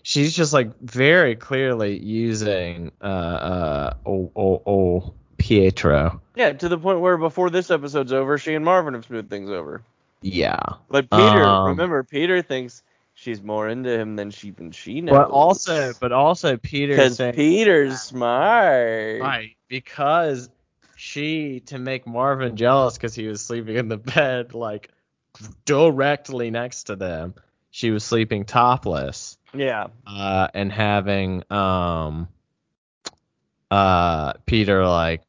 she's 0.03 0.35
just 0.35 0.53
like 0.53 0.79
very 0.81 1.35
clearly 1.37 1.99
using 1.99 2.93
uh 3.01 3.05
uh 3.05 3.95
oh 4.05 4.31
oh 4.37 4.63
oh 4.67 5.15
Pietro. 5.39 6.21
Yeah, 6.35 6.53
to 6.53 6.69
the 6.69 6.79
point 6.79 7.01
where 7.01 7.17
before 7.17 7.51
this 7.51 7.71
episode's 7.71 8.13
over, 8.13 8.37
she 8.39 8.55
and 8.55 8.65
Marvin 8.65 8.95
have 8.95 9.05
smoothed 9.05 9.31
things 9.31 9.51
over. 9.51 9.83
Yeah. 10.23 10.59
But 10.91 11.11
Peter, 11.11 11.45
Um, 11.45 11.69
remember, 11.69 12.03
Peter 12.03 12.43
thinks 12.43 12.83
she's 13.27 13.43
more 13.43 13.69
into 13.69 13.91
him 13.91 14.15
than 14.15 14.31
she 14.31 14.49
even 14.49 14.71
she 14.71 15.01
knows. 15.01 15.17
But 15.17 15.31
also, 15.31 15.93
but 15.99 16.13
also 16.13 16.57
Peter 16.57 16.95
because 16.95 17.21
Peter's 17.35 18.01
smart. 18.01 19.21
Right, 19.21 19.57
because 19.67 20.49
she 20.95 21.59
to 21.67 21.79
make 21.79 22.07
Marvin 22.07 22.57
jealous 22.57 22.95
because 22.95 23.17
he 23.17 23.27
was 23.27 23.45
sleeping 23.45 23.77
in 23.77 23.89
the 23.89 23.97
bed 23.97 24.55
like 24.55 24.91
directly 25.65 26.53
next 26.53 26.85
to 26.85 26.95
them. 26.95 27.35
She 27.71 27.91
was 27.91 28.05
sleeping 28.05 28.45
topless, 28.45 29.37
Yeah. 29.53 29.89
uh, 30.07 30.47
and 30.55 30.71
having 30.71 31.43
um, 31.51 32.29
uh, 33.73 34.35
Peter 34.47 34.87
like 34.87 35.23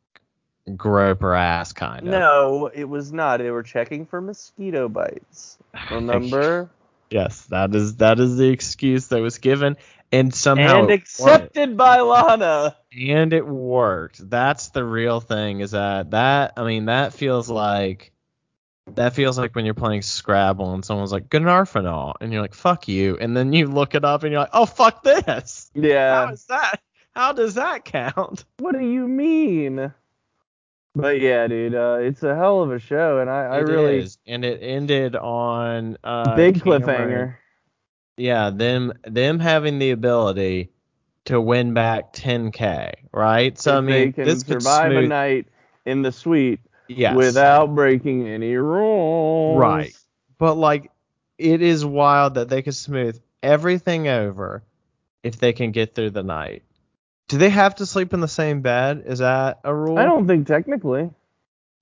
grope 0.76 1.22
her 1.22 1.34
ass 1.34 1.74
kind 1.74 2.02
of. 2.02 2.12
No, 2.12 2.68
it 2.68 2.88
was 2.88 3.12
not. 3.12 3.39
They 3.39 3.50
were 3.50 3.64
checking 3.64 4.06
for 4.06 4.22
mosquito 4.22 4.88
bites. 4.88 5.58
Remember? 5.91 6.70
Yes, 7.10 7.41
that 7.45 7.74
is 7.74 7.97
that 7.97 8.20
is 8.20 8.38
the 8.38 8.49
excuse 8.49 9.08
that 9.08 9.22
was 9.22 9.38
given, 9.38 9.78
and 10.12 10.34
somehow 10.34 10.80
and 10.80 10.88
worked. 10.88 10.93
accepted 10.93 11.78
by 11.78 12.01
Lana. 12.01 12.76
and 12.91 13.32
it 13.34 13.45
worked. 13.47 14.30
That's 14.30 14.70
the 14.70 14.84
real 14.84 15.20
thing. 15.22 15.62
Is 15.62 15.72
that 15.72 16.12
that? 16.12 16.53
I 16.58 16.64
mean, 16.66 16.86
that 16.86 17.14
feels 17.14 17.49
like 17.49 18.12
that 18.95 19.14
feels 19.16 19.38
like 19.38 19.53
when 19.55 19.66
you're 19.66 19.74
playing 19.74 20.01
Scrabble 20.01 20.74
and 20.74 20.84
someone's 20.84 21.12
like 21.12 21.30
Gonarphenol, 21.30 22.16
and 22.22 22.32
you're 22.34 22.41
like 22.41 22.53
fuck 22.53 22.88
you, 22.88 23.18
and 23.20 23.36
then 23.36 23.53
you 23.53 23.68
look 23.68 23.95
it 23.95 24.03
up 24.05 24.24
and 24.24 24.32
you're 24.32 24.41
like, 24.41 24.49
oh 24.53 24.66
fuck 24.66 25.03
this. 25.03 25.72
How 25.76 25.82
Yeah. 25.82 26.32
is 26.32 26.45
that? 26.45 26.82
How 27.16 27.34
does 27.34 27.55
that 27.55 27.84
count? 27.86 28.45
What 28.60 28.74
do 28.78 28.86
you 28.86 29.08
mean? 29.08 29.91
But 30.95 31.21
yeah, 31.21 31.47
dude, 31.47 31.75
uh, 31.75 31.97
it's 32.01 32.23
a 32.23 32.35
hell 32.35 32.61
of 32.63 32.71
a 32.71 32.79
show, 32.79 33.19
and 33.19 33.29
I, 33.29 33.45
I 33.45 33.59
It 33.59 33.67
really 33.67 33.97
is. 33.99 34.17
and 34.25 34.43
it 34.43 34.59
ended 34.63 35.15
on 35.15 35.97
uh, 36.03 36.35
big 36.35 36.61
Cameron- 36.63 36.81
cliffhanger. 36.83 37.35
Yeah, 38.19 38.49
them 38.49 38.93
them 39.03 39.39
having 39.39 39.77
the 39.77 39.91
ability 39.91 40.71
to 41.25 41.39
win 41.39 41.73
back 41.75 42.13
10k, 42.13 42.93
right? 43.11 43.57
So 43.59 43.77
I 43.77 43.81
mean, 43.81 43.88
they 43.95 44.11
can 44.11 44.25
this 44.25 44.41
could 44.43 44.63
survive 44.63 44.91
a 44.91 44.95
smooth- 44.95 45.09
night 45.09 45.47
in 45.85 46.01
the 46.01 46.11
suite 46.11 46.61
yes. 46.88 47.15
without 47.15 47.75
breaking 47.75 48.27
any 48.27 48.55
rules. 48.55 49.59
Right. 49.59 49.95
But 50.39 50.55
like, 50.55 50.89
it 51.38 51.61
is 51.61 51.85
wild 51.85 52.33
that 52.35 52.49
they 52.49 52.63
could 52.63 52.75
smooth 52.75 53.19
everything 53.43 54.07
over 54.07 54.63
if 55.21 55.38
they 55.38 55.53
can 55.53 55.71
get 55.71 55.93
through 55.93 56.09
the 56.11 56.23
night. 56.23 56.63
Do 57.28 57.38
they 57.38 57.49
have 57.49 57.75
to 57.75 57.86
sleep 57.86 58.13
in 58.13 58.19
the 58.21 58.28
same 58.28 58.61
bed? 58.61 59.03
Is 59.05 59.19
that 59.19 59.59
a 59.63 59.73
rule? 59.73 59.97
I 59.99 60.03
don't 60.05 60.28
think 60.28 60.47
technically. 60.47 61.09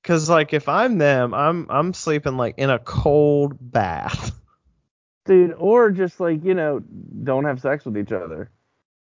Cause 0.03 0.29
like 0.29 0.53
if 0.53 0.69
I'm 0.69 0.97
them, 0.99 1.33
I'm 1.33 1.67
I'm 1.69 1.93
sleeping 1.93 2.37
like 2.37 2.55
in 2.57 2.69
a 2.69 2.79
cold 2.79 3.55
bath. 3.59 4.31
Dude, 5.25 5.53
or 5.57 5.89
just 5.89 6.19
like, 6.19 6.43
you 6.43 6.53
know, 6.53 6.79
don't 7.23 7.45
have 7.45 7.59
sex 7.59 7.85
with 7.85 7.97
each 7.97 8.11
other. 8.11 8.51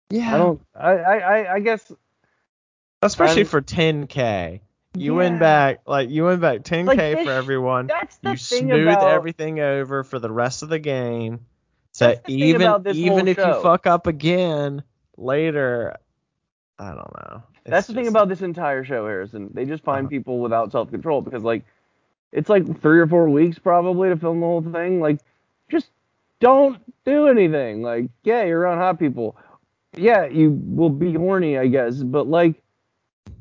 Yeah. 0.10 0.36
I 0.36 0.38
don't 0.38 0.62
I 0.76 0.92
I, 0.92 1.54
I, 1.54 1.60
guess 1.62 1.90
Especially 3.02 3.42
I'm- 3.44 3.48
for 3.48 3.62
10k. 3.62 4.60
You 4.94 5.14
win 5.16 5.34
Yeah. 5.34 5.40
back 5.40 5.80
like 5.88 6.10
you 6.10 6.26
win 6.26 6.42
back 6.42 6.64
10k 6.64 6.86
Like, 6.86 6.98
this- 6.98 7.26
for 7.26 7.32
everyone. 7.32 7.88
that's 7.88 8.18
the 8.18 8.32
You 8.32 8.36
thing 8.38 8.68
smooth 8.68 8.88
about 8.90 9.08
everything 9.08 9.62
over 9.62 10.04
for 10.04 10.20
the 10.20 10.30
rest 10.32 10.64
of 10.64 10.70
the 10.70 10.80
game. 10.80 11.46
So 11.94 12.16
even 12.28 12.62
even 12.94 13.28
if 13.30 13.38
you 13.38 13.62
fuck 13.62 13.88
up 13.88 14.08
again 14.08 14.84
later, 15.18 15.96
I 16.82 16.90
don't 16.90 17.16
know. 17.22 17.44
That's 17.70 17.88
It's 17.88 17.88
the 17.88 17.94
thing 17.94 18.08
about 18.08 18.30
this 18.30 18.42
entire 18.42 18.84
show, 18.86 19.08
Harrison. 19.08 19.50
They 19.54 19.66
just 19.66 19.84
find 19.84 20.08
Uh-huh. 20.08 20.10
people 20.10 20.40
without 20.40 20.72
self 20.72 20.92
control 20.92 21.22
because 21.22 21.44
like 21.44 21.66
it's 22.32 22.50
like 22.50 22.80
three 22.82 23.00
or 23.00 23.08
four 23.08 23.30
weeks 23.30 23.60
probably 23.60 24.10
to 24.10 24.18
film 24.18 24.42
the 24.42 24.48
whole 24.48 24.62
thing. 24.62 25.02
Like, 25.02 25.20
just 25.70 25.92
don't 26.42 26.80
do 27.06 27.28
anything. 27.28 27.82
Like, 27.84 28.10
yeah, 28.24 28.44
you're 28.44 28.60
around 28.62 28.80
hot 28.80 29.00
people. 29.00 29.38
Yeah, 29.96 30.26
you 30.26 30.52
will 30.66 30.90
be 30.90 31.14
horny, 31.14 31.58
I 31.58 31.68
guess, 31.68 32.04
but 32.04 32.28
like, 32.28 32.62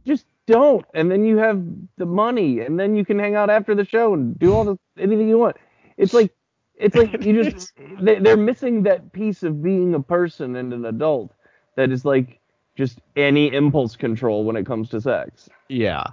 just 0.07 0.26
don't. 0.47 0.84
And 0.95 1.11
then 1.11 1.24
you 1.24 1.38
have 1.38 1.62
the 1.99 2.07
money, 2.07 2.61
and 2.61 2.78
then 2.78 2.97
you 2.97 3.05
can 3.05 3.18
hang 3.18 3.36
out 3.36 3.51
after 3.51 3.74
the 3.74 3.84
show 3.84 4.14
and 4.14 4.38
do 4.38 4.55
all 4.55 4.64
the 4.64 4.78
anything 4.99 5.28
you 5.28 5.38
want. 5.38 5.57
It's 5.99 6.14
like, 6.14 6.32
it's 6.76 6.97
like 6.97 7.12
you 7.20 7.34
just 7.34 7.55
they, 8.01 8.18
they're 8.20 8.36
missing 8.36 8.84
that 8.84 9.12
piece 9.12 9.43
of 9.45 9.62
being 9.62 9.95
a 9.95 10.01
person 10.01 10.57
and 10.57 10.72
an 10.74 10.86
adult 10.86 11.32
that 11.76 11.93
is 11.93 12.05
like 12.05 12.39
just 12.81 12.99
any 13.14 13.53
impulse 13.55 13.95
control 13.95 14.43
when 14.45 14.57
it 14.57 14.66
comes 14.66 14.89
to 14.91 15.01
sex. 15.01 15.49
Yeah. 15.68 16.05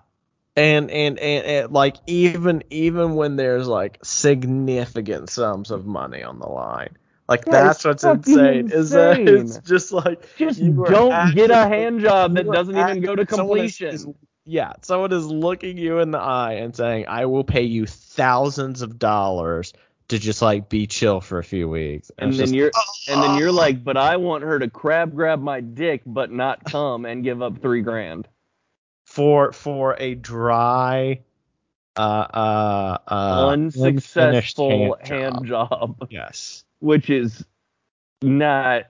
And, 0.56 0.90
and 0.92 1.18
and 1.20 1.46
and 1.46 1.72
like 1.72 1.98
even 2.08 2.64
even 2.70 3.16
when 3.16 3.36
there's 3.36 3.68
like 3.68 4.00
significant 4.04 5.30
sums 5.30 5.72
of 5.72 5.86
money 5.86 6.24
on 6.24 6.40
the 6.40 6.48
line, 6.48 6.98
like 7.30 7.44
Yeah, 7.46 7.64
that's 7.64 7.86
what's 7.86 8.04
fucking 8.04 8.34
insane, 8.40 8.72
Is 8.72 8.90
that 8.92 9.20
it's 9.28 9.60
just 9.60 9.92
like 9.92 10.28
Just 10.38 10.60
you 10.60 10.86
don't 10.90 11.36
get 11.36 11.52
a 11.52 11.68
hand 11.68 12.02
job 12.02 12.36
that 12.36 12.46
doesn't 12.52 12.76
even 12.78 13.02
go 13.02 13.16
to 13.16 13.26
completion. 13.26 13.94
is- 13.94 14.08
yeah, 14.46 14.74
someone 14.82 15.12
is 15.12 15.26
looking 15.26 15.78
you 15.78 16.00
in 16.00 16.12
the 16.12 16.20
eye 16.20 16.54
and 16.54 16.74
saying, 16.74 17.06
"I 17.10 17.26
will 17.26 17.44
pay 17.44 17.64
you 17.64 17.86
thousands 17.86 18.82
of 18.82 18.98
dollars 18.98 19.74
to 20.10 20.18
just 20.20 20.42
like 20.42 20.70
be 20.70 20.88
chill 20.88 21.20
for 21.22 21.38
a 21.40 21.44
few 21.44 21.68
weeks." 21.70 22.12
and 22.18 22.30
it's 22.30 22.38
then 22.38 22.46
just- 22.48 22.56
you're 22.56 22.72
and 23.10 23.22
then 23.24 23.38
you're 23.38 23.52
like, 23.52 23.84
but 23.84 23.98
I 23.98 24.18
want 24.18 24.44
her 24.44 24.60
to 24.60 24.70
crab 24.70 25.16
grab 25.16 25.42
my 25.42 25.62
dick 25.62 26.02
but 26.06 26.32
not 26.32 26.64
come 26.64 27.06
and 27.06 27.24
give 27.24 27.42
up 27.42 27.60
three 27.62 27.82
grand. 27.82 28.28
for 29.06 29.52
for 29.54 29.96
a 30.00 30.16
dry, 30.16 31.22
uh 31.96 32.00
uh 32.00 32.98
uh 33.08 33.48
Unsuccessful 33.50 34.98
hand 35.02 35.08
hand 35.24 35.46
job, 35.46 36.08
Yes. 36.10 36.64
which 36.80 37.10
is 37.10 37.46
not 38.22 38.84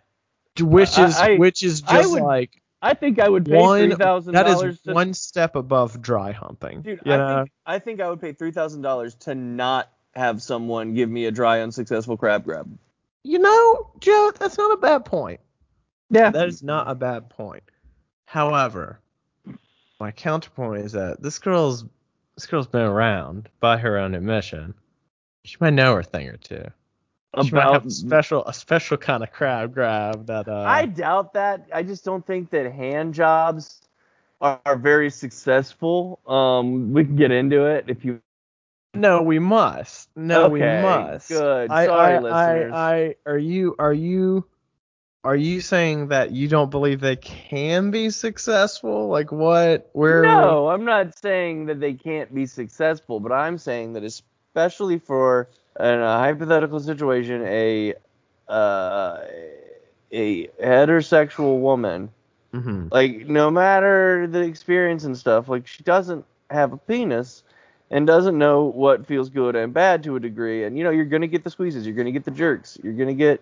which 0.60 0.98
is 0.98 1.18
I- 1.18 1.36
which 1.36 1.64
is 1.64 1.84
I 1.88 1.98
just 2.02 2.12
would 2.14 2.24
like 2.24 2.62
I 2.82 2.94
think 2.94 3.20
I 3.20 3.28
would 3.28 3.46
pay 3.46 3.56
one, 3.58 3.88
three 3.90 3.96
thousand 3.96 4.34
dollars. 4.36 4.62
That 4.62 4.68
is 4.70 4.82
to, 4.82 4.94
one 4.94 5.14
step 5.16 5.56
above 5.56 6.00
dry 6.02 6.32
humping. 6.32 6.82
Dude, 6.84 7.00
you 7.06 7.12
I 7.14 7.18
know? 7.18 7.38
think 7.40 7.52
I 7.66 7.80
think 7.80 8.02
I 8.02 8.10
would 8.10 8.22
pay 8.22 8.34
three 8.34 8.52
thousand 8.52 8.82
dollars 8.84 9.16
to 9.16 9.34
not 9.36 9.92
have 10.18 10.42
someone 10.42 10.94
give 10.94 11.10
me 11.10 11.26
a 11.26 11.32
dry 11.32 11.62
unsuccessful 11.62 12.18
crab 12.18 12.44
grab. 12.44 12.78
You 13.24 13.40
know, 13.40 13.92
Joe, 14.00 14.32
that's 14.38 14.58
not 14.58 14.72
a 14.72 14.78
bad 14.78 15.06
point. 15.06 15.40
Yeah. 16.10 16.32
That 16.32 16.48
is 16.48 16.64
not 16.64 16.90
a 16.90 16.96
bad 16.96 17.30
point. 17.30 17.64
However, 18.26 19.00
my 20.00 20.12
counterpoint 20.12 20.86
is 20.86 20.92
that 20.94 21.22
this 21.22 21.40
girl's 21.40 21.86
this 22.36 22.46
girl's 22.46 22.68
been 22.68 22.82
around 22.82 23.50
by 23.60 23.78
her 23.78 23.98
own 23.98 24.14
admission. 24.16 24.74
She 25.44 25.58
might 25.60 25.74
know 25.74 25.96
her 25.96 26.04
thing 26.04 26.28
or 26.28 26.38
two. 26.38 26.64
She 27.44 27.52
might 27.52 27.64
have 27.64 27.76
About 27.76 27.86
a 27.86 27.92
special 27.92 28.46
a 28.46 28.54
special 28.54 28.98
kind 28.98 29.24
of 29.24 29.32
crab 29.32 29.74
grab 29.74 30.28
that 30.28 30.48
uh 30.48 30.64
I 30.68 30.86
doubt 30.86 31.34
that. 31.34 31.68
I 31.74 31.84
just 31.84 32.04
don't 32.06 32.26
think 32.26 32.50
that 32.52 32.72
hand 32.72 33.14
jobs 33.14 33.82
are, 34.42 34.60
are 34.66 34.78
very 34.78 35.10
successful. 35.10 36.20
Um, 36.28 36.94
we 36.94 37.04
can 37.06 37.16
get 37.16 37.32
into 37.32 37.66
it 37.66 37.86
if 37.88 38.04
you. 38.06 38.22
No, 38.94 39.22
we 39.22 39.40
must. 39.40 40.10
No, 40.16 40.50
we 40.50 40.60
must. 40.60 41.30
good. 41.30 41.70
I, 41.70 41.86
Sorry, 41.86 42.16
I, 42.16 42.20
listeners. 42.20 42.74
I, 42.74 42.96
I, 42.96 43.16
are 43.26 43.38
you, 43.38 43.76
are 43.78 43.94
you, 43.94 44.46
are 45.24 45.36
you 45.36 45.62
saying 45.62 46.08
that 46.08 46.32
you 46.32 46.48
don't 46.48 46.72
believe 46.72 47.02
they 47.02 47.18
can 47.18 47.92
be 47.92 48.10
successful? 48.10 49.08
Like 49.10 49.32
what? 49.32 49.90
Where? 49.94 50.24
No, 50.24 50.70
I'm 50.70 50.86
not 50.86 51.18
saying 51.18 51.66
that 51.68 51.80
they 51.80 51.94
can't 51.94 52.34
be 52.34 52.46
successful, 52.46 53.20
but 53.20 53.32
I'm 53.32 53.58
saying 53.58 53.94
that 53.94 54.04
especially 54.04 55.00
for 55.00 55.50
in 55.80 55.86
a 55.86 56.18
hypothetical 56.20 56.80
situation, 56.80 57.44
a 57.46 57.94
uh, 58.48 59.20
a 60.12 60.48
heterosexual 60.48 61.60
woman, 61.60 62.10
Mhm. 62.54 62.92
like 62.92 63.28
no 63.28 63.52
matter 63.52 64.28
the 64.28 64.42
experience 64.42 65.04
and 65.04 65.18
stuff, 65.18 65.50
like 65.50 65.68
she 65.68 65.84
doesn't 65.84 66.26
have 66.50 66.72
a 66.72 66.78
penis 66.78 67.44
and 67.90 68.06
doesn't 68.08 68.38
know 68.38 68.64
what 68.66 69.06
feels 69.08 69.30
good 69.30 69.56
and 69.56 69.74
bad 69.74 70.04
to 70.04 70.16
a 70.16 70.20
degree, 70.20 70.64
and 70.66 70.78
you 70.78 70.84
know 70.84 70.90
you're 70.90 71.06
gonna 71.06 71.28
get 71.28 71.44
the 71.44 71.50
squeezes, 71.50 71.86
you're 71.86 71.96
gonna 71.96 72.12
get 72.12 72.26
the 72.26 72.32
jerks, 72.32 72.78
you're 72.84 72.94
gonna 72.94 73.14
get. 73.14 73.42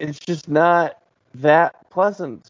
It's 0.00 0.18
just 0.18 0.48
not 0.48 0.98
that 1.36 1.90
pleasant. 1.90 2.48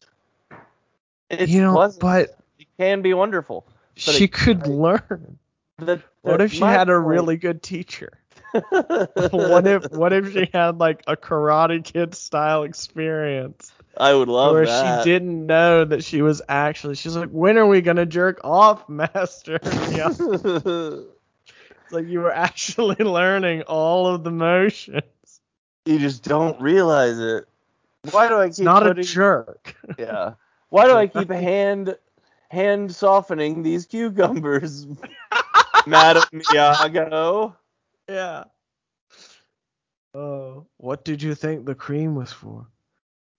It's 1.29 1.51
you 1.51 1.61
know, 1.61 1.73
pleasant. 1.73 2.01
but 2.01 2.37
it 2.59 2.67
can 2.77 3.01
be 3.01 3.13
wonderful. 3.13 3.65
she 3.95 4.25
it- 4.25 4.31
could 4.33 4.67
learn. 4.67 5.37
The, 5.77 6.01
What 6.21 6.39
if 6.41 6.53
she 6.53 6.61
had 6.61 6.89
a 6.89 6.93
point- 6.93 7.07
really 7.07 7.37
good 7.37 7.61
teacher? 7.61 8.13
what 8.69 9.67
if 9.67 9.91
what 9.91 10.13
if 10.13 10.31
she 10.31 10.49
had 10.53 10.77
like 10.79 11.03
a 11.07 11.17
Karate 11.17 11.83
Kid 11.83 12.15
style 12.15 12.63
experience 12.63 13.73
I 13.97 14.13
would 14.13 14.27
love 14.27 14.53
where 14.53 14.65
that. 14.65 14.99
Or 14.99 15.03
she 15.03 15.09
didn't 15.09 15.45
know 15.45 15.85
that 15.85 16.03
she 16.03 16.21
was 16.21 16.41
actually 16.47 16.95
she's 16.95 17.15
like, 17.15 17.29
when 17.29 17.57
are 17.57 17.65
we 17.65 17.81
gonna 17.81 18.05
jerk 18.05 18.41
off, 18.43 18.87
master? 18.89 19.59
Yeah. 19.63 20.09
It's 20.11 20.19
like 21.91 22.07
you 22.07 22.19
were 22.19 22.33
actually 22.33 22.95
learning 23.03 23.63
all 23.63 24.07
of 24.07 24.23
the 24.23 24.31
motions. 24.31 25.01
you 25.85 25.99
just 25.99 26.23
don't 26.23 26.59
realize 26.61 27.19
it. 27.19 27.47
Why 28.11 28.27
do 28.27 28.37
I 28.37 28.49
keep 28.49 28.65
not 28.65 28.83
putting, 28.83 29.03
a 29.03 29.03
jerk. 29.03 29.75
Yeah. 29.97 30.33
Why 30.69 30.87
do 30.87 30.95
I 30.95 31.07
keep 31.07 31.29
hand 31.29 31.97
hand 32.49 32.93
softening 32.93 33.63
these 33.63 33.85
cucumbers, 33.85 34.85
Madam 35.87 36.23
Miyagi? 36.33 37.55
yeah. 38.07 38.43
Oh, 40.13 40.65
what 40.77 41.03
did 41.03 41.21
you 41.21 41.35
think 41.35 41.65
the 41.65 41.75
cream 41.75 42.15
was 42.15 42.31
for? 42.31 42.67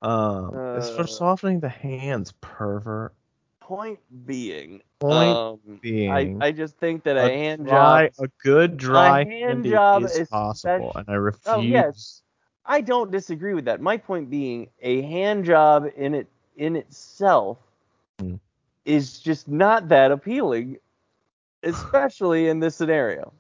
Um, 0.06 0.54
it's 0.76 0.88
Uh, 0.88 0.96
for 0.96 1.06
softening 1.06 1.60
the 1.60 1.68
hands, 1.68 2.32
pervert. 2.40 3.12
Point 3.60 3.98
being, 4.26 4.82
Point 5.00 5.36
um, 5.36 5.58
being, 5.80 6.40
I, 6.40 6.46
I 6.46 6.52
just 6.52 6.76
think 6.76 7.02
that 7.04 7.16
a, 7.16 7.24
a 7.24 7.28
hand 7.28 7.66
dry, 7.66 8.10
job. 8.16 8.26
a 8.26 8.28
good 8.42 8.76
dry 8.76 9.24
hand 9.24 9.64
job 9.64 10.04
is 10.04 10.16
is 10.16 10.28
possible, 10.28 10.92
and 10.94 11.08
I 11.08 11.14
refuse. 11.14 11.42
Oh, 11.46 11.60
yes. 11.62 12.22
I 12.64 12.80
don't 12.80 13.10
disagree 13.10 13.54
with 13.54 13.64
that. 13.64 13.80
My 13.80 13.96
point 13.96 14.30
being, 14.30 14.68
a 14.80 15.02
hand 15.02 15.44
job 15.44 15.86
in 15.96 16.14
it 16.14 16.28
in 16.56 16.76
itself 16.76 17.58
Hmm. 18.20 18.36
is 18.84 19.18
just 19.18 19.48
not 19.48 19.88
that 19.88 20.12
appealing, 20.12 20.78
especially 21.64 22.48
in 22.48 22.60
this 22.60 22.76
scenario. 22.76 23.32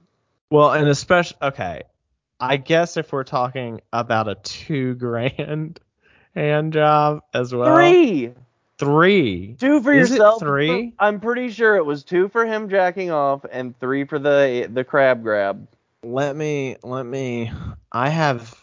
Well, 0.50 0.72
and 0.72 0.88
especially 0.88 1.38
okay, 1.42 1.82
I 2.40 2.56
guess 2.56 2.96
if 2.96 3.12
we're 3.12 3.24
talking 3.24 3.80
about 3.92 4.28
a 4.28 4.34
two 4.34 4.94
grand 4.96 5.78
hand 6.36 6.72
job 6.72 7.22
as 7.34 7.52
well, 7.54 7.74
Three, 7.74 8.32
three. 8.78 9.56
two 9.58 9.80
for 9.82 9.92
Is 9.92 10.10
it 10.10 10.14
yourself. 10.16 10.38
three? 10.40 10.92
I'm 10.98 11.18
pretty 11.18 11.50
sure 11.50 11.76
it 11.76 11.84
was 11.84 12.04
two 12.04 12.28
for 12.28 12.44
him 12.46 12.68
jacking 12.68 13.10
off 13.10 13.44
and 13.50 13.78
three 13.80 14.04
for 14.04 14.18
the 14.18 14.68
the 14.72 14.84
crab 14.84 15.22
grab. 15.22 15.66
Let 16.02 16.36
me, 16.36 16.76
let 16.84 17.04
me. 17.04 17.50
I 17.90 18.10
have, 18.10 18.54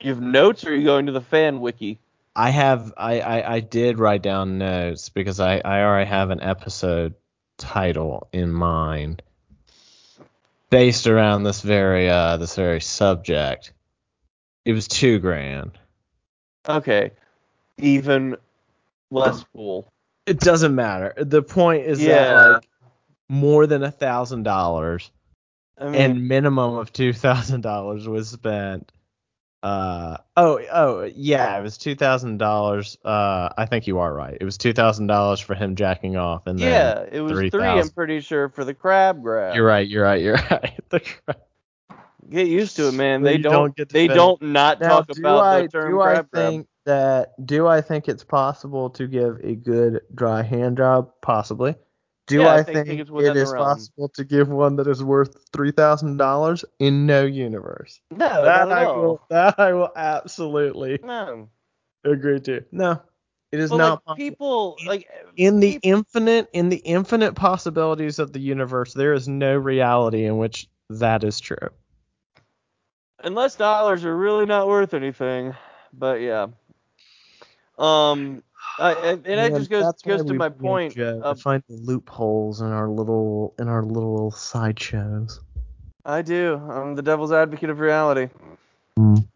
You 0.00 0.10
have 0.10 0.20
notes, 0.20 0.64
or 0.66 0.70
are 0.70 0.74
you 0.74 0.84
going 0.84 1.06
to 1.06 1.12
the 1.12 1.20
fan 1.22 1.60
wiki? 1.60 1.98
I 2.36 2.50
have, 2.50 2.92
I, 2.96 3.20
I, 3.20 3.54
I 3.56 3.60
did 3.60 3.98
write 3.98 4.22
down 4.22 4.58
notes 4.58 5.08
because 5.08 5.40
I, 5.40 5.58
I 5.64 5.82
already 5.82 6.08
have 6.10 6.30
an 6.30 6.40
episode 6.42 7.14
title 7.58 8.28
in 8.32 8.52
mind 8.52 9.22
based 10.70 11.06
around 11.06 11.42
this 11.42 11.62
very, 11.62 12.08
uh, 12.10 12.36
this 12.36 12.54
very 12.54 12.80
subject. 12.80 13.72
It 14.64 14.72
was 14.74 14.88
two 14.88 15.18
grand. 15.20 15.72
Okay, 16.68 17.12
even 17.78 18.36
less 19.10 19.44
cool. 19.54 19.92
It 20.26 20.38
doesn't 20.40 20.74
matter. 20.74 21.14
The 21.16 21.42
point 21.42 21.86
is 21.86 22.00
that 22.04 22.52
like 22.54 22.68
more 23.28 23.66
than 23.66 23.82
a 23.82 23.90
thousand 23.90 24.42
dollars 24.42 25.10
and 25.78 26.28
minimum 26.28 26.74
of 26.74 26.92
two 26.92 27.12
thousand 27.12 27.62
dollars 27.62 28.06
was 28.06 28.28
spent. 28.28 28.92
Uh 29.62 30.16
oh 30.38 30.58
oh 30.72 31.10
yeah, 31.14 31.58
it 31.58 31.62
was 31.62 31.76
two 31.76 31.94
thousand 31.94 32.38
dollars. 32.38 32.96
Uh, 33.04 33.50
I 33.58 33.66
think 33.66 33.86
you 33.86 33.98
are 33.98 34.12
right. 34.12 34.36
It 34.40 34.44
was 34.44 34.56
two 34.56 34.72
thousand 34.72 35.08
dollars 35.08 35.38
for 35.40 35.54
him 35.54 35.76
jacking 35.76 36.16
off, 36.16 36.46
and 36.46 36.58
then 36.58 36.70
yeah, 36.70 37.04
it 37.12 37.20
was 37.20 37.32
three. 37.32 37.50
I'm 37.62 37.90
pretty 37.90 38.20
sure 38.20 38.48
for 38.48 38.64
the 38.64 38.72
crab 38.72 39.22
grab. 39.22 39.54
you're 39.54 39.66
right. 39.66 39.86
You're 39.86 40.04
right. 40.04 40.22
You're 40.22 40.34
right. 40.50 40.80
The 40.88 41.00
cra- 41.00 41.36
Get 42.28 42.46
used 42.48 42.76
to 42.76 42.88
it, 42.88 42.92
man. 42.92 43.20
So 43.22 43.24
They 43.24 43.38
don't. 43.38 43.52
don't 43.52 43.76
get 43.76 43.88
they 43.88 44.04
finish. 44.06 44.16
don't 44.16 44.42
not 44.42 44.80
Now, 44.80 44.88
talk 45.00 45.06
do 45.08 45.20
about 45.20 45.38
I 45.42 45.62
the 45.62 45.68
term 45.68 45.90
do 45.90 46.00
I 46.00 46.12
crab 46.14 46.30
grab. 46.30 46.46
think 46.50 46.66
that 46.86 47.46
do 47.46 47.66
I 47.66 47.80
think 47.80 48.08
it's 48.08 48.24
possible 48.24 48.90
to 48.90 49.06
give 49.06 49.38
a 49.42 49.54
good 49.54 50.00
dry 50.14 50.42
hand 50.42 50.76
job? 50.76 51.10
Possibly. 51.22 51.74
Do 52.26 52.40
Yeah, 52.40 52.48
I 52.48 52.54
I 52.58 52.62
think- 52.62 52.76
think, 52.76 52.88
think 52.88 53.00
it's 53.00 53.10
within 53.10 53.32
it 53.32 53.34
the 53.34 53.42
is 53.42 53.52
realm. 53.52 53.64
possible 53.64 54.08
to 54.10 54.24
give 54.24 54.48
one 54.48 54.76
that 54.76 54.86
is 54.86 55.02
worth 55.02 55.36
three 55.52 55.72
thousand 55.72 56.18
dollars? 56.18 56.64
In 56.78 57.06
no 57.06 57.24
universe. 57.24 58.00
No, 58.12 58.18
that 58.44 58.68
not 58.68 58.78
I 58.78 58.84
all. 58.84 59.00
will. 59.02 59.20
That 59.30 59.58
I 59.58 59.72
will 59.72 59.90
absolutely 59.96 61.00
No. 61.02 61.48
agree 62.04 62.38
to. 62.40 62.64
No, 62.70 63.00
it 63.50 63.58
is 63.58 63.70
But 63.70 63.76
not 63.78 63.90
like 63.92 64.04
possible. 64.04 64.16
people, 64.16 64.76
like 64.86 65.08
in 65.36 65.58
the 65.58 65.78
people- 65.80 65.90
infinite 65.98 66.48
in 66.52 66.68
the 66.68 66.76
infinite 66.76 67.34
possibilities 67.34 68.18
of 68.20 68.32
the 68.32 68.40
universe, 68.40 68.94
there 68.94 69.12
is 69.14 69.26
no 69.26 69.56
reality 69.56 70.24
in 70.26 70.38
which 70.38 70.68
that 70.90 71.24
is 71.24 71.40
true. 71.40 71.56
Unless 73.22 73.56
dollars 73.56 74.04
are 74.04 74.16
really 74.16 74.46
not 74.46 74.68
worth 74.68 74.94
anything. 74.94 75.54
But 75.92 76.20
yeah. 76.20 76.48
Um, 77.78 78.42
I, 78.78 78.92
and, 78.92 79.26
and 79.26 79.38
that 79.38 79.58
just 79.58 79.70
goes 79.70 80.02
goes 80.02 80.24
to 80.24 80.34
my 80.34 80.48
point. 80.48 80.94
Joe, 80.94 81.20
Of, 81.22 81.40
find 81.40 81.62
the 81.68 81.76
loopholes 81.76 82.60
in 82.60 82.68
our 82.68 82.88
little 82.88 83.54
in 83.58 83.68
our 83.68 83.82
little 83.82 84.30
sideshows. 84.30 85.40
I 86.04 86.22
do. 86.22 86.54
I'm 86.70 86.94
the 86.94 87.02
devil's 87.02 87.32
advocate 87.32 87.70
of 87.70 87.80
reality. 87.80 88.28
Mm. 88.98 89.26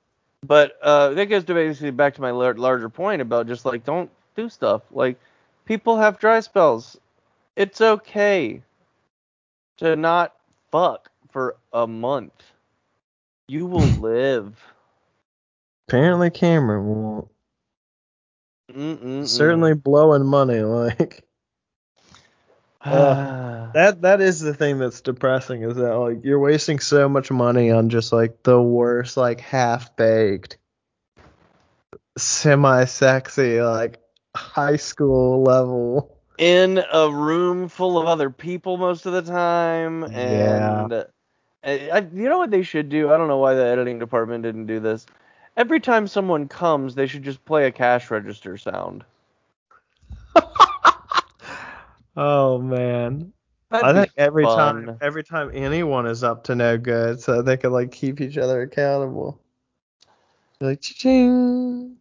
But 0.46 0.78
uh, 0.82 1.10
that 1.10 1.26
goes 1.26 1.44
to 1.44 1.54
basically 1.54 1.90
back 1.90 2.14
to 2.14 2.20
my 2.20 2.30
lar- 2.30 2.54
larger 2.54 2.88
point 2.88 3.22
about 3.22 3.46
just 3.46 3.64
like 3.64 3.84
don't 3.84 4.10
do 4.36 4.48
stuff. 4.48 4.82
Like 4.90 5.18
people 5.64 5.96
have 5.98 6.18
dry 6.18 6.40
spells. 6.40 6.98
It's 7.56 7.80
okay 7.80 8.62
to 9.78 9.96
not 9.96 10.34
fuck 10.70 11.10
for 11.30 11.56
a 11.72 11.86
month. 11.86 12.53
You 13.48 13.66
will 13.66 13.80
live. 13.80 14.58
Apparently, 15.88 16.30
Cameron 16.30 16.86
won't. 16.86 17.28
Mm-mm-mm. 18.72 19.26
Certainly 19.26 19.74
blowing 19.74 20.24
money 20.24 20.60
like 20.60 21.24
Uh, 22.80 23.72
that. 23.72 24.02
That 24.02 24.20
is 24.20 24.40
the 24.40 24.52
thing 24.52 24.78
that's 24.78 25.00
depressing 25.00 25.62
is 25.62 25.76
that 25.76 25.94
like 25.94 26.22
you're 26.22 26.38
wasting 26.38 26.78
so 26.80 27.08
much 27.08 27.30
money 27.30 27.70
on 27.70 27.88
just 27.88 28.12
like 28.12 28.42
the 28.42 28.60
worst 28.60 29.16
like 29.16 29.40
half 29.40 29.96
baked, 29.96 30.58
semi 32.18 32.84
sexy 32.84 33.62
like 33.62 34.00
high 34.36 34.76
school 34.76 35.42
level. 35.42 36.18
in 36.36 36.78
a 36.92 37.10
room 37.10 37.68
full 37.68 37.98
of 37.98 38.06
other 38.06 38.28
people 38.28 38.76
most 38.76 39.06
of 39.06 39.12
the 39.12 39.22
time 39.22 40.04
and 40.04 40.92
uh, 40.92 41.04
I, 41.64 41.90
I- 41.90 42.08
you 42.12 42.28
know 42.28 42.38
what 42.38 42.50
they 42.50 42.62
should 42.62 42.88
do 42.88 43.12
i 43.12 43.16
don't 43.16 43.28
know 43.28 43.38
why 43.38 43.54
the 43.54 43.64
editing 43.64 43.98
department 43.98 44.42
didn't 44.44 44.66
do 44.66 44.80
this 44.80 45.06
Every 45.56 45.78
time 45.78 46.08
someone 46.08 46.48
comes, 46.48 46.94
they 46.96 47.06
should 47.06 47.22
just 47.22 47.44
play 47.44 47.66
a 47.66 47.70
cash 47.70 48.10
register 48.10 48.56
sound. 48.56 49.04
oh 52.16 52.58
man. 52.58 53.32
That'd 53.70 53.86
I 53.86 53.92
think 54.02 54.12
every 54.16 54.46
fun. 54.46 54.86
time 54.86 54.98
every 55.00 55.22
time 55.22 55.50
anyone 55.54 56.06
is 56.06 56.24
up 56.24 56.42
to 56.44 56.56
no 56.56 56.76
good, 56.76 57.20
so 57.20 57.40
they 57.40 57.56
can 57.56 57.72
like 57.72 57.92
keep 57.92 58.20
each 58.20 58.36
other 58.36 58.62
accountable. 58.62 59.40
Like 60.60 60.80
ching, 60.80 61.96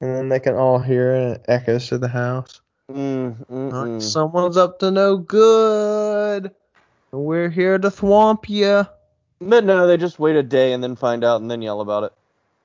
and 0.00 0.16
then 0.16 0.28
they 0.28 0.40
can 0.40 0.54
all 0.56 0.78
hear 0.80 1.12
it 1.12 1.30
it 1.32 1.44
echoes 1.48 1.88
to 1.88 1.98
the 1.98 2.08
house. 2.08 2.60
Mm, 2.90 3.46
mm, 3.46 3.72
Like, 3.72 3.98
mm. 4.00 4.02
Someone's 4.02 4.56
up 4.56 4.80
to 4.80 4.90
no 4.90 5.16
good. 5.16 6.50
And 7.12 7.24
We're 7.24 7.50
here 7.50 7.78
to 7.78 7.88
thwomp 7.88 8.48
you. 8.48 8.86
But 9.40 9.64
no, 9.64 9.86
they 9.86 9.96
just 9.96 10.18
wait 10.18 10.36
a 10.36 10.42
day 10.42 10.72
and 10.72 10.82
then 10.82 10.96
find 10.96 11.24
out 11.24 11.40
and 11.40 11.50
then 11.50 11.62
yell 11.62 11.80
about 11.80 12.04
it. 12.04 12.12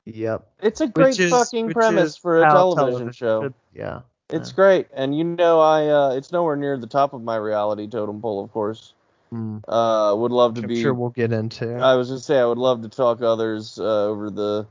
Yep. 0.06 0.48
It's 0.62 0.82
a 0.82 0.88
great 0.88 1.20
is- 1.20 1.32
fucking 1.32 1.72
premise 1.72 2.16
for 2.18 2.42
a 2.42 2.46
how 2.46 2.76
television 2.76 3.12
show. 3.12 3.44
should- 3.44 3.54
yeah. 3.74 4.02
It's 4.32 4.52
great, 4.52 4.88
and 4.92 5.16
you 5.16 5.24
know, 5.24 5.60
I 5.62 5.88
uh, 5.88 6.10
it's 6.16 6.32
nowhere 6.32 6.56
near 6.56 6.78
the 6.78 6.88
top 6.88 7.14
of 7.14 7.22
my 7.22 7.36
reality 7.36 7.88
totem 7.88 8.22
pole, 8.22 8.44
of 8.44 8.52
course. 8.52 8.92
Mm. 9.32 9.62
Uh, 9.68 10.16
would 10.16 10.32
love 10.32 10.56
to 10.56 10.62
I'm 10.62 10.68
be. 10.68 10.82
sure 10.82 10.96
we'll 10.96 11.12
get 11.12 11.32
into. 11.32 11.76
I 11.76 11.94
was 11.94 12.08
gonna 12.08 12.20
say 12.20 12.40
I 12.40 12.46
would 12.46 12.58
love 12.58 12.82
to 12.82 12.90
talk 12.90 13.22
others 13.22 13.78
uh, 13.80 14.06
over 14.08 14.32
the 14.32 14.66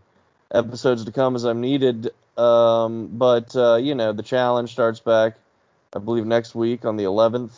episodes 0.53 1.05
to 1.05 1.13
come 1.13 1.37
as 1.37 1.45
I'm 1.45 1.61
needed. 1.61 2.11
Um, 2.37 3.09
but 3.13 3.55
uh, 3.55 3.77
you 3.77 3.95
know, 3.95 4.13
the 4.13 4.25
challenge 4.25 4.73
starts 4.73 4.99
back, 4.99 5.37
I 5.93 6.01
believe, 6.01 6.27
next 6.27 6.57
week 6.57 6.85
on 6.85 6.97
the 6.97 7.05
11th, 7.05 7.53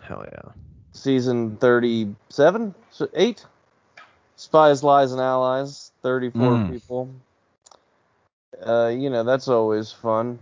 Hell 0.00 0.24
yeah. 0.30 0.52
Season 0.94 1.56
37, 1.58 2.74
so 2.90 3.08
eight. 3.14 3.44
Spies, 4.36 4.82
lies, 4.82 5.12
and 5.12 5.20
allies, 5.20 5.92
34 6.02 6.42
Mm. 6.42 6.72
people. 6.72 7.08
Uh, 8.64 8.88
you 8.88 9.10
know, 9.10 9.22
that's 9.22 9.46
always 9.48 9.92
fun. 9.92 10.38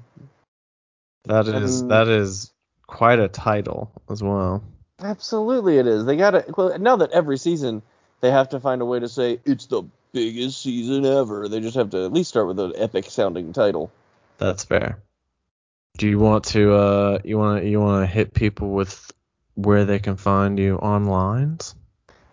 That 1.25 1.47
is 1.47 1.81
And- 1.83 1.91
that 1.91 2.09
is 2.09 2.53
quite 2.87 3.19
a 3.19 3.29
title 3.29 3.91
as 4.11 4.23
well. 4.23 4.63
Absolutely, 5.01 5.79
it 5.79 5.87
is. 5.87 6.05
They 6.05 6.17
gotta. 6.17 6.45
Well, 6.57 6.79
now 6.79 6.97
that 6.97 7.11
every 7.11 7.37
season 7.39 7.83
they 8.21 8.31
have 8.31 8.51
to 8.51 8.61
find 8.61 8.81
a 8.83 8.85
way 8.85 9.01
to 9.01 9.09
say 9.09 9.41
it's 9.45 9.67
the 9.67 9.83
biggest 10.13 10.63
season 10.63 11.05
ever. 11.05 11.49
They 11.49 11.61
just 11.61 11.77
have 11.77 11.91
to 11.91 12.05
at 12.05 12.13
least 12.13 12.31
start 12.31 12.47
with 12.47 12.61
an 12.61 12.73
epic 12.77 13.07
sounding 13.11 13.53
title. 13.53 13.91
That's 14.39 14.65
fair. 14.65 14.99
Do 15.99 16.09
you 16.09 16.19
want 16.19 16.45
to 16.47 16.73
uh 16.75 17.19
you 17.25 17.37
want 17.39 17.63
to 17.63 17.69
you 17.69 17.81
want 17.81 18.03
to 18.03 18.07
hit 18.13 18.33
people 18.35 18.71
with 18.71 19.11
where 19.55 19.85
they 19.85 19.99
can 19.99 20.17
find 20.17 20.59
you 20.59 20.77
online? 20.77 21.59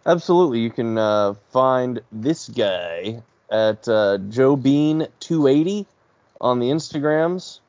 Absolutely, 0.05 0.59
you 0.59 0.71
can 0.71 0.97
uh, 0.97 1.33
find 1.51 2.01
this 2.11 2.47
guy 2.49 3.21
at 3.51 3.87
uh, 3.87 4.17
Joe 4.29 4.55
Bean 4.55 5.07
280 5.19 5.85
on 6.39 6.59
the 6.59 6.67
Instagrams, 6.67 7.59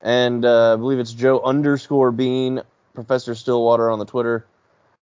and 0.00 0.44
uh, 0.44 0.74
I 0.74 0.76
believe 0.76 0.98
it's 0.98 1.12
Joe 1.12 1.40
underscore 1.40 2.12
Bean 2.12 2.60
Professor 2.94 3.34
Stillwater 3.34 3.90
on 3.90 3.98
the 3.98 4.04
Twitter, 4.04 4.44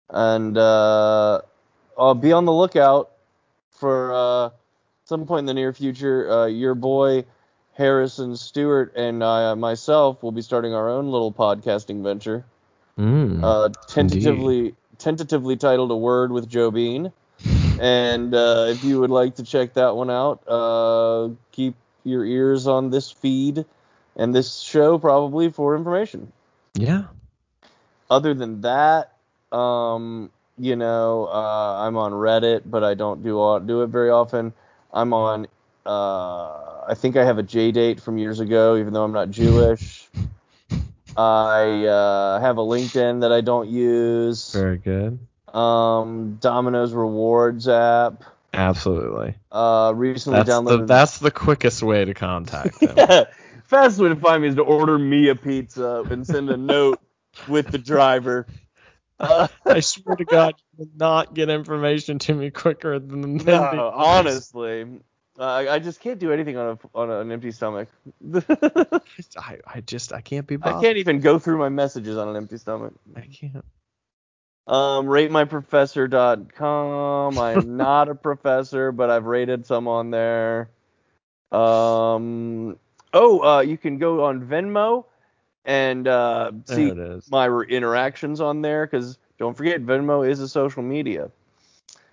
and 0.09 0.57
uh, 0.57 1.41
I'll 1.99 2.15
be 2.15 2.33
on 2.33 2.45
the 2.45 2.53
lookout 2.53 3.11
for 3.73 4.15
uh, 4.15 4.51
some 5.05 5.27
point 5.27 5.41
in 5.41 5.47
the 5.47 5.55
near 5.55 5.73
future. 5.73 6.31
Uh, 6.31 6.47
your 6.47 6.75
boy 6.75 7.25
Harrison 7.75 8.37
Stewart 8.37 8.95
and 8.95 9.23
I 9.25 9.53
myself 9.55 10.23
will 10.23 10.33
be 10.33 10.43
starting 10.43 10.75
our 10.75 10.89
own 10.89 11.09
little 11.09 11.33
podcasting 11.33 12.03
venture 12.03 12.45
Mm. 12.99 13.43
uh, 13.43 13.69
tentatively 13.87 14.75
tentatively 14.99 15.57
titled 15.57 15.91
"A 15.91 15.97
Word 15.97 16.33
with 16.33 16.49
Joe 16.49 16.71
Bean." 16.71 17.13
And 17.81 18.35
uh, 18.35 18.67
if 18.69 18.85
you 18.85 19.01
would 19.01 19.11
like 19.11 19.37
to 19.37 19.43
check 19.43 19.75
that 19.75 19.97
one 19.97 20.11
out, 20.11 20.43
uh, 20.49 21.31
keep 21.53 21.75
your 22.05 22.25
ears 22.25 22.67
on 22.67 22.91
this 22.91 23.11
feed 23.11 23.65
and 24.17 24.35
this 24.35 24.59
show 24.61 24.99
probably 24.99 25.51
for 25.51 25.75
information. 25.77 26.33
yeah. 26.75 27.05
Other 28.11 28.35
than 28.35 28.61
that, 28.63 29.13
um, 29.53 30.31
you 30.59 30.77
know, 30.77 31.27
uh, 31.27 31.87
I'm 31.87 31.97
on 31.97 32.13
Reddit, 32.13 32.63
but 32.67 32.85
I 32.85 32.95
don't 32.95 33.23
do 33.23 33.39
all, 33.39 33.61
do 33.61 33.83
it 33.83 33.89
very 33.89 34.11
often. 34.11 34.53
I'm 34.93 35.13
on. 35.13 35.47
Uh, 35.87 36.83
I 36.87 36.95
think 36.95 37.17
I 37.17 37.25
have 37.25 37.39
a 37.39 37.43
JDate 37.43 38.01
from 38.01 38.19
years 38.19 38.41
ago, 38.41 38.77
even 38.77 38.93
though 38.93 39.05
I'm 39.05 39.13
not 39.13 39.31
Jewish. 39.31 40.09
I 41.17 41.87
uh, 41.87 42.41
have 42.41 42.59
a 42.59 42.63
LinkedIn 42.63 43.21
that 43.23 43.33
I 43.33 43.41
don't 43.41 43.69
use. 43.69 44.53
Very 44.53 44.79
good. 44.79 45.19
Um, 45.55 46.39
Domino's 46.41 46.93
Rewards 46.93 47.69
app. 47.69 48.25
Absolutely. 48.53 49.35
Uh, 49.51 49.93
recently 49.95 50.39
That's 50.39 50.49
the 50.49 50.53
downloaded. 50.55 50.87
that's 50.87 51.19
the 51.19 51.31
quickest 51.31 51.83
way 51.83 52.05
to 52.05 52.15
contact 52.15 52.79
them. 52.81 52.95
yeah, 52.97 53.25
fastest 53.65 54.01
way 54.01 54.09
to 54.11 54.17
find 54.17 54.43
me 54.43 54.49
is 54.49 54.55
to 54.57 54.63
order 54.63 54.99
me 54.99 55.29
a 55.29 55.35
pizza 55.35 56.05
and 56.09 56.27
send 56.27 56.51
a 56.51 56.57
note 56.57 57.01
with 57.49 57.69
the 57.69 57.79
driver. 57.79 58.47
Uh, 59.19 59.49
I 59.67 59.81
swear 59.81 60.17
to 60.17 60.25
God, 60.25 60.55
you 60.59 60.85
will 60.85 60.91
not 60.97 61.35
get 61.35 61.49
information 61.51 62.19
to 62.21 62.35
me 62.35 62.51
quicker 62.51 62.99
than 62.99 63.21
than 63.21 63.37
no, 63.39 63.71
the- 63.71 63.81
honestly, 63.93 64.87
uh, 65.39 65.43
I 65.43 65.75
I 65.75 65.79
just 65.79 66.01
can't 66.01 66.19
do 66.19 66.33
anything 66.33 66.57
on 66.57 66.79
a 66.79 66.97
on 66.97 67.11
an 67.11 67.33
empty 67.33 67.51
stomach. 67.51 67.89
I, 68.35 69.59
I 69.67 69.81
just 69.85 70.13
I 70.13 70.21
can't 70.21 70.47
be 70.47 70.57
Bothered. 70.57 70.79
I 70.79 70.83
can't 70.83 70.99
even 70.99 71.21
go 71.21 71.39
through 71.39 71.59
my 71.59 71.69
messages 71.69 72.17
on 72.17 72.29
an 72.29 72.37
empty 72.37 72.59
stomach. 72.59 72.95
I 73.17 73.23
can't. 73.23 73.65
Um, 74.67 75.07
ratemyprofessor.com. 75.07 77.39
I 77.39 77.53
am 77.53 77.77
not 77.77 78.09
a 78.09 78.15
professor, 78.15 78.93
but 78.93 79.11
I've 79.11 79.27
rated 79.27 79.67
some 79.67 79.87
on 79.89 80.11
there. 80.11 80.71
Um, 81.53 82.79
oh, 83.13 83.41
uh, 83.41 83.61
you 83.61 83.77
can 83.77 83.99
go 83.99 84.25
on 84.25 84.47
Venmo 84.47 85.05
and 85.65 86.09
uh, 86.09 86.53
see 86.65 86.93
my 87.31 87.49
interactions 87.69 88.41
on 88.41 88.63
there 88.63 88.87
because 88.87 89.19
don't 89.39 89.55
forget 89.57 89.85
Venmo 89.85 90.29
is 90.29 90.41
a 90.41 90.49
social 90.49 90.83
media. 90.83 91.31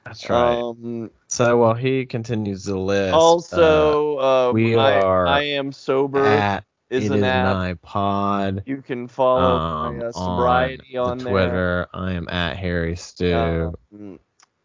That's 0.05 0.29
right. 0.29 0.57
Um, 0.57 1.11
so 1.27 1.57
while 1.57 1.73
he 1.73 2.05
continues 2.05 2.65
the 2.65 2.77
list, 2.77 3.13
also, 3.13 4.17
uh, 4.17 4.51
we 4.51 4.75
I, 4.75 4.99
are 4.99 5.27
I 5.27 5.43
am 5.43 5.69
uh, 5.69 5.71
sober 5.71 6.25
at 6.25 6.65
is 6.89 7.05
it 7.05 7.11
an 7.11 7.17
is 7.19 7.23
app. 7.23 7.55
an 7.55 7.77
iPod. 7.77 8.63
You 8.65 8.81
can 8.81 9.07
follow 9.07 9.57
um, 9.57 9.99
my 9.99 10.05
uh, 10.05 10.11
sobriety 10.11 10.97
on, 10.97 11.11
on, 11.11 11.17
the 11.19 11.23
there. 11.25 11.33
Twitter. 11.33 11.87
I 11.93 12.13
am 12.13 12.27
at 12.29 12.57
Harry 12.57 12.95
Stew. 12.95 13.73
Um, 13.93 14.19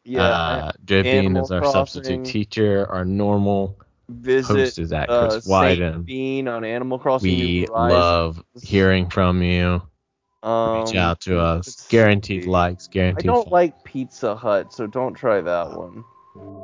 yeah, 0.04 0.22
uh, 0.22 0.72
Joe 0.84 1.02
Bean 1.02 1.36
is 1.36 1.50
our 1.50 1.60
Crossing. 1.60 1.72
substitute 1.72 2.24
teacher. 2.24 2.86
Our 2.88 3.04
normal 3.04 3.78
visit 4.08 4.56
host 4.56 4.78
is 4.78 4.92
at 4.92 5.10
uh, 5.10 5.28
Chris 5.28 5.44
Saint 5.44 5.80
Wyden. 5.80 6.04
Bean 6.04 6.48
on 6.48 6.64
Animal 6.64 6.98
Crossing. 6.98 7.28
We 7.28 7.66
love 7.66 8.42
hearing 8.62 9.10
from 9.10 9.42
you. 9.42 9.82
Um, 10.46 10.84
Reach 10.84 10.94
out 10.94 11.20
to 11.22 11.40
us. 11.40 11.86
Guaranteed 11.88 12.44
see. 12.44 12.48
likes, 12.48 12.88
I 12.88 12.92
guaranteed. 12.92 13.26
don't 13.26 13.44
fo- 13.48 13.50
like 13.50 13.82
Pizza 13.84 14.36
Hut, 14.36 14.72
so 14.72 14.86
don't 14.86 15.14
try 15.14 15.40
that 15.40 15.76
one. 15.76 16.04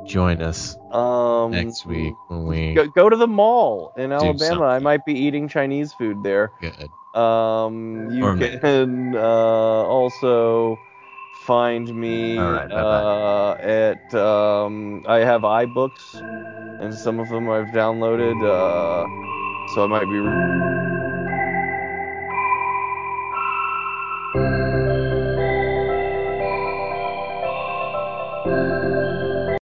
Join 0.05 0.41
us 0.41 0.77
Um, 0.91 1.51
next 1.51 1.85
week 1.85 2.13
when 2.27 2.45
we 2.45 2.73
Go, 2.73 2.87
go 2.87 3.09
to 3.09 3.15
the 3.15 3.27
mall 3.27 3.91
in 3.97 4.11
Alabama. 4.11 4.65
I 4.65 4.79
might 4.79 5.03
be 5.05 5.13
eating 5.13 5.47
Chinese 5.47 5.91
food 5.93 6.23
there. 6.23 6.51
good. 6.61 6.89
Um, 7.19 8.09
you 8.11 8.23
Or 8.25 8.37
can 8.37 9.15
uh, 9.15 9.19
also 9.19 10.77
find 11.45 11.93
me 11.93 12.37
right, 12.37 12.71
uh, 12.71 13.55
at 13.59 14.13
um, 14.15 15.03
I 15.07 15.19
have 15.19 15.41
iBooks, 15.41 16.21
and 16.81 16.93
some 16.93 17.19
of 17.19 17.27
them 17.29 17.49
I've 17.49 17.67
downloaded. 17.67 18.37
Uh, 18.41 19.05
so 19.73 19.83
I 19.83 19.87
might 19.87 20.05
be. 20.05 21.02